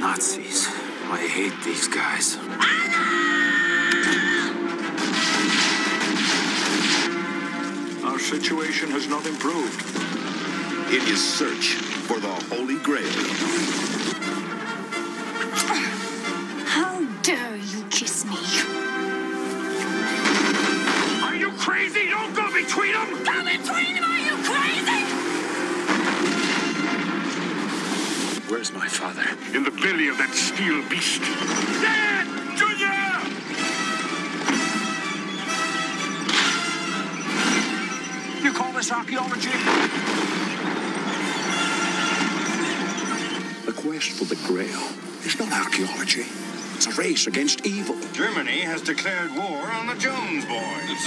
Nazis. 0.00 0.68
I 1.10 1.18
hate 1.18 1.52
these 1.62 1.86
guys. 1.86 2.38
Our 8.04 8.18
situation 8.18 8.90
has 8.90 9.06
not 9.06 9.26
improved. 9.26 9.78
It 10.94 11.06
is 11.10 11.22
search 11.22 11.74
for 12.06 12.18
the 12.18 12.32
Holy 12.48 12.76
Grail. 12.76 14.03
Belly 29.94 30.08
of 30.08 30.18
that 30.18 30.34
steel 30.34 30.82
beast. 30.88 31.20
Dad! 31.80 32.26
Junior! 32.58 32.90
You 38.42 38.52
call 38.52 38.72
this 38.72 38.90
archaeology? 38.90 39.54
The 43.66 43.72
quest 43.72 44.10
for 44.18 44.24
the 44.24 44.34
Grail 44.46 44.82
is 45.24 45.38
not 45.38 45.52
archaeology. 45.52 46.26
It's 46.74 46.86
a 46.88 47.00
race 47.00 47.28
against 47.28 47.64
evil. 47.64 47.96
Germany 48.12 48.62
has 48.62 48.82
declared 48.82 49.30
war 49.36 49.62
on 49.78 49.86
the 49.86 49.94
Jones 49.94 50.44
boys. 50.44 51.02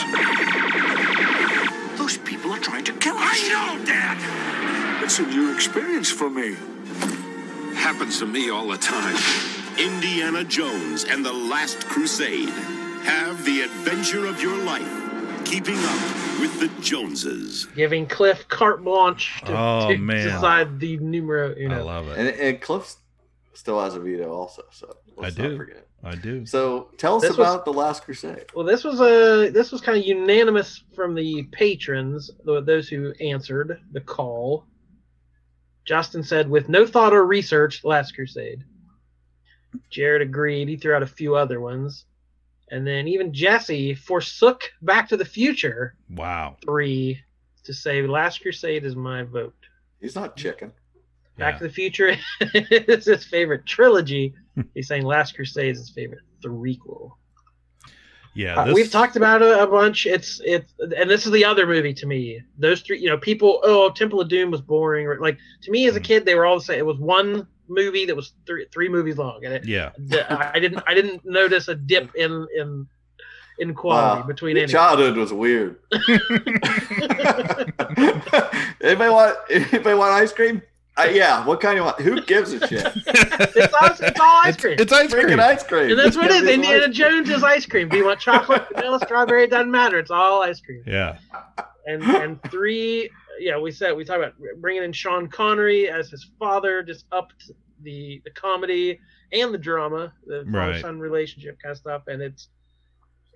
Those 1.97 2.17
people 2.19 2.53
are 2.53 2.59
trying 2.59 2.85
to 2.85 2.93
kill 2.93 3.17
us. 3.17 3.37
I 3.43 3.49
know, 3.49 3.85
Dad! 3.85 5.03
It's 5.03 5.19
a 5.19 5.25
new 5.25 5.53
experience 5.53 6.09
for 6.09 6.29
me. 6.29 6.55
Happens 7.87 8.19
to 8.19 8.25
me 8.25 8.49
all 8.49 8.67
the 8.67 8.77
time. 8.77 9.15
Indiana 9.79 10.43
Jones 10.43 11.05
and 11.05 11.25
the 11.25 11.31
Last 11.31 11.85
Crusade. 11.87 12.49
Have 12.49 13.45
the 13.45 13.61
adventure 13.61 14.25
of 14.25 14.41
your 14.41 14.57
life. 14.57 15.45
Keeping 15.45 15.77
up 15.77 16.01
with 16.41 16.59
the 16.59 16.69
Joneses. 16.81 17.65
Giving 17.77 18.05
Cliff 18.05 18.45
carte 18.49 18.83
blanche 18.83 19.41
to, 19.45 19.57
Oh, 19.57 19.87
to 19.89 19.97
man. 19.97 20.25
decide 20.27 20.81
the 20.81 20.97
numero. 20.97 21.55
You 21.55 21.69
know. 21.69 21.77
I 21.79 21.81
love 21.81 22.09
it. 22.09 22.17
And, 22.17 22.27
and 22.27 22.59
Cliff 22.61 22.93
still 23.53 23.79
has 23.81 23.95
a 23.95 24.01
veto 24.01 24.33
also, 24.33 24.63
so 24.69 24.93
I 25.17 25.21
let's 25.21 25.37
not 25.37 25.47
do. 25.47 25.55
forget. 25.57 25.87
I 26.03 26.15
do. 26.15 26.45
So 26.45 26.89
tell 26.97 27.15
us 27.15 27.21
This 27.21 27.37
was- 27.37 27.39
about 27.39 27.63
the 27.63 27.71
Last 27.71 28.03
Crusade. 28.03 28.47
Well, 28.53 28.65
this 28.65 28.83
was 28.83 28.99
a 28.99 29.49
this 29.49 29.71
was 29.71 29.79
kind 29.79 29.97
of 29.97 30.05
unanimous 30.05 30.83
from 30.93 31.15
the 31.15 31.43
patrons, 31.53 32.31
those 32.43 32.89
who 32.89 33.13
answered 33.21 33.79
the 33.93 34.01
call. 34.01 34.65
Justin 35.87 36.21
said, 36.21 36.49
"With 36.49 36.67
no 36.69 36.85
thought 36.85 37.13
or 37.13 37.25
research, 37.25 37.83
Last 37.83 38.13
Crusade." 38.13 38.63
Jared 39.89 40.21
agreed. 40.21 40.67
He 40.67 40.77
threw 40.77 40.93
out 40.93 41.03
a 41.03 41.07
few 41.07 41.35
other 41.35 41.59
ones, 41.61 42.05
and 42.71 42.85
then 42.85 43.07
even 43.07 43.33
Jesse 43.33 43.93
forsook 43.95 44.63
Back 44.81 45.07
to 45.09 45.17
the 45.17 45.25
Future 45.25 45.95
Wow. 46.09 46.57
three 46.63 47.21
to 47.63 47.73
say 47.73 48.01
Last 48.05 48.41
Crusade 48.41 48.83
is 48.85 48.95
my 48.95 49.23
vote. 49.23 49.55
He's 50.01 50.15
not 50.15 50.35
chicken. 50.37 50.71
Back 51.37 51.59
to 51.59 51.65
the 51.65 51.73
Future 51.73 52.15
is 52.41 53.05
his 53.05 53.23
favorite 53.25 53.65
trilogy. 53.65 54.33
He's 54.73 54.87
saying 54.87 55.03
Last 55.03 55.35
Crusade 55.35 55.71
is 55.73 55.79
his 55.79 55.89
favorite 55.91 56.21
threequel. 56.43 57.11
Yeah. 58.37 58.55
Uh, 58.55 58.71
we've 58.73 58.91
talked 58.91 59.15
about 59.15 59.41
it 59.41 59.57
a 59.59 59.65
bunch. 59.65 60.05
It's 60.05 60.39
it's 60.45 60.71
and 60.79 61.09
this 61.09 61.25
is 61.25 61.31
the 61.31 61.43
other 61.43 61.65
movie 61.65 61.93
to 61.95 62.05
me. 62.05 62.39
Those 62.59 62.81
three, 62.81 62.99
you 62.99 63.09
know, 63.09 63.17
people. 63.17 63.59
Oh, 63.63 63.89
Temple 63.89 64.21
of 64.21 64.29
Doom 64.29 64.51
was 64.51 64.61
boring. 64.61 65.07
Or, 65.07 65.19
Like 65.19 65.39
to 65.63 65.71
me 65.71 65.87
as 65.87 65.95
Mm. 65.95 65.97
a 65.97 65.99
kid, 66.01 66.23
they 66.25 66.35
were 66.35 66.45
all 66.45 66.59
the 66.59 66.63
same. 66.63 66.77
It 66.77 66.85
was 66.85 66.97
one 66.99 67.47
movie 67.67 68.05
that 68.05 68.15
was 68.15 68.33
three 68.45 68.67
three 68.71 68.89
movies 68.89 69.17
long, 69.17 69.43
and 69.43 69.55
it, 69.55 69.65
Yeah. 69.65 69.89
the- 69.97 70.31
I 70.55 70.59
didn't 70.59 70.83
I 70.87 70.93
didn't 70.93 71.25
notice 71.25 71.67
a 71.67 71.73
dip 71.75 72.13
in 72.15 72.47
in 72.55 72.87
in 73.59 73.73
quality 73.73 74.21
Wow. 74.21 74.27
between 74.27 74.55
Your 74.55 74.63
any. 74.65 74.71
childhood 74.71 75.17
was 75.17 75.33
weird. 75.33 75.77
anybody 78.81 79.09
want 79.09 79.35
anybody 79.49 79.95
want 79.95 80.13
ice 80.13 80.31
cream? 80.31 80.61
Uh, 80.99 81.03
yeah, 81.11 81.45
what 81.45 81.61
kind 81.61 81.77
you 81.77 81.83
want? 81.83 81.99
Who 82.01 82.21
gives 82.21 82.51
a 82.53 82.59
shit? 82.67 82.85
it's, 82.95 83.73
all, 83.73 83.89
it's 83.89 84.19
all 84.19 84.41
ice 84.43 84.57
cream. 84.57 84.75
It's 84.79 84.91
ice 84.91 85.13
Freaking 85.13 85.25
cream. 85.25 85.39
ice 85.39 85.63
cream. 85.63 85.91
and 85.91 85.99
that's 85.99 86.15
what 86.17 86.25
it 86.25 86.31
is. 86.31 86.41
Give 86.41 86.45
me 86.45 86.53
some 86.65 86.73
Indiana 86.73 86.93
Jones 86.93 87.29
is 87.29 87.43
ice 87.43 87.65
cream. 87.65 87.89
Do 87.89 87.97
you 87.97 88.05
want 88.05 88.19
chocolate, 88.19 88.65
vanilla, 88.75 88.99
strawberry? 89.03 89.43
It 89.43 89.51
doesn't 89.51 89.69
matter. 89.71 89.99
It's 89.99 90.11
all 90.11 90.41
ice 90.43 90.59
cream. 90.59 90.83
Yeah. 90.87 91.17
and 91.85 92.01
and 92.03 92.41
three 92.51 93.09
yeah 93.39 93.57
we 93.59 93.71
said 93.71 93.95
we 93.95 94.03
talked 94.03 94.19
about 94.19 94.33
bringing 94.59 94.83
in 94.83 94.91
sean 94.91 95.27
connery 95.27 95.87
as 95.89 96.09
his 96.09 96.27
father 96.39 96.81
just 96.81 97.05
upped 97.11 97.51
the 97.83 98.19
the 98.25 98.31
comedy 98.31 98.99
and 99.31 99.53
the 99.53 99.57
drama 99.59 100.11
the 100.25 100.43
Right. 100.47 100.67
father 100.71 100.79
son 100.79 100.99
relationship 100.99 101.57
kind 101.61 101.71
of 101.73 101.77
stuff 101.77 102.01
and 102.07 102.19
it's 102.21 102.49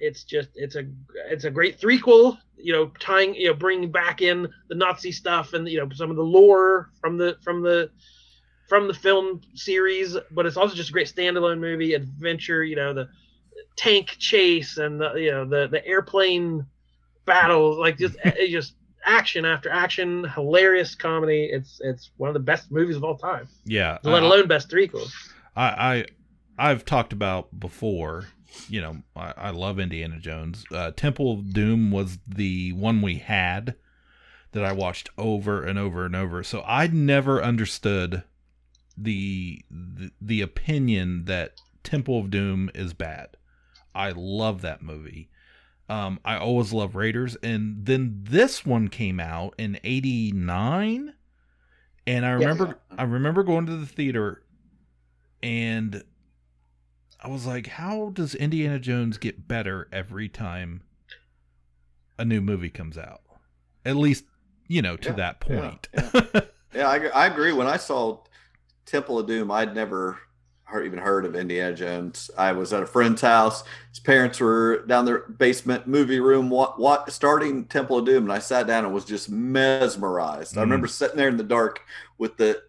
it's 0.02 0.24
just 0.24 0.50
it's 0.56 0.76
a 0.76 0.84
it's 1.30 1.46
a 1.46 1.50
great 1.52 1.80
threequel 1.80 2.38
you 2.58 2.74
know 2.74 2.92
tying 3.00 3.34
you 3.36 3.48
know 3.48 3.54
bringing 3.54 3.92
back 3.92 4.22
in 4.22 4.48
the 4.70 4.76
nazi 4.76 5.12
stuff 5.12 5.54
and 5.54 5.68
you 5.70 5.78
know 5.80 5.88
some 5.94 6.10
of 6.10 6.16
the 6.18 6.24
lore 6.24 6.90
from 7.00 7.18
the 7.18 7.38
from 7.44 7.62
the 7.62 7.90
from 8.68 8.88
the 8.88 8.94
film 8.94 9.40
series 9.54 10.18
but 10.32 10.46
it's 10.46 10.58
also 10.58 10.76
just 10.76 10.90
a 10.90 10.94
great 10.94 11.08
standalone 11.08 11.60
movie 11.60 11.94
adventure 11.94 12.64
you 12.64 12.76
know 12.76 12.94
the 12.94 13.08
tank 13.78 14.16
chase 14.18 14.78
and 14.78 15.00
the 15.00 15.14
you 15.14 15.32
know 15.32 15.46
the 15.46 15.68
the 15.68 15.86
airplane 15.86 16.66
battles 17.26 17.78
like 17.78 17.98
just 17.98 18.16
just 18.50 18.76
action 19.06 19.46
after 19.46 19.70
action 19.70 20.24
hilarious 20.36 20.96
comedy 20.96 21.50
it's 21.52 21.80
it's 21.84 22.12
one 22.18 22.28
of 22.28 22.34
the 22.34 22.40
best 22.40 22.72
movies 22.72 22.96
of 22.96 23.04
all 23.04 23.18
time 23.18 23.48
Yeah. 23.66 23.98
let 24.04 24.24
I- 24.24 24.26
alone 24.26 24.48
best 24.48 24.70
threequel 24.70 25.08
I, 25.56 25.66
I 25.66 26.06
I've 26.58 26.86
talked 26.86 27.12
about 27.12 27.60
before. 27.60 28.26
You 28.70 28.82
know, 28.82 28.98
I, 29.16 29.34
I 29.38 29.50
love 29.52 29.80
Indiana 29.80 30.20
Jones. 30.20 30.66
Uh, 30.72 30.92
Temple 30.92 31.32
of 31.34 31.54
Doom 31.54 31.92
was 31.92 32.20
the 32.28 32.74
one 32.74 33.02
we 33.02 33.18
had 33.18 33.76
that 34.52 34.64
I 34.64 34.74
watched 34.74 35.10
over 35.18 35.64
and 35.64 35.80
over 35.80 36.06
and 36.06 36.16
over. 36.16 36.44
So 36.44 36.64
I 36.66 36.88
never 36.88 37.42
understood 37.42 38.24
the 38.98 39.64
the, 39.70 40.12
the 40.22 40.42
opinion 40.42 41.26
that 41.26 41.62
Temple 41.84 42.20
of 42.20 42.30
Doom 42.30 42.70
is 42.76 42.94
bad. 42.94 43.38
I 43.96 44.12
love 44.12 44.62
that 44.62 44.82
movie. 44.82 45.30
Um, 45.90 46.20
I 46.24 46.38
always 46.38 46.72
love 46.72 46.96
Raiders, 46.96 47.36
and 47.44 47.86
then 47.86 48.22
this 48.24 48.66
one 48.66 48.88
came 48.88 49.20
out 49.20 49.54
in 49.58 49.78
'89, 49.84 51.14
and 52.08 52.26
I 52.26 52.32
remember 52.32 52.80
I 52.98 53.04
remember 53.04 53.44
going 53.44 53.66
to 53.66 53.76
the 53.76 53.86
theater 53.86 54.44
and 55.44 56.04
I 57.22 57.28
was 57.30 57.46
like, 57.46 57.68
how 57.68 58.10
does 58.14 58.34
Indiana 58.36 58.80
Jones 58.80 59.18
get 59.18 59.48
better 59.48 59.88
every 59.92 60.28
time 60.28 60.82
a 62.18 62.26
new 62.26 62.42
movie 62.42 62.70
comes 62.70 62.98
out? 62.98 63.22
At 63.86 63.96
least, 63.96 64.26
you 64.68 64.82
know, 64.82 64.98
to 64.98 65.12
Yeah, 65.12 65.16
that 65.16 65.42
yeah, 65.48 65.72
point. 65.72 65.90
Yeah, 66.74 66.88
I, 66.88 67.08
I 67.08 67.26
agree. 67.28 67.54
When 67.54 67.68
I 67.68 67.78
saw 67.78 68.20
Temple 68.86 69.20
of 69.20 69.28
Doom, 69.28 69.52
I'd 69.52 69.76
never 69.76 70.20
heard, 70.66 70.86
even 70.86 71.00
heard 71.00 71.26
of 71.26 71.36
Indiana 71.36 71.76
Jones. 71.76 72.32
I 72.38 72.54
was 72.54 72.74
at 72.74 72.84
a 72.84 72.88
friend's 72.88 73.22
house. 73.22 73.64
His 73.90 74.00
parents 74.00 74.40
were 74.40 74.86
down 74.88 75.06
their 75.06 75.20
basement 75.30 75.88
movie 75.88 76.20
room 76.20 76.50
what, 76.50 76.80
what, 76.80 77.12
starting 77.12 77.66
Temple 77.66 78.00
of 78.00 78.06
Doom, 78.06 78.24
and 78.24 78.34
I 78.34 78.40
sat 78.40 78.68
down 78.68 78.86
and 78.86 78.94
was 78.94 79.06
just 79.06 79.30
mesmerized. 79.30 80.58
I 80.58 80.62
Mm. 80.62 80.64
remember 80.64 80.88
sitting 80.88 81.18
there 81.18 81.30
in 81.30 81.38
the 81.38 81.44
dark 81.44 81.82
with 82.18 82.38
the 82.38 82.64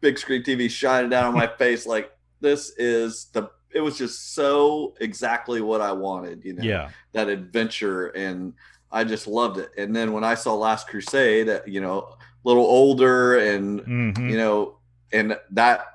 big 0.00 0.18
screen 0.18 0.42
TV 0.42 0.70
shining 0.70 1.10
down 1.10 1.26
on 1.26 1.34
my 1.34 1.46
face, 1.58 1.86
like 1.86 2.12
this 2.40 2.70
is 2.78 3.26
the. 3.32 3.50
It 3.74 3.80
was 3.80 3.98
just 3.98 4.34
so 4.34 4.94
exactly 5.00 5.60
what 5.60 5.80
I 5.80 5.92
wanted, 5.92 6.44
you 6.44 6.54
know 6.54 6.64
Yeah. 6.64 6.90
that 7.12 7.28
adventure 7.28 8.06
and 8.08 8.54
I 8.92 9.02
just 9.02 9.26
loved 9.26 9.58
it. 9.58 9.70
And 9.76 9.94
then 9.94 10.12
when 10.12 10.22
I 10.22 10.34
saw 10.34 10.54
Last 10.54 10.88
Crusade, 10.88 11.48
uh, 11.48 11.60
you 11.66 11.80
know, 11.80 11.98
a 11.98 12.16
little 12.44 12.64
older 12.64 13.38
and 13.38 13.80
Mhm. 13.80 14.30
you 14.30 14.36
know, 14.36 14.78
and 15.12 15.36
that 15.50 15.86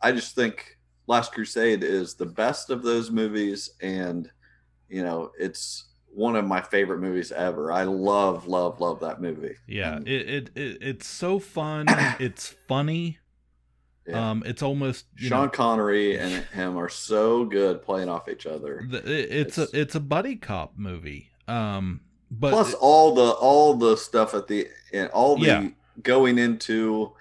I 0.00 0.12
just 0.12 0.34
think 0.34 0.78
Last 1.06 1.32
Crusade 1.32 1.82
is 1.84 2.14
the 2.14 2.26
best 2.26 2.70
of 2.70 2.82
those 2.82 3.10
movies 3.10 3.70
and 3.82 4.30
you 4.88 5.02
know, 5.04 5.30
it's 5.38 5.84
one 6.10 6.34
of 6.36 6.46
my 6.46 6.62
favorite 6.62 7.00
movies 7.00 7.30
ever. 7.32 7.70
I 7.70 7.82
love 7.82 8.46
love 8.46 8.80
love 8.80 9.00
that 9.00 9.20
movie. 9.20 9.56
Yeah, 9.66 9.98
it, 9.98 10.08
it, 10.08 10.50
it 10.56 10.78
it's 10.80 11.06
so 11.06 11.38
fun. 11.38 11.86
it's 12.18 12.48
funny. 12.66 13.18
Yeah. 14.08 14.30
Um, 14.30 14.42
it's 14.46 14.62
almost 14.62 15.04
you 15.18 15.28
Sean 15.28 15.44
know, 15.44 15.48
Connery 15.50 16.18
and 16.18 16.32
him 16.46 16.78
are 16.78 16.88
so 16.88 17.44
good 17.44 17.82
playing 17.82 18.08
off 18.08 18.28
each 18.28 18.46
other. 18.46 18.86
the, 18.88 18.98
it, 18.98 19.30
it's, 19.30 19.58
a 19.58 19.68
it's 19.78 19.94
a 19.94 20.00
buddy 20.00 20.36
cop 20.36 20.72
movie. 20.76 21.28
Um, 21.46 22.00
but 22.30 22.50
Plus 22.52 22.72
all 22.74 23.14
the 23.14 23.30
all 23.32 23.74
the 23.74 23.96
stuff 23.96 24.32
at 24.34 24.48
the 24.48 24.68
and 24.92 25.10
all 25.10 25.36
the 25.36 25.46
Yeah. 25.46 25.68
going 26.02 26.38
into 26.38 27.12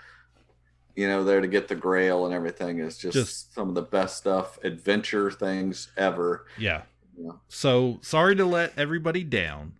you 0.96 1.08
know 1.08 1.24
there 1.24 1.42
to 1.42 1.48
get 1.48 1.68
the 1.68 1.76
grail 1.76 2.26
and 2.26 2.34
everything 2.34 2.80
is 2.80 2.98
just, 2.98 3.14
Just- 3.14 3.54
some 3.54 3.70
of 3.70 3.76
the 3.76 3.82
best 3.82 4.18
stuff 4.18 4.58
adventure 4.64 5.30
things 5.32 5.90
ever 5.98 6.46
yeah. 6.58 6.84
Yeah. 7.20 7.32
So 7.50 8.00
sorry 8.02 8.36
to 8.36 8.46
let 8.46 8.74
everybody 8.78 9.24
down. 9.24 9.74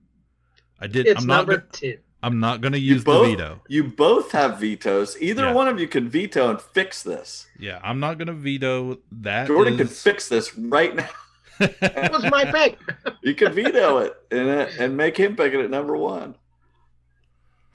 I 0.80 0.88
did. 0.88 1.06
It's 1.08 1.22
I'm 1.22 1.28
not. 1.28 1.38
number 1.48 1.58
go- 1.58 1.64
two. 1.72 1.98
I'm 2.24 2.40
not 2.40 2.62
going 2.62 2.74
to 2.74 2.80
use 2.80 3.04
both 3.04 3.26
the 3.26 3.36
veto. 3.36 3.62
you 3.68 3.84
both 3.84 4.32
have 4.32 4.60
vetoes 4.60 5.16
either 5.22 5.46
Yeah. 5.46 5.54
one 5.54 5.68
of 5.68 5.80
you 5.80 5.88
can 5.88 6.10
veto 6.10 6.50
and 6.50 6.60
fix 6.62 7.04
this 7.04 7.48
Yeah, 7.60 7.80
I'm 7.84 8.00
not 8.00 8.18
going 8.18 8.28
to 8.28 8.34
veto 8.34 8.98
that. 9.22 9.48
jordan 9.48 9.78
can 9.78 9.88
fix 9.88 10.28
this 10.28 10.56
right 10.58 10.96
now 10.96 11.10
that 11.60 12.12
was 12.12 12.24
my 12.30 12.46
pick 12.46 12.80
you 13.22 13.34
can 13.36 13.52
veto 13.54 14.00
it 14.00 14.16
and 14.32 14.50
uh, 14.50 14.68
and 14.80 14.96
make 14.98 15.16
him 15.18 15.36
pick 15.36 15.54
it 15.54 15.60
at 15.64 15.70
number 15.70 15.96
one 15.96 16.36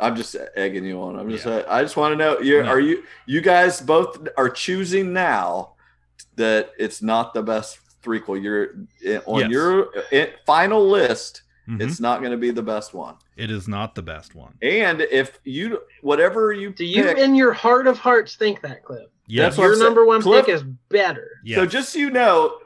i'm 0.00 0.14
just 0.16 0.34
egging 0.56 0.84
you 0.84 1.00
on 1.00 1.16
i'm 1.18 1.30
just 1.30 1.46
uh, 1.46 1.64
i 1.68 1.82
just 1.82 1.96
want 1.96 2.12
to 2.12 2.16
know 2.16 2.38
you 2.40 2.62
No. 2.62 2.68
are 2.68 2.80
you 2.80 3.04
you 3.26 3.40
guys 3.40 3.80
both 3.80 4.28
are 4.36 4.48
choosing 4.50 5.12
now 5.12 5.72
that 6.36 6.70
it's 6.78 7.02
not 7.02 7.34
the 7.34 7.42
best 7.42 7.78
threequel 8.04 8.40
you're 8.42 8.70
eh, 9.04 9.20
on 9.26 9.40
Yes. 9.42 9.50
your 9.50 9.88
eh, 10.10 10.26
final 10.46 10.88
list 10.88 11.42
Mhm. 11.68 11.80
it's 11.80 12.00
not 12.00 12.20
going 12.20 12.32
to 12.32 12.36
be 12.38 12.50
the 12.50 12.62
best 12.62 12.92
one 12.94 13.14
It 13.36 13.50
is 13.50 13.68
not 13.68 13.94
the 13.94 14.02
best 14.02 14.34
one. 14.34 14.54
and 14.62 15.00
if 15.00 15.38
you 15.44 15.80
whatever 16.00 16.52
you 16.52 16.70
do 16.72 16.84
you 16.84 17.04
pick, 17.04 17.18
in 17.18 17.34
your 17.34 17.52
heart 17.52 17.86
of 17.86 17.98
hearts 17.98 18.34
think 18.36 18.60
that 18.62 18.84
clip 18.84 19.10
Yes. 19.28 19.56
That's 19.56 19.58
your 19.58 19.78
number 19.78 20.04
one 20.04 20.20
Cliff- 20.20 20.46
pick 20.46 20.54
is 20.56 20.64
better 20.88 21.28
So 21.54 21.64
just 21.64 21.92
so 21.92 21.98
you 22.00 22.10
know, 22.10 22.58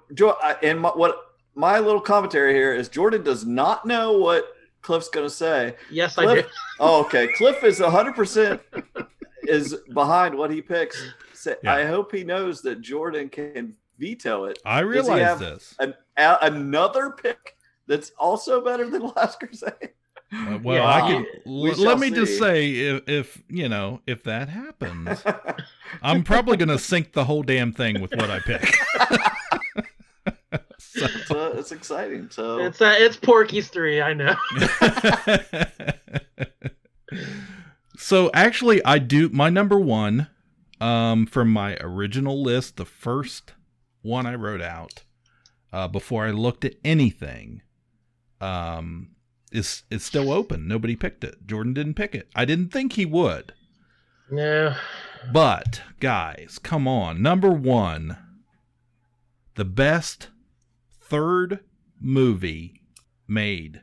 and 0.63 0.81
my, 0.81 0.89
what 0.89 1.17
my 1.55 1.79
little 1.79 2.01
commentary 2.01 2.55
here 2.55 2.73
is 2.75 2.89
Jordan 2.89 3.23
does 3.23 3.45
not 3.45 3.85
know 3.87 4.13
what 4.13 4.47
Cliff's 4.83 5.09
going 5.11 5.27
to 5.27 5.31
say. 5.31 5.77
yes 5.91 6.17
i 6.17 6.25
Cliff, 6.25 6.47
do 6.47 6.51
oh, 6.81 7.01
okay. 7.05 7.29
Cliff 7.37 7.63
is 7.63 7.79
100% 7.81 8.61
is 9.43 9.77
behind 9.93 10.35
what 10.35 10.51
he 10.51 10.63
picks. 10.63 11.03
So 11.35 11.55
Yeah. 11.63 11.75
I 11.75 11.85
hope 11.85 12.13
he 12.13 12.25
knows 12.25 12.63
that 12.63 12.81
Jordan 12.81 13.29
can 13.29 13.75
veto 13.99 14.45
it. 14.45 14.59
I 14.65 14.81
Does 14.81 14.91
realize 14.91 15.23
have 15.23 15.39
this. 15.39 15.75
An, 15.79 15.95
a, 16.17 16.39
another 16.43 17.11
pick 17.11 17.56
that's 17.87 18.13
also 18.19 18.61
better 18.65 18.89
than 18.89 19.03
Last 19.17 19.39
Crusade. 19.41 19.91
Uh, 20.33 20.59
well, 20.63 20.77
Yeah. 20.77 20.87
I 20.93 21.01
can. 21.03 21.27
We 21.47 21.71
l- 21.71 21.77
let 21.79 21.99
me 22.01 22.11
just 22.11 22.39
say, 22.39 22.71
if, 22.73 23.09
if 23.09 23.43
you 23.49 23.69
know, 23.69 24.01
if 24.07 24.25
that 24.25 24.49
happens, 24.49 25.23
I'm 26.03 26.25
probably 26.25 26.57
going 26.57 26.69
to 26.69 26.79
sink 26.79 27.13
the 27.13 27.25
whole 27.25 27.43
damn 27.45 27.73
thing 27.73 28.01
with 28.01 28.13
what 28.15 28.29
I 28.31 28.41
pick. 28.41 28.77
it's, 30.95 31.31
uh, 31.31 31.55
it's 31.57 31.71
exciting. 31.73 32.29
So 32.31 32.59
It's 32.59 32.81
uh, 32.81 32.95
it's 32.99 33.17
Porky's 33.17 33.69
three. 33.69 34.01
I 34.03 34.15
know. 34.15 34.35
so 37.97 38.31
actually, 38.35 38.85
I 38.85 38.99
do 38.99 39.29
my 39.29 39.49
number 39.49 39.79
one 39.79 40.29
um, 40.81 41.27
from 41.27 41.51
my 41.51 41.77
original 41.81 42.43
list. 42.43 42.77
The 42.77 42.85
first 42.85 43.55
one 44.03 44.27
I 44.27 44.35
wrote 44.35 44.61
out 44.63 45.05
uh, 45.73 45.89
before 45.89 46.27
I 46.27 46.31
looked 46.31 46.65
at 46.65 46.75
anything 46.85 47.63
um, 48.41 49.09
is 49.53 49.83
is 49.91 50.05
still 50.05 50.31
open. 50.33 50.67
Nobody 50.69 50.97
picked 50.97 51.25
it. 51.25 51.47
Jordan 51.47 51.75
didn't 51.75 51.95
pick 51.95 52.15
it. 52.15 52.29
I 52.35 52.45
didn't 52.45 52.71
think 52.73 52.93
he 52.95 53.05
would. 53.07 53.53
No. 54.31 54.75
But 55.33 55.83
guys, 56.01 56.59
come 56.63 56.87
on. 56.89 57.23
Number 57.23 57.51
one, 57.51 58.17
the 59.55 59.65
best 59.65 60.29
third 61.01 61.61
movie 62.01 62.83
made. 63.29 63.83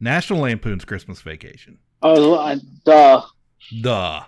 National 0.00 0.40
Lampoon's 0.40 0.84
Christmas 0.84 1.20
Vacation. 1.22 1.78
Oh, 2.02 2.38
I- 2.38 2.58
duh. 2.84 3.22
Duh. 3.80 4.24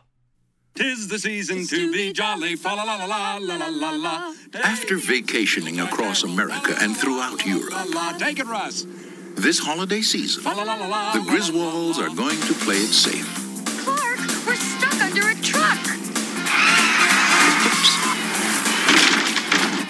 Tis 0.79 1.09
the 1.09 1.19
season 1.19 1.67
to 1.67 1.91
be 1.91 2.13
jolly, 2.13 2.55
fa 2.55 2.69
la 2.69 2.85
la 2.85 2.95
la 3.05 3.07
la 3.07 3.57
la 3.57 3.67
la 3.67 3.91
la. 3.91 4.33
After 4.63 4.97
vacationing 4.97 5.81
across 5.81 6.23
America 6.23 6.77
and 6.81 6.97
throughout 6.97 7.45
Europe, 7.45 7.75
take 8.17 8.39
it, 8.39 8.47
Russ. 8.47 8.87
This 9.35 9.59
holiday 9.59 10.03
season, 10.03 10.45
the 10.45 11.25
Griswolds 11.27 11.99
are 11.99 12.15
going 12.15 12.41
to 12.43 12.55
play 12.63 12.77
it 12.77 12.93
safe. 12.95 13.27
Clark, 13.83 14.21
we're 14.47 14.55
stuck 14.55 14.95
under 15.03 15.27
a 15.27 15.35
truck. 15.43 15.83
Oops. 17.67 17.93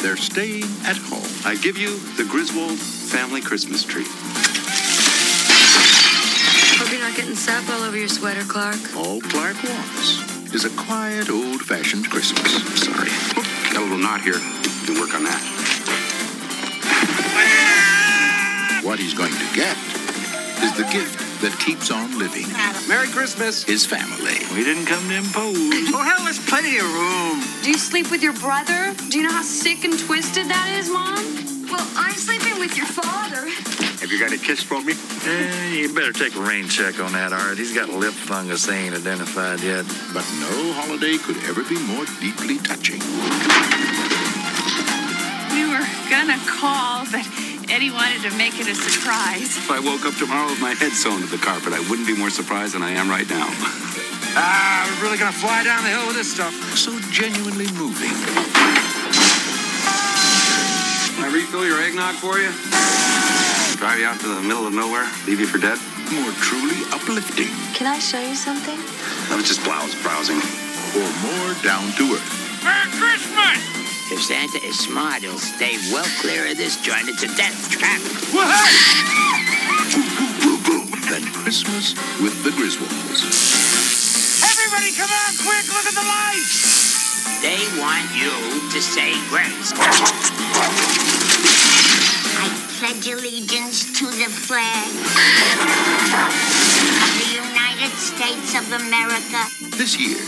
They're 0.03 0.17
staying 0.17 0.65
at 0.87 0.97
home. 0.97 1.29
I 1.45 1.57
give 1.57 1.77
you 1.77 1.99
the 2.17 2.25
Griswold 2.25 2.79
family 2.79 3.43
Christmas 3.43 3.85
tree. 3.85 4.07
Hope 6.79 6.91
you're 6.91 7.03
not 7.03 7.15
getting 7.15 7.35
sap 7.35 7.69
all 7.69 7.83
over 7.83 7.99
your 7.99 8.09
sweater, 8.09 8.45
Clark. 8.45 8.79
All 8.97 9.21
Clark 9.21 9.63
wants 9.65 10.28
is 10.55 10.65
a 10.65 10.71
quiet, 10.71 11.29
old-fashioned 11.31 12.09
Christmas. 12.09 12.51
Sorry. 12.83 13.11
Got 13.73 13.77
a 13.77 13.85
little 13.85 13.99
knot 13.99 14.23
here. 14.23 14.41
Can 14.87 14.99
work 14.99 15.15
on 15.15 15.25
that. 15.25 15.43
What 18.83 18.99
he's 18.99 19.15
going 19.15 19.33
to 19.33 19.55
get 19.55 19.77
is 20.65 20.73
the 20.77 20.89
gift 20.91 21.43
that 21.43 21.55
keeps 21.65 21.91
on 21.91 22.19
living. 22.19 22.47
Merry 22.89 23.09
Christmas. 23.09 23.63
His 23.65 23.85
family. 23.85 24.39
We 24.57 24.65
didn't 24.65 24.87
come 24.87 25.07
to 25.09 25.17
impose. 25.17 25.93
Oh, 25.93 26.03
hell, 26.03 26.25
there's 26.25 26.45
plenty 26.49 26.79
of 26.79 26.85
room. 26.85 27.43
Do 27.63 27.71
you 27.71 27.79
sleep 27.79 28.11
with 28.11 28.23
your 28.23 28.35
brother? 28.35 28.95
Do 29.11 29.19
you 29.19 29.25
know 29.25 29.33
how 29.33 29.43
sick 29.43 29.85
and 29.85 29.99
twisted 29.99 30.47
that 30.49 30.77
is, 30.79 30.89
Mom? 30.91 31.58
Well, 31.71 31.87
I'm 31.97 32.15
sleeping 32.15 32.59
with 32.59 32.77
your 32.77 32.87
father. 32.87 33.45
Have 34.01 34.11
you 34.11 34.19
got 34.19 34.33
a 34.33 34.39
kiss 34.39 34.63
for 34.63 34.81
me? 34.81 34.95
Eh, 35.27 35.75
you 35.85 35.93
better 35.95 36.13
take 36.13 36.35
a 36.35 36.41
rain 36.41 36.69
check 36.69 36.99
on 37.01 37.13
that, 37.13 37.33
Art. 37.33 37.59
He's 37.59 37.75
got 37.75 37.89
a 37.89 37.97
lip 37.97 38.15
fungus 38.15 38.67
they 38.67 38.89
ain't 38.89 38.95
identified 38.95 39.61
yet. 39.61 39.85
But 40.15 40.25
no 40.41 40.73
holiday 40.73 41.19
could 41.19 41.37
ever 41.45 41.63
be 41.65 41.77
more 41.85 42.07
deeply 42.25 42.57
touching. 42.65 43.03
We 45.53 45.69
were 45.69 45.85
gonna 46.09 46.41
call, 46.49 47.05
but 47.13 47.27
Eddie 47.69 47.91
wanted 47.91 48.23
to 48.25 48.33
make 48.39 48.57
it 48.57 48.69
a 48.69 48.75
surprise. 48.75 49.59
If 49.61 49.71
I 49.71 49.81
woke 49.81 50.07
up 50.07 50.15
tomorrow 50.17 50.49
with 50.49 50.61
my 50.61 50.73
head 50.73 50.93
sewn 50.93 51.21
to 51.21 51.27
the 51.27 51.37
carpet, 51.37 51.75
I 51.75 51.81
wouldn't 51.91 52.09
be 52.09 52.17
more 52.17 52.31
surprised 52.31 52.75
than 52.75 52.83
I 52.83 52.93
am 52.97 53.11
right 53.11 53.29
now. 53.29 53.45
ah, 54.39 54.89
we're 54.89 55.05
really 55.05 55.19
gonna 55.19 55.37
fly 55.37 55.65
down 55.65 55.85
the 55.85 55.91
hill 55.91 56.07
with 56.07 56.17
this 56.17 56.33
stuff. 56.33 56.55
So 56.79 56.97
genuinely 57.13 57.69
moving. 57.77 58.78
Can 61.29 61.37
I 61.37 61.45
refill 61.45 61.67
your 61.69 61.77
eggnog 61.85 62.17
for 62.25 62.41
you? 62.41 62.49
Drive 63.77 64.01
you 64.01 64.09
out 64.09 64.17
to 64.25 64.33
the 64.33 64.41
middle 64.49 64.65
of 64.65 64.73
nowhere, 64.73 65.05
leave 65.29 65.37
you 65.37 65.45
for 65.45 65.61
dead? 65.61 65.77
More 66.09 66.33
truly 66.41 66.81
uplifting. 66.89 67.53
Can 67.77 67.85
I 67.85 68.01
show 68.01 68.17
you 68.17 68.33
something? 68.33 68.81
I 69.29 69.37
was 69.37 69.45
just 69.45 69.61
blouse 69.61 69.93
browsing. 70.01 70.41
Or 70.97 71.05
more 71.21 71.53
down 71.61 71.85
to 72.01 72.17
earth. 72.17 72.65
Merry 72.65 72.89
Christmas! 72.97 73.61
If 74.09 74.25
Santa 74.25 74.57
is 74.65 74.81
smart, 74.81 75.21
he'll 75.21 75.37
stay 75.37 75.77
well 75.93 76.09
clear 76.25 76.49
of 76.49 76.57
this 76.57 76.81
joint. 76.81 77.13
It's 77.13 77.21
a 77.21 77.31
death 77.37 77.77
trap. 77.77 78.01
Than 81.13 81.29
Christmas 81.45 81.93
with 82.25 82.41
the 82.41 82.57
Griswolds. 82.57 83.21
Everybody 84.49 84.97
come 84.97 85.13
on, 85.13 85.33
quick, 85.45 85.69
look 85.77 85.85
at 85.85 85.93
the 85.93 86.09
lights! 86.09 86.89
They 87.45 87.61
want 87.77 88.17
you 88.17 88.33
to 88.73 88.81
say 88.81 89.13
grace. 89.29 89.77
I 92.81 92.93
pledge 92.93 93.09
allegiance 93.09 93.99
to 93.99 94.07
the 94.07 94.31
flag 94.31 94.87
of 96.07 96.31
the 97.19 97.35
United 97.35 97.91
States 97.99 98.55
of 98.55 98.71
America. 98.71 99.43
This 99.77 99.99
year, 99.99 100.19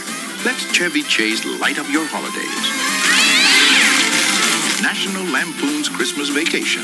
let 0.45 0.57
Chevy 0.75 1.03
Chase 1.05 1.45
light 1.61 1.79
up 1.79 1.89
your 1.91 2.05
holidays. 2.07 2.51
National 4.83 5.23
Lampoon's 5.31 5.89
Christmas 5.89 6.29
Vacation. 6.31 6.83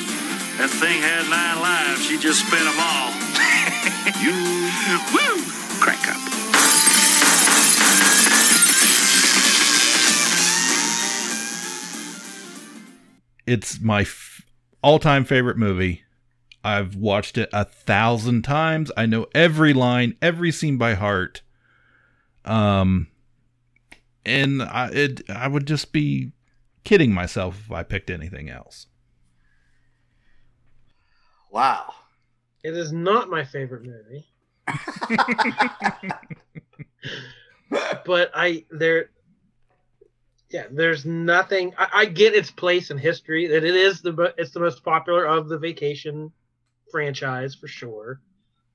That 0.59 0.71
thing 0.71 1.03
had 1.03 1.29
nine 1.29 1.59
lives. 1.61 2.07
She 2.07 2.17
just 2.17 2.47
spent 2.47 2.63
them 2.63 2.79
all. 2.79 3.11
You 4.23 4.33
woo, 5.13 5.43
crack 5.81 6.07
up. 6.09 6.37
It's 13.47 13.81
my 13.81 14.05
f- 14.77 14.81
all-time 14.83 15.25
favorite 15.25 15.57
movie. 15.57 16.03
I've 16.65 16.97
watched 16.97 17.39
it 17.39 17.49
a 17.53 17.65
thousand 17.65 18.43
times. 18.43 18.91
I 18.97 19.07
know 19.07 19.27
every 19.35 19.73
line, 19.73 20.17
every 20.21 20.51
scene 20.51 20.79
by 20.79 20.95
heart. 20.95 21.43
Um, 22.45 23.09
and 24.25 24.63
I 24.63 24.91
it 24.93 25.31
I 25.31 25.49
would 25.49 25.67
just 25.67 25.93
be 25.93 26.33
kidding 26.85 27.13
myself 27.13 27.61
if 27.65 27.73
I 27.73 27.83
picked 27.85 28.11
anything 28.11 28.51
else. 28.51 28.87
Wow. 31.51 31.95
It 32.63 32.77
is 32.77 32.93
not 32.93 33.31
my 33.31 33.45
favorite 33.45 33.85
movie. 33.85 34.27
but 38.05 38.31
I 38.35 38.65
there 38.71 39.11
yeah, 40.51 40.67
there's 40.71 41.05
nothing 41.05 41.73
I, 41.77 41.89
I 41.93 42.05
get 42.07 42.35
its 42.35 42.51
place 42.51 42.91
in 42.91 42.99
history 42.99 43.47
that 43.49 43.65
it 43.65 43.75
is 43.75 44.01
the 44.01 44.35
it's 44.39 44.53
the 44.53 44.61
most 44.61 44.85
popular 44.85 45.27
of 45.27 45.49
the 45.49 45.59
vacation 45.59 46.33
franchise 46.91 47.55
for 47.55 47.69
sure. 47.69 48.21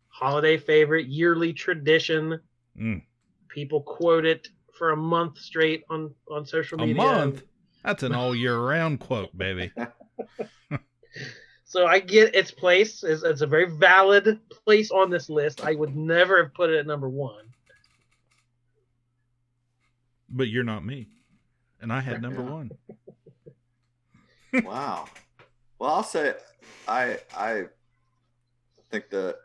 Holiday 0.09 0.57
favorite, 0.57 1.07
yearly 1.07 1.53
tradition. 1.53 2.39
Mm. 2.79 3.01
People 3.47 3.81
quote 3.81 4.25
it 4.25 4.47
for 4.77 4.91
a 4.91 4.97
month 4.97 5.37
straight 5.37 5.83
on 5.89 6.13
on 6.29 6.45
social 6.45 6.77
media. 6.77 6.93
A 6.93 7.05
month. 7.05 7.43
That's 7.83 8.03
an 8.03 8.13
all 8.13 8.35
year 8.35 8.57
round 8.59 8.99
quote, 8.99 9.35
baby. 9.35 9.71
So 11.71 11.87
I 11.87 11.99
get 11.99 12.35
its 12.35 12.51
place. 12.51 13.01
It's, 13.01 13.23
it's 13.23 13.39
a 13.39 13.47
very 13.47 13.71
valid 13.71 14.41
place 14.65 14.91
on 14.91 15.09
this 15.09 15.29
list. 15.29 15.63
I 15.63 15.73
would 15.73 15.95
never 15.95 16.43
have 16.43 16.53
put 16.53 16.69
it 16.69 16.79
at 16.79 16.85
number 16.85 17.07
one. 17.07 17.45
But 20.29 20.49
you're 20.49 20.65
not 20.65 20.83
me. 20.83 21.07
And 21.81 21.91
I 21.91 21.99
had 21.99 22.21
number 22.21 22.41
one. 22.41 22.71
wow. 24.63 25.07
Well, 25.79 25.89
I'll 25.95 26.03
say 26.03 26.35
I 26.87 27.17
I 27.35 27.65
think 28.91 29.09
the 29.09 29.37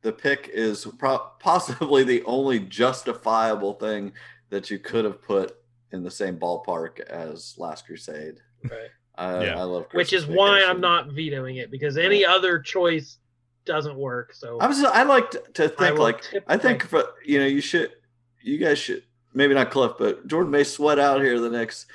the 0.00 0.12
pick 0.12 0.50
is 0.52 0.86
pro- 0.98 1.30
possibly 1.38 2.04
the 2.04 2.22
only 2.24 2.60
justifiable 2.60 3.74
thing 3.74 4.12
that 4.50 4.70
you 4.70 4.78
could 4.78 5.04
have 5.04 5.22
put 5.22 5.56
in 5.92 6.02
the 6.02 6.10
same 6.10 6.38
ballpark 6.38 7.00
as 7.00 7.54
Last 7.58 7.86
Crusade. 7.86 8.36
Right. 8.64 8.90
I, 9.14 9.44
Yeah. 9.44 9.60
I 9.60 9.62
love 9.64 9.86
Which 9.92 10.12
is 10.12 10.24
Christmas 10.24 10.38
why 10.38 10.64
I'm 10.64 10.80
not 10.80 11.12
vetoing 11.12 11.56
it 11.56 11.70
because 11.70 11.98
any 11.98 12.24
other 12.24 12.58
choice 12.58 13.18
doesn't 13.64 13.96
work. 13.96 14.32
So 14.32 14.58
I 14.58 14.66
was 14.66 14.82
I 14.82 15.02
like 15.02 15.30
to, 15.32 15.42
to 15.54 15.68
think 15.68 15.96
will 15.96 16.04
like 16.04 16.24
I 16.46 16.56
think 16.56 16.84
for 16.86 17.04
you 17.24 17.38
know 17.38 17.46
you 17.46 17.60
should 17.60 17.92
you 18.40 18.58
guys 18.58 18.78
should 18.78 19.04
maybe 19.34 19.54
not 19.54 19.70
Cliff 19.70 19.92
but 19.98 20.26
Jordan 20.26 20.50
may 20.50 20.64
sweat 20.64 20.98
out 20.98 21.20
here 21.20 21.38
the 21.38 21.50
next 21.50 21.86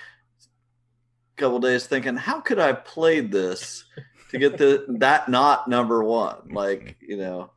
couple 1.35 1.59
days 1.59 1.85
thinking 1.85 2.15
how 2.15 2.41
could 2.41 2.59
I 2.59 2.67
have 2.67 2.85
played 2.85 3.31
this 3.31 3.85
to 4.31 4.37
get 4.37 4.57
the 4.57 4.85
that 4.99 5.29
not 5.29 5.67
number 5.67 6.03
one 6.03 6.49
like 6.49 6.97
you 7.01 7.17
know 7.17 7.51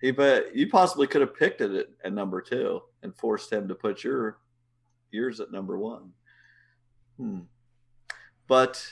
he 0.00 0.10
but 0.10 0.54
you 0.54 0.68
possibly 0.68 1.06
could 1.06 1.20
have 1.20 1.36
picked 1.36 1.60
it 1.60 1.72
at, 1.72 1.86
at 2.04 2.12
number 2.12 2.40
two 2.40 2.82
and 3.02 3.14
forced 3.16 3.52
him 3.52 3.68
to 3.68 3.74
put 3.74 4.04
your 4.04 4.38
yours 5.10 5.40
at 5.40 5.52
number 5.52 5.78
one. 5.78 6.12
Hmm. 7.16 7.40
but 8.46 8.84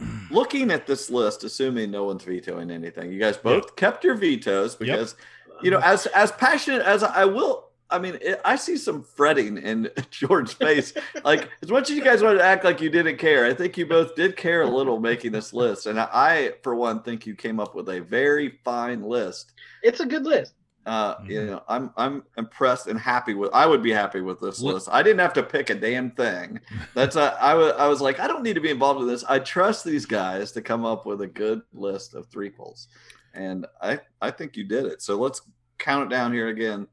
looking 0.30 0.70
at 0.70 0.86
this 0.86 1.10
list, 1.10 1.44
assuming 1.44 1.90
no 1.90 2.04
one's 2.04 2.24
vetoing 2.24 2.70
anything, 2.70 3.12
you 3.12 3.18
guys 3.18 3.36
both 3.36 3.76
kept 3.76 4.02
your 4.02 4.14
vetoes 4.14 4.74
because 4.74 5.14
you 5.62 5.70
know, 5.70 5.78
as 5.80 6.06
as 6.06 6.32
passionate 6.32 6.82
as 6.82 7.02
I 7.02 7.24
will. 7.24 7.67
I 7.90 7.98
mean, 7.98 8.18
it, 8.20 8.40
I 8.44 8.56
see 8.56 8.76
some 8.76 9.02
fretting 9.02 9.58
in 9.58 9.90
George's 10.10 10.52
face. 10.54 10.92
like 11.24 11.48
as 11.62 11.70
much 11.70 11.90
as 11.90 11.96
you 11.96 12.04
guys 12.04 12.22
wanted 12.22 12.38
to 12.38 12.44
act 12.44 12.64
like 12.64 12.80
you 12.80 12.90
didn't 12.90 13.16
care, 13.16 13.46
I 13.46 13.54
think 13.54 13.78
you 13.78 13.86
both 13.86 14.14
did 14.14 14.36
care 14.36 14.62
a 14.62 14.70
little 14.70 15.00
making 15.00 15.32
this 15.32 15.52
list. 15.52 15.86
And 15.86 15.98
I, 15.98 16.08
I 16.12 16.52
for 16.62 16.74
one, 16.74 17.02
think 17.02 17.26
you 17.26 17.34
came 17.34 17.60
up 17.60 17.74
with 17.74 17.88
a 17.88 18.00
very 18.00 18.58
fine 18.64 19.02
list. 19.02 19.52
It's 19.82 20.00
a 20.00 20.06
good 20.06 20.24
list. 20.24 20.54
Uh, 20.88 21.16
you 21.26 21.44
know, 21.44 21.62
I'm 21.68 21.90
I'm 21.98 22.22
impressed 22.38 22.86
and 22.86 22.98
happy 22.98 23.34
with. 23.34 23.52
I 23.52 23.66
would 23.66 23.82
be 23.82 23.92
happy 23.92 24.22
with 24.22 24.40
this 24.40 24.62
list. 24.62 24.88
I 24.90 25.02
didn't 25.02 25.18
have 25.18 25.34
to 25.34 25.42
pick 25.42 25.68
a 25.68 25.74
damn 25.74 26.12
thing. 26.12 26.60
That's 26.94 27.14
a, 27.14 27.36
I 27.38 27.52
was 27.52 27.74
I 27.76 27.86
was 27.88 28.00
like, 28.00 28.20
I 28.20 28.26
don't 28.26 28.42
need 28.42 28.54
to 28.54 28.62
be 28.62 28.70
involved 28.70 29.02
in 29.02 29.06
this. 29.06 29.22
I 29.24 29.38
trust 29.38 29.84
these 29.84 30.06
guys 30.06 30.50
to 30.52 30.62
come 30.62 30.86
up 30.86 31.04
with 31.04 31.20
a 31.20 31.26
good 31.26 31.60
list 31.74 32.14
of 32.14 32.30
threequels, 32.30 32.86
and 33.34 33.66
I 33.82 34.00
I 34.22 34.30
think 34.30 34.56
you 34.56 34.64
did 34.64 34.86
it. 34.86 35.02
So 35.02 35.18
let's 35.18 35.42
count 35.76 36.10
it 36.10 36.14
down 36.14 36.32
here 36.32 36.48
again. 36.48 36.86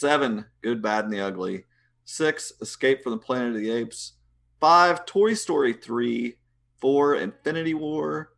Seven, 0.00 0.44
Good, 0.62 0.80
Bad, 0.80 1.06
and 1.06 1.12
the 1.12 1.18
Ugly. 1.20 1.64
Six, 2.04 2.52
Escape 2.60 3.02
from 3.02 3.10
the 3.10 3.18
Planet 3.18 3.56
of 3.56 3.60
the 3.60 3.72
Apes. 3.72 4.12
Five, 4.60 5.04
Toy 5.04 5.34
Story 5.34 5.72
3. 5.72 6.36
Four, 6.78 7.16
Infinity 7.16 7.74
War. 7.74 8.30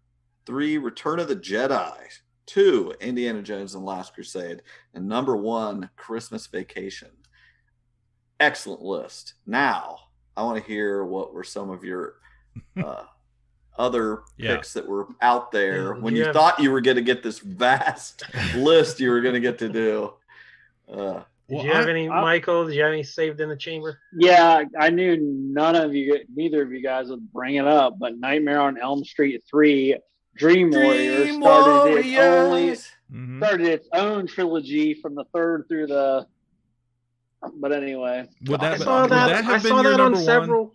Three, 0.47 0.79
Return 0.79 1.19
of 1.21 1.29
the 1.29 1.37
Jedi. 1.37 1.95
Two, 2.47 2.95
Indiana 3.03 3.43
Jones 3.43 3.75
and 3.75 3.83
the 3.83 3.87
Last 3.87 4.15
Crusade. 4.15 4.63
And 4.95 5.07
number 5.07 5.37
one, 5.37 5.91
Christmas 5.95 6.47
Vacation. 6.47 7.11
Excellent 8.41 8.81
list. 8.81 9.35
Now, 9.47 9.99
I 10.39 10.45
want 10.45 10.57
to 10.59 10.67
hear 10.67 11.05
what 11.05 11.35
were 11.35 11.45
some 11.45 11.69
of 11.69 11.85
your 11.85 12.15
uh, 12.83 13.05
other 13.77 14.23
Yeah. 14.39 14.57
picks 14.57 14.73
that 14.73 14.89
were 14.89 15.07
out 15.21 15.53
there 15.53 15.93
Yeah, 15.97 16.01
when 16.01 16.17
you 16.17 16.25
you 16.25 16.33
thought 16.33 16.61
you 16.61 16.71
were 16.71 16.81
going 16.81 16.97
to 16.97 17.03
get 17.03 17.23
this 17.23 17.41
vast 17.41 18.23
list 18.57 19.01
you 19.01 19.11
were 19.11 19.21
going 19.21 19.35
to 19.35 19.41
get 19.41 19.59
to 19.59 19.69
do. 19.69 20.15
Uh, 20.91 21.23
Did 21.53 21.65
you 21.65 21.73
have 21.73 21.89
any, 21.89 22.09
Michael? 22.09 22.67
Did 22.67 22.75
you 22.75 22.83
have 22.83 22.93
any 22.93 23.03
saved 23.03 23.41
in 23.41 23.49
the 23.49 23.57
chamber? 23.57 23.99
Yeah, 24.19 24.65
I 24.79 24.91
knew 24.91 25.19
none 25.21 25.77
of 25.77 25.95
you, 25.95 26.21
neither 26.35 26.63
of 26.63 26.73
you 26.73 26.83
guys 26.83 27.09
would 27.09 27.31
bring 27.33 27.57
it 27.57 27.67
up, 27.67 27.99
but 27.99 28.19
Nightmare 28.19 28.61
on 28.61 28.79
Elm 28.79 29.05
Street 29.05 29.43
three, 29.49 29.97
Dream, 30.35 30.71
Warrior 30.71 31.17
Dream 31.25 31.43
started 31.43 31.99
its 31.99 32.19
only 32.19 32.61
Warriors. 32.63 32.91
Mm-hmm. 33.13 33.39
started 33.43 33.67
its 33.69 33.89
own 33.93 34.27
trilogy 34.27 34.95
from 34.95 35.15
the 35.15 35.25
third 35.35 35.67
through 35.69 35.89
the. 35.89 36.27
But 37.61 37.73
anyway, 37.73 38.29
Would 38.47 38.61
that, 38.61 38.75
I 38.75 38.77
saw 38.79 39.03
would 39.03 39.11
that. 39.11 39.27
that 39.27 39.45
have 39.45 39.55
I 39.55 39.59
been 39.59 39.69
saw 39.71 39.83
that 39.83 40.01
on 40.01 40.17
several. 40.17 40.65
one, 40.67 40.73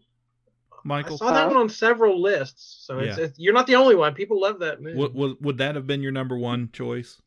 Michael? 0.83 1.13
I 1.15 1.17
saw 1.17 1.31
that 1.33 1.47
one 1.47 1.57
on 1.57 1.69
several 1.69 2.21
lists. 2.21 2.83
So 2.85 2.99
it's, 2.99 3.17
Yeah. 3.17 3.23
it's 3.23 3.39
you're 3.39 3.53
not 3.53 3.67
the 3.67 3.75
only 3.77 3.95
one. 3.95 4.13
People 4.13 4.41
love 4.41 4.59
that 4.59 4.81
movie. 4.81 4.97
Would, 4.97 5.13
would, 5.15 5.37
would 5.41 5.57
that 5.59 5.75
have 5.75 5.87
been 5.87 6.01
your 6.01 6.11
number 6.11 6.37
one 6.37 6.69
choice? 6.73 7.21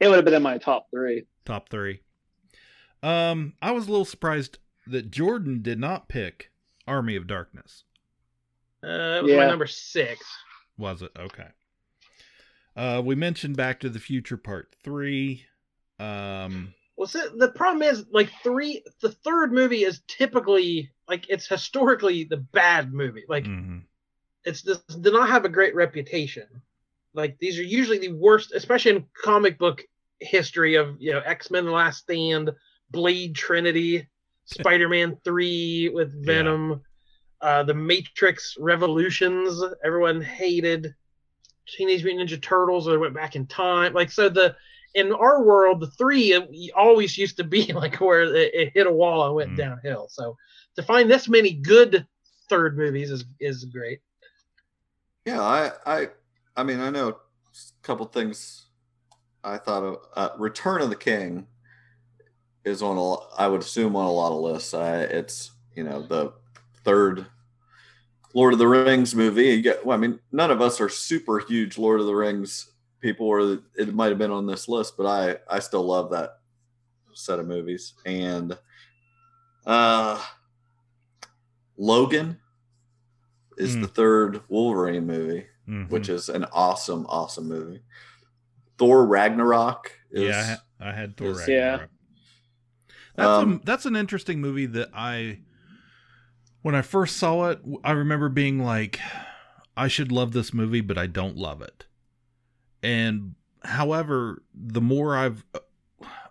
it 0.00 0.06
would 0.06 0.14
have 0.16 0.24
been 0.24 0.34
in 0.34 0.42
my 0.44 0.58
top 0.58 0.86
three. 0.92 1.26
Top 1.44 1.70
three. 1.70 2.02
Um, 3.02 3.54
I 3.62 3.72
was 3.72 3.86
a 3.86 3.90
little 3.90 4.04
surprised 4.04 4.58
that 4.86 5.10
Jordan 5.10 5.62
did 5.62 5.78
not 5.78 6.08
pick 6.08 6.50
Army 6.86 7.16
of 7.16 7.26
Darkness. 7.26 7.84
Uh, 8.82 9.18
it 9.18 9.24
was 9.24 9.32
my 9.34 9.46
number 9.46 9.66
six. 9.66 10.24
Was 10.76 11.02
it 11.02 11.10
okay? 11.18 11.48
Uh, 12.76 13.02
we 13.04 13.14
mentioned 13.14 13.56
Back 13.56 13.80
to 13.80 13.88
the 13.88 13.98
Future 13.98 14.36
Part 14.36 14.74
Three. 14.84 15.44
Um, 15.98 16.74
Well, 16.96 17.08
see, 17.08 17.24
the 17.36 17.48
problem 17.48 17.82
is 17.82 18.04
like 18.12 18.30
three. 18.42 18.84
The 19.00 19.10
third 19.10 19.52
movie 19.52 19.82
is 19.82 20.00
typically 20.06 20.92
like 21.08 21.28
it's 21.28 21.48
historically 21.48 22.24
the 22.24 22.36
bad 22.36 22.92
movie. 22.92 23.24
Like 23.28 23.44
mhm. 23.44 23.82
it's 24.44 24.62
this 24.62 24.78
did 24.78 25.12
not 25.12 25.28
have 25.28 25.44
a 25.44 25.48
great 25.48 25.74
reputation. 25.74 26.46
Like 27.14 27.36
these 27.40 27.58
are 27.58 27.64
usually 27.64 27.98
the 27.98 28.12
worst, 28.12 28.52
especially 28.52 28.92
in 28.92 29.06
comic 29.24 29.58
book 29.58 29.82
history 30.20 30.76
of 30.76 30.96
you 31.00 31.12
know 31.12 31.20
X 31.24 31.50
Men: 31.50 31.64
The 31.64 31.72
Last 31.72 31.98
Stand, 31.98 32.50
Blade 32.90 33.34
Trinity, 33.34 34.08
Spider 34.44 34.88
Man 34.88 35.16
Three 35.24 35.90
with 35.92 36.24
Venom, 36.24 36.80
uh, 37.40 37.62
The 37.62 37.74
Matrix 37.74 38.56
Revolutions. 38.58 39.62
Everyone 39.84 40.20
hated 40.20 40.94
Teenage 41.66 42.04
Mutant 42.04 42.30
Ninja 42.30 42.40
Turtles. 42.40 42.88
Or 42.88 42.92
they 42.92 42.96
went 42.96 43.14
back 43.14 43.36
in 43.36 43.46
time. 43.46 43.92
Like 43.92 44.10
so 44.10 44.28
the 44.28 44.56
in 44.94 45.12
our 45.12 45.42
world, 45.42 45.80
the 45.80 45.90
three 45.90 46.34
uh, 46.34 46.42
always 46.76 47.16
used 47.18 47.36
to 47.36 47.44
be 47.44 47.72
like 47.72 48.00
where 48.00 48.22
it, 48.22 48.54
it 48.54 48.72
hit 48.74 48.86
a 48.86 48.92
wall 48.92 49.26
and 49.26 49.34
went 49.34 49.56
downhill. 49.56 50.08
So 50.10 50.36
to 50.76 50.82
find 50.82 51.10
this 51.10 51.28
many 51.28 51.52
good 51.52 52.06
third 52.48 52.76
movies 52.76 53.10
is 53.10 53.24
is 53.40 53.64
great. 53.64 54.00
Yeah, 55.24 55.42
I, 55.42 55.72
I, 55.84 56.08
I 56.56 56.62
mean, 56.62 56.80
I 56.80 56.88
know 56.88 57.08
a 57.08 57.14
couple 57.82 58.06
things. 58.06 58.66
I 59.44 59.58
thought 59.58 59.84
of 59.84 59.98
uh, 60.16 60.30
Return 60.38 60.80
of 60.80 60.88
the 60.88 60.96
King 60.96 61.46
is 62.64 62.82
on 62.82 62.96
a, 62.98 63.14
I 63.40 63.46
would 63.48 63.60
assume 63.60 63.96
on 63.96 64.04
a 64.06 64.10
lot 64.12 64.32
of 64.32 64.40
lists. 64.40 64.74
I, 64.74 64.98
it's 65.00 65.52
you 65.74 65.84
know 65.84 66.02
the 66.02 66.32
third 66.84 67.26
Lord 68.34 68.52
of 68.52 68.58
the 68.58 68.66
Rings 68.68 69.14
movie. 69.14 69.44
You 69.46 69.62
get, 69.62 69.84
well, 69.86 69.96
I 69.96 70.00
mean, 70.00 70.20
none 70.32 70.50
of 70.50 70.60
us 70.60 70.80
are 70.80 70.88
super 70.88 71.38
huge 71.40 71.78
Lord 71.78 72.00
of 72.00 72.06
the 72.06 72.14
Rings 72.14 72.70
people, 73.00 73.26
or 73.26 73.58
it 73.76 73.94
might 73.94 74.08
have 74.10 74.18
been 74.18 74.30
on 74.30 74.46
this 74.46 74.68
list, 74.68 74.96
but 74.96 75.06
I, 75.06 75.36
I 75.54 75.60
still 75.60 75.84
love 75.84 76.10
that 76.10 76.38
set 77.14 77.38
of 77.38 77.46
movies. 77.46 77.94
And 78.04 78.56
uh, 79.66 80.20
Logan 81.76 82.38
is 83.56 83.76
Mm. 83.76 83.82
the 83.82 83.88
third 83.88 84.40
Wolverine 84.48 85.06
movie, 85.06 85.46
Mhm. 85.68 85.90
which 85.90 86.08
is 86.08 86.28
an 86.28 86.44
awesome, 86.52 87.06
awesome 87.08 87.48
movie. 87.48 87.82
Thor 88.78 89.06
Ragnarok 89.06 89.90
is 90.10 90.28
yeah, 90.28 90.56
I, 90.80 90.84
ha- 90.84 90.88
I 90.90 90.92
had 90.92 91.16
Thor 91.16 91.30
is- 91.30 91.38
Ragnarok. 91.38 91.90
That's 93.18 93.28
Um, 93.28 93.52
a, 93.54 93.66
that's 93.66 93.86
an 93.86 93.96
interesting 93.96 94.40
movie 94.40 94.66
that 94.66 94.90
I 94.94 95.40
when 96.62 96.74
I 96.74 96.82
first 96.82 97.16
saw 97.16 97.50
it, 97.50 97.60
I 97.84 97.92
remember 97.92 98.28
being 98.28 98.58
like, 98.62 99.00
I 99.76 99.88
should 99.88 100.10
love 100.12 100.32
this 100.32 100.52
movie, 100.52 100.80
but 100.80 100.98
I 100.98 101.06
don't 101.06 101.36
love 101.36 101.62
it. 101.62 101.86
And 102.82 103.34
however, 103.64 104.42
the 104.54 104.80
more 104.80 105.16
I've 105.16 105.44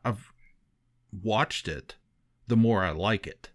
I've 0.04 0.32
watched 1.12 1.68
it, 1.68 1.96
the 2.48 2.58
more 2.58 2.84
I 2.84 2.92
like 2.92 3.28
it. 3.28 3.52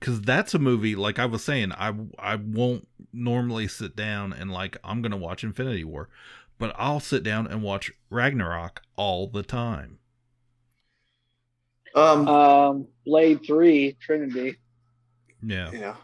Cause 0.00 0.20
that's 0.20 0.54
a 0.54 0.58
movie 0.58 0.94
like 0.94 1.18
I 1.18 1.26
was 1.26 1.42
saying, 1.42 1.72
I 1.72 1.92
I 2.18 2.36
won't 2.36 2.86
normally 3.12 3.66
sit 3.66 3.96
down 3.96 4.32
and 4.32 4.52
like 4.52 4.76
I'm 4.84 5.02
gonna 5.02 5.16
watch 5.16 5.42
Infinity 5.42 5.84
War, 5.84 6.08
but 6.58 6.74
I'll 6.78 7.00
sit 7.00 7.22
down 7.22 7.46
and 7.46 7.62
watch 7.62 7.90
Ragnarok 8.10 8.82
all 8.96 9.26
the 9.26 9.42
time. 9.42 9.98
Um, 11.96 12.28
Um, 12.28 12.88
Blade 13.04 13.40
Three, 13.46 13.96
Trinity. 14.00 14.56
Yeah. 15.42 15.70
Yeah. 15.72 15.94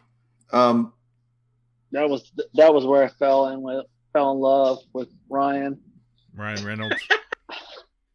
Um, 0.52 0.92
That 1.92 2.08
was 2.08 2.30
that 2.54 2.72
was 2.74 2.84
where 2.86 3.04
I 3.04 3.08
fell 3.08 3.48
in 3.48 3.60
with 3.62 3.86
fell 4.12 4.32
in 4.32 4.38
love 4.38 4.78
with 4.92 5.08
Ryan. 5.28 5.78
Ryan 6.34 6.64
Reynolds. 6.64 6.96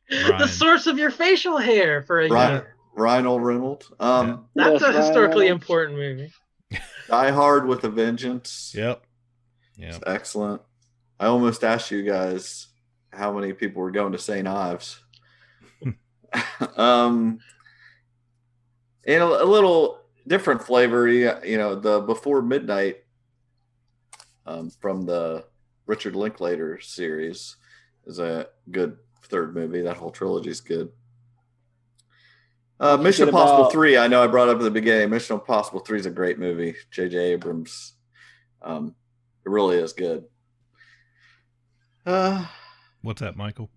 The 0.10 0.48
source 0.48 0.88
of 0.88 0.98
your 0.98 1.12
facial 1.12 1.58
hair 1.58 2.02
for 2.04 2.22
a 2.22 2.30
Ryan, 2.30 2.52
year. 2.54 2.76
Ryan 2.96 3.28
Reynolds. 3.28 3.92
Um, 4.00 4.46
That's 4.56 4.82
Yes, 4.82 4.82
a 4.84 4.94
historically 5.02 5.46
Reynolds. 5.48 5.64
important 5.64 5.98
movie. 5.98 6.32
Die 7.10 7.32
Hard 7.32 7.68
with 7.68 7.84
a 7.84 7.90
Vengeance. 7.90 8.72
Yep. 8.74 9.04
Yeah. 9.76 9.98
Excellent. 10.08 10.62
I 11.20 11.26
almost 11.26 11.62
asked 11.66 11.92
you 11.92 12.04
guys 12.04 12.68
how 13.12 13.34
many 13.34 13.52
people 13.52 13.82
were 13.82 13.92
going 13.92 14.14
to 14.14 14.18
St. 14.18 14.48
Ives. 14.48 15.04
um, 16.78 17.40
and 19.08 19.24
a, 19.24 19.44
a 19.44 19.46
little 19.46 20.02
different 20.28 20.62
flavor, 20.62 21.08
you 21.08 21.32
you 21.44 21.58
know, 21.58 21.74
the 21.76 22.02
Before 22.02 22.42
Midnight 22.42 22.98
um, 24.46 24.70
from 24.82 25.06
the 25.06 25.46
Richard 25.88 26.16
Linklater 26.16 26.80
series 26.82 27.56
is 28.06 28.20
a 28.20 28.48
good 28.70 28.98
third 29.24 29.56
movie. 29.56 29.82
That 29.82 29.98
whole 29.98 30.12
trilogy 30.12 30.50
is 30.50 30.62
good. 30.62 30.90
Uh, 32.80 32.96
Mission 32.98 33.28
Impossible 33.28 33.62
about- 33.62 33.72
3, 33.72 33.92
3, 33.94 33.98
I 33.98 34.08
know 34.08 34.24
I 34.24 34.28
brought 34.28 34.50
up 34.50 34.58
at 34.58 34.64
the 34.64 34.70
beginning. 34.72 35.10
Mission 35.10 35.36
Impossible 35.36 35.80
3 35.80 36.00
is 36.00 36.06
a 36.06 36.12
great 36.12 36.38
movie. 36.38 36.76
J.J. 36.92 37.18
Abrams. 37.34 37.94
Um, 38.62 38.94
it 39.46 39.50
really 39.50 39.78
is 39.78 39.94
good. 39.94 40.26
Uh, 42.06 42.46
What's 43.02 43.22
that, 43.22 43.36
Michael? 43.36 43.70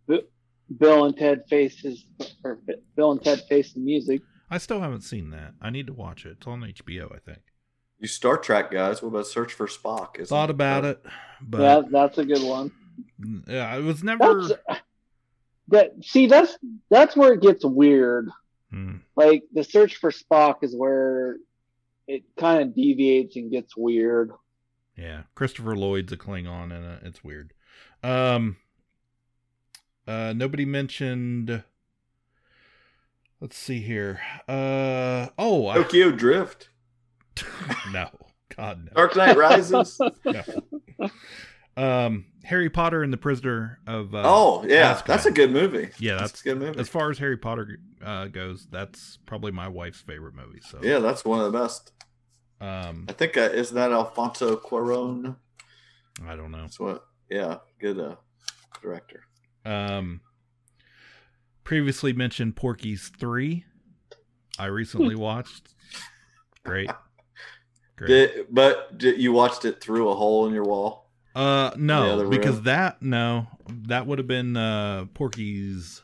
Bill 0.78 1.04
and 1.06 1.16
Ted 1.16 1.44
faces 1.48 2.04
or 2.44 2.60
Bill 2.94 3.12
and 3.12 3.22
Ted 3.22 3.42
face 3.48 3.72
the 3.72 3.80
music. 3.80 4.20
I 4.50 4.58
still 4.58 4.80
haven't 4.80 5.02
seen 5.02 5.30
that. 5.30 5.54
I 5.60 5.70
need 5.70 5.86
to 5.86 5.92
watch 5.92 6.26
it. 6.26 6.36
It's 6.38 6.46
on 6.46 6.60
HBO, 6.62 7.14
I 7.14 7.18
think. 7.18 7.38
you 7.98 8.08
Star 8.08 8.36
Trek 8.36 8.70
guys. 8.70 9.02
What 9.02 9.08
about 9.10 9.26
Search 9.26 9.52
for 9.52 9.66
Spock? 9.66 10.16
Isn't 10.16 10.26
Thought 10.26 10.50
about 10.50 10.84
it, 10.84 11.04
but 11.40 11.58
that 11.58 11.90
that's 11.90 12.18
a 12.18 12.24
good 12.24 12.42
one. 12.42 12.72
yeah, 13.46 13.76
it 13.76 13.82
was 13.82 14.02
never. 14.02 14.42
That's 14.42 14.80
that. 15.68 15.92
See, 16.02 16.26
that's 16.26 16.58
that's 16.90 17.16
where 17.16 17.32
it 17.34 17.42
gets 17.42 17.64
weird. 17.64 18.28
Hmm. 18.72 18.96
Like 19.16 19.44
the 19.52 19.64
search 19.64 19.96
for 19.96 20.10
Spock 20.10 20.62
is 20.62 20.74
where 20.74 21.36
it 22.06 22.24
kind 22.38 22.62
of 22.62 22.74
deviates 22.74 23.36
and 23.36 23.50
gets 23.50 23.76
weird. 23.76 24.32
Yeah, 24.96 25.22
Christopher 25.34 25.76
Lloyd's 25.76 26.12
a 26.12 26.16
Klingon, 26.16 26.72
and 26.76 26.84
uh, 26.84 26.96
it's 27.02 27.22
weird. 27.24 27.52
Um, 28.02 28.56
uh, 30.06 30.32
nobody 30.36 30.64
mentioned. 30.64 31.62
Let's 33.40 33.56
see 33.56 33.80
here. 33.80 34.20
Uh 34.48 35.28
oh, 35.38 35.68
I- 35.68 35.74
Tokyo 35.76 36.10
Drift. 36.10 36.68
no, 37.92 38.08
God 38.56 38.84
no. 38.86 38.92
Dark 38.94 39.16
Knight 39.16 39.36
Rises. 39.36 39.98
No. 40.24 41.08
Um, 41.76 42.26
Harry 42.44 42.68
Potter 42.68 43.02
and 43.02 43.12
the 43.12 43.16
Prisoner 43.16 43.78
of. 43.86 44.14
Uh, 44.14 44.22
Oh, 44.24 44.64
yeah, 44.68 45.00
that's 45.06 45.24
a 45.24 45.30
good 45.30 45.50
movie. 45.50 45.88
Yeah, 45.98 46.16
That's 46.16 46.32
that's, 46.32 46.40
a 46.42 46.44
good 46.44 46.58
movie. 46.58 46.78
As 46.80 46.88
far 46.88 47.10
as 47.10 47.16
Harry 47.18 47.38
Potter 47.38 47.78
uh, 48.04 48.26
goes, 48.26 48.66
that's 48.70 49.18
probably 49.24 49.52
my 49.52 49.68
wife's 49.68 50.00
favorite 50.00 50.34
movie. 50.34 50.60
So 50.60 50.78
Yeah, 50.82 50.98
that's 50.98 51.24
one 51.24 51.40
of 51.40 51.50
the 51.50 51.58
best. 51.58 51.92
Um, 52.60 53.06
I 53.08 53.12
think 53.12 53.38
uh, 53.38 53.42
isn't 53.52 53.74
that 53.74 53.92
Alfonso 53.92 54.56
Cuarón? 54.56 55.36
I 56.26 56.36
don't 56.36 56.50
know. 56.50 56.60
That's 56.62 56.78
what. 56.80 57.04
Yeah, 57.30 57.58
good 57.78 57.98
uh, 57.98 58.16
director. 58.82 59.22
Um, 59.64 60.20
previously 61.70 62.12
mentioned 62.12 62.56
Porky's 62.56 63.12
three. 63.16 63.64
I 64.58 64.66
recently 64.66 65.14
watched. 65.14 65.72
Great. 66.64 66.90
Great. 67.96 68.08
Did, 68.08 68.46
but 68.50 68.98
did, 68.98 69.20
you 69.20 69.30
watched 69.30 69.64
it 69.64 69.80
through 69.80 70.08
a 70.08 70.16
hole 70.16 70.48
in 70.48 70.52
your 70.52 70.64
wall. 70.64 71.12
Uh, 71.32 71.70
no, 71.76 72.28
because 72.28 72.56
room? 72.56 72.64
that 72.64 73.00
no, 73.02 73.46
that 73.68 74.08
would 74.08 74.18
have 74.18 74.26
been 74.26 74.56
uh 74.56 75.04
Porky's 75.14 76.02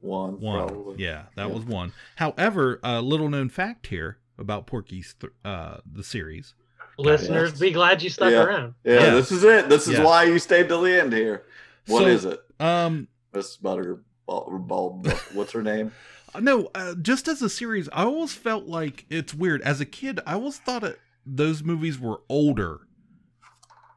one. 0.00 0.40
One, 0.40 0.68
probably. 0.68 1.04
yeah, 1.04 1.24
that 1.36 1.48
Yeah. 1.48 1.54
was 1.54 1.66
one. 1.66 1.92
However, 2.16 2.80
a 2.82 3.02
little 3.02 3.28
known 3.28 3.50
fact 3.50 3.88
here 3.88 4.16
about 4.38 4.66
Porky's 4.66 5.14
th- 5.20 5.34
uh 5.44 5.80
the 5.84 6.02
series. 6.02 6.54
Listeners, 6.96 7.60
be 7.60 7.70
glad 7.70 8.02
you 8.02 8.08
stuck 8.08 8.30
yeah. 8.32 8.44
around. 8.44 8.74
Yeah, 8.82 8.94
Yes. 8.94 9.14
this 9.28 9.32
is 9.32 9.44
it. 9.44 9.68
This 9.68 9.88
is 9.88 9.98
Yes. 9.98 10.06
why 10.06 10.24
you 10.24 10.38
stayed 10.38 10.68
till 10.68 10.80
the 10.80 10.98
end 11.02 11.12
here. 11.12 11.42
What 11.86 12.04
So, 12.04 12.06
is 12.06 12.24
it? 12.24 12.40
Um, 12.58 13.08
Miss 13.34 13.58
Butter 13.58 14.00
Ball, 14.26 14.58
ball, 14.58 15.02
What's 15.32 15.52
her 15.52 15.62
name? 15.62 15.92
No, 16.40 16.70
uh, 16.74 16.94
just 16.94 17.28
as 17.28 17.42
a 17.42 17.50
series, 17.50 17.90
I 17.92 18.04
always 18.04 18.32
felt 18.32 18.64
like 18.64 19.04
it's 19.10 19.34
weird. 19.34 19.60
As 19.60 19.82
a 19.82 19.84
kid, 19.84 20.18
I 20.26 20.32
always 20.32 20.56
thought 20.56 20.82
it, 20.82 20.98
those 21.26 21.62
movies 21.62 21.98
were 22.00 22.22
older 22.26 22.80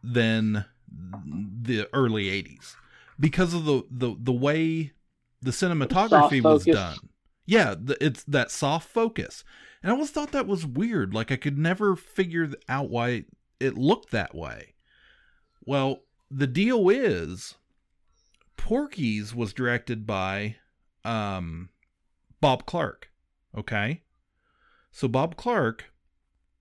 than 0.03 0.65
the 1.61 1.87
early 1.93 2.25
'80s 2.25 2.75
because 3.17 3.53
of 3.53 3.63
the 3.63 3.83
the 3.89 4.17
the 4.19 4.33
way 4.33 4.91
the 5.41 5.51
cinematography 5.51 6.41
was 6.43 6.65
done. 6.65 6.97
Yeah, 7.45 7.75
the, 7.79 7.95
it's 8.03 8.23
that 8.25 8.51
soft 8.51 8.89
focus, 8.89 9.45
and 9.81 9.91
I 9.91 9.93
always 9.93 10.11
thought 10.11 10.33
that 10.33 10.47
was 10.47 10.65
weird. 10.65 11.13
Like 11.13 11.31
I 11.31 11.37
could 11.37 11.57
never 11.57 11.95
figure 11.95 12.49
out 12.67 12.89
why 12.89 13.25
it 13.61 13.77
looked 13.77 14.11
that 14.11 14.35
way. 14.35 14.73
Well, 15.65 16.01
the 16.29 16.47
deal 16.47 16.89
is, 16.89 17.55
Porky's 18.57 19.33
was 19.33 19.53
directed 19.53 20.05
by 20.05 20.55
um, 21.03 21.69
Bob 22.41 22.65
Clark. 22.65 23.09
Okay. 23.57 24.01
So 24.91 25.07
Bob 25.07 25.35
Clark, 25.35 25.85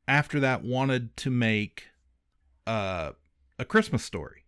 after 0.06 0.40
that, 0.40 0.64
wanted 0.64 1.16
to 1.18 1.30
make 1.30 1.84
uh, 2.66 3.12
a 3.58 3.64
Christmas 3.64 4.04
story. 4.04 4.44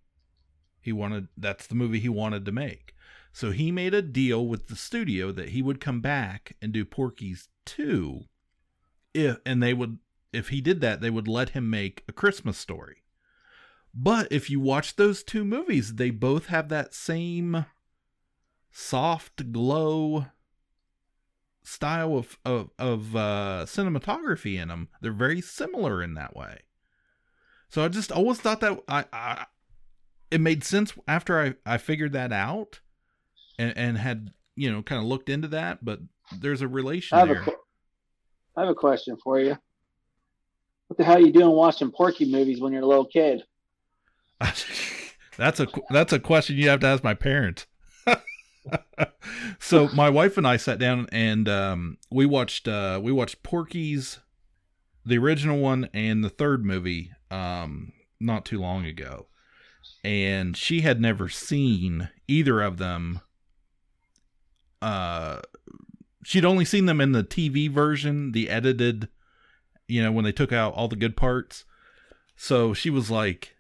He 0.80 0.92
wanted 0.92 1.28
that's 1.36 1.66
the 1.66 1.74
movie 1.74 2.00
he 2.00 2.08
wanted 2.08 2.44
to 2.44 2.52
make. 2.52 2.94
So 3.32 3.50
he 3.50 3.70
made 3.70 3.92
a 3.92 4.02
deal 4.02 4.46
with 4.46 4.68
the 4.68 4.76
studio 4.76 5.30
that 5.32 5.50
he 5.50 5.60
would 5.60 5.80
come 5.80 6.00
back 6.00 6.56
and 6.62 6.72
do 6.72 6.84
Porky's 6.84 7.48
2 7.66 8.22
if 9.12 9.38
and 9.44 9.62
they 9.62 9.74
would 9.74 9.98
if 10.32 10.48
he 10.48 10.60
did 10.60 10.80
that 10.80 11.00
they 11.00 11.10
would 11.10 11.28
let 11.28 11.50
him 11.50 11.68
make 11.68 12.04
a 12.08 12.12
Christmas 12.12 12.56
story. 12.56 13.02
But 13.98 14.28
if 14.30 14.50
you 14.50 14.60
watch 14.60 14.96
those 14.96 15.22
two 15.22 15.42
movies, 15.42 15.94
they 15.94 16.10
both 16.10 16.46
have 16.46 16.68
that 16.68 16.92
same 16.92 17.64
soft 18.70 19.52
glow 19.52 20.26
style 21.62 22.18
of 22.18 22.38
of, 22.44 22.70
of 22.78 23.16
uh, 23.16 23.64
cinematography 23.66 24.60
in 24.60 24.68
them. 24.68 24.88
They're 25.00 25.12
very 25.12 25.40
similar 25.40 26.02
in 26.02 26.12
that 26.14 26.36
way. 26.36 26.60
So 27.70 27.82
I 27.82 27.88
just 27.88 28.12
always 28.12 28.38
thought 28.38 28.60
that 28.60 28.78
I, 28.86 29.06
I 29.14 29.46
it 30.30 30.42
made 30.42 30.62
sense 30.62 30.92
after 31.08 31.40
I 31.40 31.54
I 31.64 31.78
figured 31.78 32.12
that 32.12 32.34
out 32.34 32.80
and 33.58 33.72
and 33.78 33.96
had 33.96 34.30
you 34.56 34.70
know 34.70 34.82
kind 34.82 35.00
of 35.00 35.08
looked 35.08 35.30
into 35.30 35.48
that. 35.48 35.82
But 35.82 36.00
there's 36.38 36.60
a 36.60 36.68
relation 36.68 37.16
I 37.16 37.20
have 37.20 37.28
there. 37.28 37.46
I 38.58 38.60
have 38.60 38.70
a 38.70 38.74
question 38.74 39.16
for 39.24 39.40
you. 39.40 39.56
What 40.88 40.98
the 40.98 41.04
hell 41.04 41.16
are 41.16 41.20
you 41.20 41.32
doing 41.32 41.50
watching 41.50 41.90
Porky 41.90 42.30
movies 42.30 42.60
when 42.60 42.74
you're 42.74 42.82
a 42.82 42.86
little 42.86 43.06
kid? 43.06 43.42
That's 45.36 45.60
a 45.60 45.66
that's 45.90 46.12
a 46.12 46.18
question 46.18 46.56
you 46.56 46.68
have 46.70 46.80
to 46.80 46.86
ask 46.86 47.04
my 47.04 47.12
parents. 47.14 47.66
so 49.58 49.88
my 49.88 50.08
wife 50.08 50.38
and 50.38 50.46
I 50.46 50.56
sat 50.56 50.78
down 50.78 51.06
and 51.12 51.48
um, 51.48 51.98
we 52.10 52.24
watched 52.24 52.66
uh, 52.66 52.98
we 53.02 53.12
watched 53.12 53.42
Porky's, 53.42 54.20
the 55.04 55.18
original 55.18 55.58
one 55.58 55.90
and 55.92 56.24
the 56.24 56.30
third 56.30 56.64
movie 56.64 57.12
um, 57.30 57.92
not 58.18 58.46
too 58.46 58.58
long 58.58 58.86
ago, 58.86 59.26
and 60.02 60.56
she 60.56 60.80
had 60.80 61.00
never 61.00 61.28
seen 61.28 62.08
either 62.26 62.62
of 62.62 62.78
them. 62.78 63.20
Uh, 64.80 65.40
she'd 66.24 66.44
only 66.44 66.64
seen 66.64 66.86
them 66.86 67.00
in 67.00 67.12
the 67.12 67.24
TV 67.24 67.70
version, 67.70 68.32
the 68.32 68.48
edited, 68.48 69.08
you 69.86 70.02
know, 70.02 70.12
when 70.12 70.24
they 70.24 70.32
took 70.32 70.52
out 70.52 70.74
all 70.74 70.88
the 70.88 70.96
good 70.96 71.16
parts. 71.16 71.64
So 72.36 72.72
she 72.74 72.90
was 72.90 73.10
like, 73.10 73.55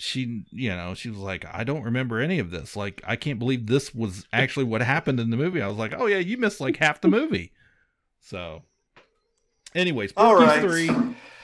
she, 0.00 0.44
you 0.50 0.70
know, 0.70 0.94
she 0.94 1.10
was 1.10 1.18
like, 1.18 1.44
I 1.52 1.62
don't 1.62 1.82
remember 1.82 2.20
any 2.20 2.38
of 2.38 2.50
this. 2.50 2.74
Like, 2.74 3.02
I 3.06 3.16
can't 3.16 3.38
believe 3.38 3.66
this 3.66 3.94
was 3.94 4.26
actually 4.32 4.64
what 4.64 4.80
happened 4.80 5.20
in 5.20 5.28
the 5.30 5.36
movie. 5.36 5.60
I 5.60 5.68
was 5.68 5.76
like, 5.76 5.94
oh 5.96 6.06
yeah, 6.06 6.18
you 6.18 6.38
missed 6.38 6.60
like 6.60 6.76
half 6.78 7.00
the 7.00 7.08
movie. 7.08 7.52
So, 8.20 8.62
anyways, 9.74 10.12
All 10.16 10.34
Porky's 10.36 10.62
three. 10.62 10.88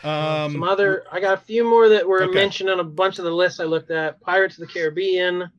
Um, 0.03 0.53
Some 0.53 0.63
other, 0.63 1.05
I 1.13 1.21
got 1.21 1.35
a 1.35 1.41
few 1.41 1.65
more 1.69 1.89
that 1.91 2.07
were 2.09 2.23
Okay. 2.23 2.33
mentioned 2.35 2.71
on 2.71 2.81
a 2.81 2.85
bunch 2.85 3.19
of 3.19 3.25
the 3.25 3.31
lists 3.31 3.61
I 3.61 3.65
looked 3.65 3.91
at. 3.91 4.21
Pirates 4.21 4.59
of 4.59 4.67
the 4.67 4.73
Caribbean, 4.73 5.51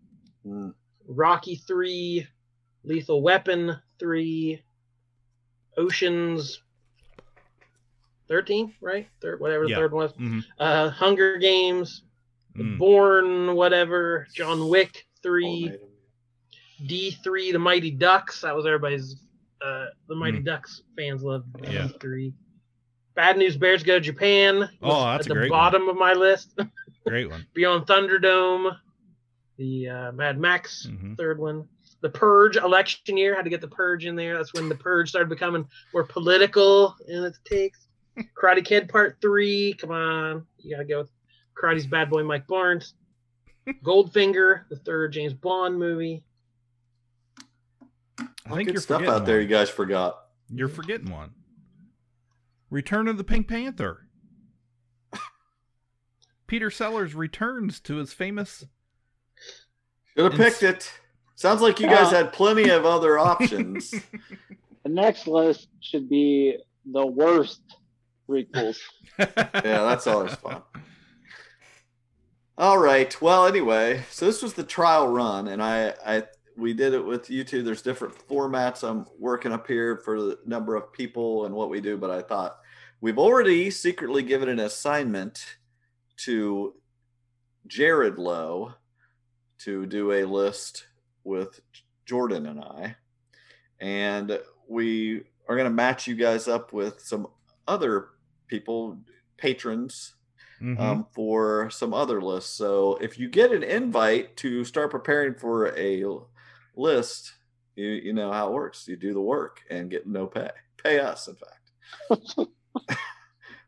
Mm. 0.46 0.74
Rocky 1.08 1.56
three, 1.56 2.26
Lethal 2.84 3.22
Weapon 3.22 3.78
three, 4.00 4.62
Oceans 5.78 6.62
thirteen, 8.28 8.74
right? 8.82 9.08
Third, 9.22 9.40
whatever 9.40 9.66
the 9.66 9.70
Yeah. 9.72 9.76
third 9.78 9.92
one 9.92 10.04
was. 10.04 10.14
mhm. 10.14 10.46
Uh, 10.60 10.90
Hunger 10.90 11.38
Games, 11.38 12.04
Mm. 12.58 12.78
Bourne, 12.78 13.56
whatever. 13.56 14.28
John 14.34 14.68
Wick 14.70 15.06
three, 15.22 15.72
D 16.86 17.12
three, 17.24 17.52
The 17.52 17.60
Mighty 17.60 17.92
Ducks. 17.92 18.42
That 18.42 18.56
was 18.56 18.66
everybody's. 18.66 19.16
Uh, 19.64 19.86
the 20.08 20.16
Mighty 20.16 20.40
Mm. 20.40 20.46
Ducks 20.46 20.84
fans 20.96 21.24
love 21.24 21.44
Yeah. 21.64 21.88
D 21.88 21.94
three. 22.00 22.34
Bad 23.16 23.38
News 23.38 23.58
Bears 23.58 23.82
Go 23.82 23.96
to 23.96 24.00
Japan. 24.00 24.70
Oh, 24.84 25.06
that's 25.06 25.26
at 25.26 25.26
a 25.26 25.30
the 25.30 25.34
great 25.36 25.52
one. 25.52 25.58
bottom 25.60 25.90
of 25.90 25.96
my 25.98 26.14
list. 26.14 26.58
Great 27.08 27.30
one. 27.30 27.48
Beyond 27.54 27.88
Thunderdome, 27.88 28.76
the 29.58 29.88
uh, 29.90 30.12
Mad 30.12 30.38
Max 30.40 30.86
Mhm. 30.92 31.16
third 31.18 31.40
one, 31.40 31.68
the 32.02 32.10
Purge 32.10 32.58
election 32.58 33.16
year 33.18 33.34
had 33.34 33.44
to 33.46 33.50
get 33.50 33.62
the 33.62 33.68
Purge 33.70 34.06
in 34.06 34.16
there. 34.16 34.36
That's 34.38 34.54
when 34.54 34.68
the 34.70 34.76
Purge 34.76 35.10
started 35.10 35.30
becoming 35.30 35.66
more 35.94 36.04
political 36.04 36.96
in 37.08 37.24
its 37.24 37.40
takes. 37.46 37.88
Karate 38.40 38.64
Kid 38.64 38.90
Part 38.90 39.18
Three, 39.22 39.74
come 39.74 39.92
on, 39.92 40.46
you 40.60 40.76
gotta 40.76 40.86
go 40.86 41.00
with 41.00 41.10
Karate's 41.60 41.86
Bad 41.86 42.10
Boy 42.10 42.24
Mike 42.24 42.48
Barnes. 42.48 42.94
Goldfinger, 43.84 44.62
the 44.70 44.78
third 44.78 45.12
James 45.14 45.34
Bond 45.34 45.78
movie. 45.78 46.24
I 48.46 48.56
think 48.56 48.70
Good 48.70 48.82
stuff 48.82 49.00
forgetting 49.00 49.22
out 49.22 49.26
there. 49.26 49.42
You 49.42 49.48
guys 49.48 49.70
forgot. 49.70 50.18
You're 50.50 50.70
forgetting 50.70 51.12
one. 51.12 51.32
Return 52.70 53.08
of 53.08 53.18
the 53.18 53.24
Pink 53.24 53.48
Panther. 53.50 54.08
Peter 56.48 56.72
Sellers 56.72 57.14
returns 57.14 57.82
to 57.82 57.96
his 57.98 58.14
famous. 58.14 58.64
Should 60.16 60.32
have 60.32 60.40
picked 60.40 60.64
it. 60.64 60.90
Sounds 61.36 61.62
like 61.62 61.80
you 61.82 61.88
guys 61.88 62.08
Uh, 62.14 62.24
had 62.24 62.34
plenty 62.34 62.70
of 62.70 62.86
other 62.86 63.20
options. 63.20 63.92
The 63.92 64.90
next 64.90 65.28
list 65.28 65.68
should 65.82 66.08
be 66.10 66.58
the 66.90 67.06
worst 67.06 67.60
prequels. 68.30 68.78
yeah, 69.20 69.26
that's 69.54 70.08
always 70.08 70.34
fun. 70.36 70.62
All 72.60 72.80
right. 72.80 73.22
Well, 73.22 73.46
anyway, 73.46 74.04
so 74.10 74.26
this 74.26 74.42
was 74.42 74.56
the 74.56 74.64
trial 74.64 75.10
run, 75.10 75.48
and 75.48 75.62
I, 75.62 75.94
I, 76.04 76.24
we 76.58 76.74
did 76.74 76.96
it 76.96 77.06
with 77.06 77.30
you 77.30 77.44
two. 77.44 77.62
There's 77.62 77.84
different 77.84 78.16
formats 78.28 78.84
I'm 78.84 79.06
working 79.20 79.52
up 79.52 79.68
here 79.68 79.98
for 79.98 80.20
the 80.20 80.40
number 80.44 80.76
of 80.76 80.92
people 80.92 81.46
and 81.46 81.54
what 81.54 81.70
we 81.70 81.82
do, 81.82 81.98
but 81.98 82.10
I 82.10 82.24
thought 82.24 82.58
we've 83.00 83.20
already 83.20 83.70
secretly 83.70 84.24
given 84.24 84.50
an 84.50 84.58
assignment 84.58 85.46
to 86.26 86.74
Jared 87.68 88.18
Lowe 88.18 88.74
to 89.60 89.86
do 89.86 90.14
a 90.14 90.26
list 90.26 90.88
with 91.24 91.62
Jordan 92.08 92.48
and 92.48 92.60
I, 92.60 92.96
and 93.80 94.40
we 94.68 95.22
are 95.48 95.56
going 95.56 95.70
to 95.70 95.76
match 95.76 96.08
you 96.08 96.16
guys 96.16 96.48
up 96.48 96.74
with 96.74 97.02
some 97.02 97.28
other 97.68 98.08
people 98.48 98.98
patrons 99.38 100.16
Mhm. 100.62 100.80
um, 100.80 101.08
for 101.12 101.70
some 101.70 101.94
other 101.94 102.22
lists. 102.22 102.56
So 102.56 102.98
if 102.98 103.20
you 103.20 103.30
get 103.30 103.52
an 103.52 103.64
invite 103.64 104.36
to 104.38 104.64
start 104.64 104.92
preparing 104.92 105.36
for 105.36 105.78
a 105.78 106.04
list, 106.76 107.34
you 107.76 107.88
you 107.90 108.14
know 108.14 108.32
how 108.32 108.48
it 108.48 108.54
works. 108.54 108.88
You 108.88 108.96
do 108.96 109.14
the 109.14 109.22
work 109.22 109.62
and 109.70 109.90
get 109.90 110.08
no 110.08 110.26
pay. 110.26 110.50
Pay 110.84 111.00
us, 111.00 111.28
in 111.28 111.36
fact. 111.36 111.70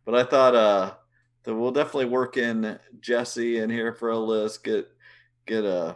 but 0.06 0.16
I 0.16 0.24
thought 0.24 0.56
uh 0.56 0.94
that 1.44 1.56
we'll 1.56 1.72
definitely 1.72 2.06
work 2.06 2.38
in 2.38 2.80
Jesse 3.00 3.60
in 3.60 3.70
here 3.70 3.94
for 3.94 4.10
a 4.10 4.18
list. 4.20 4.64
Get 4.64 4.88
get 5.46 5.66
uh 5.66 5.96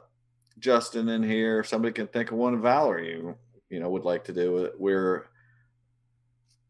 Justin 0.60 1.10
in 1.10 1.24
here. 1.24 1.64
Somebody 1.64 1.94
can 1.94 2.08
think 2.08 2.32
of 2.32 2.38
one 2.38 2.62
Valerie 2.62 3.14
you 3.14 3.36
you 3.70 3.80
know 3.80 3.90
would 3.90 4.06
like 4.06 4.26
to 4.26 4.34
do 4.34 4.60
it. 4.60 4.74
We're 4.78 5.26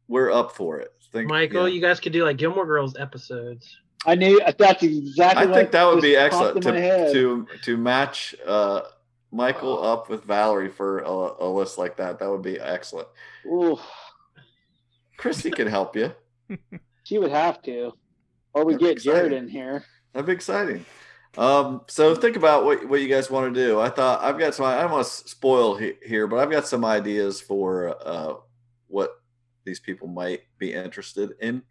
we're 0.07 0.32
up 0.32 0.53
for 0.53 0.80
it. 0.80 0.91
Think, 1.11 1.30
Michael, 1.30 1.67
yeah. 1.67 1.76
you 1.76 1.82
guys 1.82 1.99
could 1.99 2.13
do 2.13 2.24
like 2.24 2.38
Gilmore 2.38 2.65
Girls 2.65 2.95
episodes. 2.97 3.78
I 4.06 4.16
knew 4.16 4.41
that's 4.58 4.84
exactly. 4.84 5.43
I 5.43 5.45
what 5.45 5.56
think 5.56 5.72
that 5.72 5.86
would 5.86 6.01
be 6.01 6.16
excellent 6.16 6.66
in 6.66 6.74
my 6.74 6.80
head. 6.80 7.14
to 7.14 7.45
to 7.45 7.58
to 7.64 7.78
match 7.78 8.36
uh 8.45 8.82
Michael 9.32 9.84
up 9.84 10.10
with 10.10 10.24
Valerie 10.24 10.70
for 10.70 10.99
a, 10.99 11.45
a 11.45 11.49
list 11.49 11.78
like 11.78 11.97
that. 11.97 12.20
That 12.20 12.30
would 12.30 12.43
be 12.43 12.60
excellent. 12.60 13.08
Ooh, 13.47 13.80
Christy 15.18 15.49
can 15.49 15.68
help 15.68 15.95
you. 15.95 16.14
she 17.04 17.18
would 17.18 17.32
have 17.32 17.62
to, 17.64 17.93
or 18.54 18.64
we 18.64 18.74
That'd 18.74 18.88
get 18.88 18.95
be 18.97 19.01
Jared 19.04 19.34
in 19.34 19.47
here. 19.47 19.84
That'd 20.14 20.28
be 20.28 20.34
exciting. 20.34 20.86
Um, 21.36 21.82
so 21.88 22.14
think 22.14 22.36
about 22.36 22.64
what, 22.64 22.88
what 22.88 23.01
you 23.01 23.08
guys 23.08 23.32
want 23.32 23.54
to 23.54 23.60
do. 23.60 23.80
I 23.80 23.89
thought 23.89 24.22
I've 24.24 24.38
got 24.38 24.54
some. 24.54 24.66
I 24.66 24.82
don't 24.82 24.91
want 24.91 25.06
to 25.06 25.12
spoil 25.12 25.76
he, 25.76 25.93
here, 26.06 26.28
but 26.28 26.38
I've 26.38 26.51
got 26.51 26.68
some 26.68 26.86
ideas 26.86 27.41
for 27.41 27.95
uh, 28.06 28.36
what 28.88 29.20
these 29.66 29.80
people 29.80 30.08
might 30.08 30.41
be 30.60 30.74
interested 30.74 31.32
in. 31.41 31.64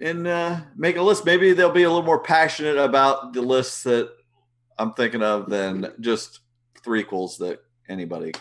And 0.00 0.26
uh, 0.26 0.60
make 0.76 0.96
a 0.96 1.02
list. 1.02 1.24
Maybe 1.24 1.52
they'll 1.52 1.70
be 1.70 1.84
a 1.84 1.88
little 1.88 2.04
more 2.04 2.20
passionate 2.20 2.76
about 2.76 3.32
the 3.32 3.42
lists 3.42 3.82
that 3.84 4.10
I'm 4.78 4.92
thinking 4.94 5.22
of 5.22 5.48
than 5.48 5.92
just 6.00 6.40
three 6.82 7.04
threequels 7.04 7.38
that 7.38 7.62
anybody 7.88 8.32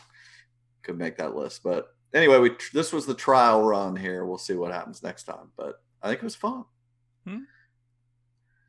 could 0.84 0.98
make 0.98 1.18
that 1.18 1.36
list. 1.36 1.64
But 1.64 1.94
anyway, 2.14 2.40
we 2.40 2.52
this 2.74 2.92
was 2.92 3.06
the 3.06 3.14
trial 3.14 3.64
run 3.64 3.96
here. 3.96 4.26
We'll 4.26 4.38
see 4.38 4.56
what 4.56 4.72
happens 4.72 5.04
next 5.04 5.24
time. 5.24 5.52
But 5.58 5.82
I 6.02 6.08
think 6.08 6.22
it 6.22 6.26
was 6.26 6.36
fun. 6.36 6.66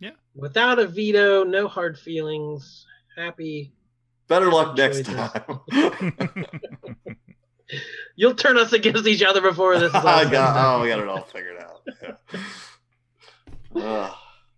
Yeah. 0.01 0.13
Without 0.35 0.79
a 0.79 0.87
veto, 0.87 1.45
no 1.45 1.69
hard 1.69 1.99
feelings. 1.99 2.87
Happy. 3.17 3.73
Better 4.29 4.51
luck 4.51 4.77
next 4.77 5.05
choices. 5.05 5.15
time. 5.15 5.61
You'll 8.17 8.35
turn 8.35 8.59
us 8.59 8.73
against 8.73 9.07
each 9.07 9.23
other 9.23 9.41
before 9.41 9.79
this 9.79 9.91
is 9.95 9.95
all 9.95 10.07
I 10.07 10.31
got, 10.31 10.57
oh, 10.57 10.83
we 10.83 10.89
got 10.89 11.01
it 11.01 11.09
all 11.09 11.23
figured 11.23 11.59
out. 11.59 11.83
Yeah. 13.75 13.83
Ugh. 13.83 14.15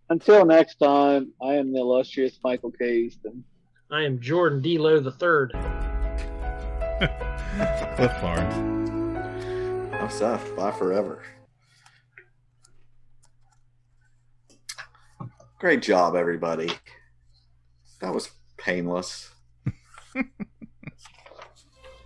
Until 0.08 0.44
next 0.44 0.76
time, 0.76 1.32
I 1.40 1.54
am 1.54 1.72
the 1.72 1.80
illustrious 1.80 2.38
Michael 2.44 2.70
K. 2.70 2.96
Easton. 2.96 3.44
I 3.90 4.02
am 4.02 4.20
Jordan 4.20 4.60
D. 4.60 4.78
Lowe 4.78 5.00
the 5.00 5.12
third. 5.12 5.52
Cliff 7.96 8.12
Barnes. 8.20 9.16
I'm 9.94 10.10
Seth. 10.10 10.54
Bye 10.56 10.72
forever. 10.72 11.22
Great 15.58 15.82
job, 15.82 16.16
everybody. 16.16 16.70
That 18.00 18.12
was 18.12 18.30
painless. 18.56 19.30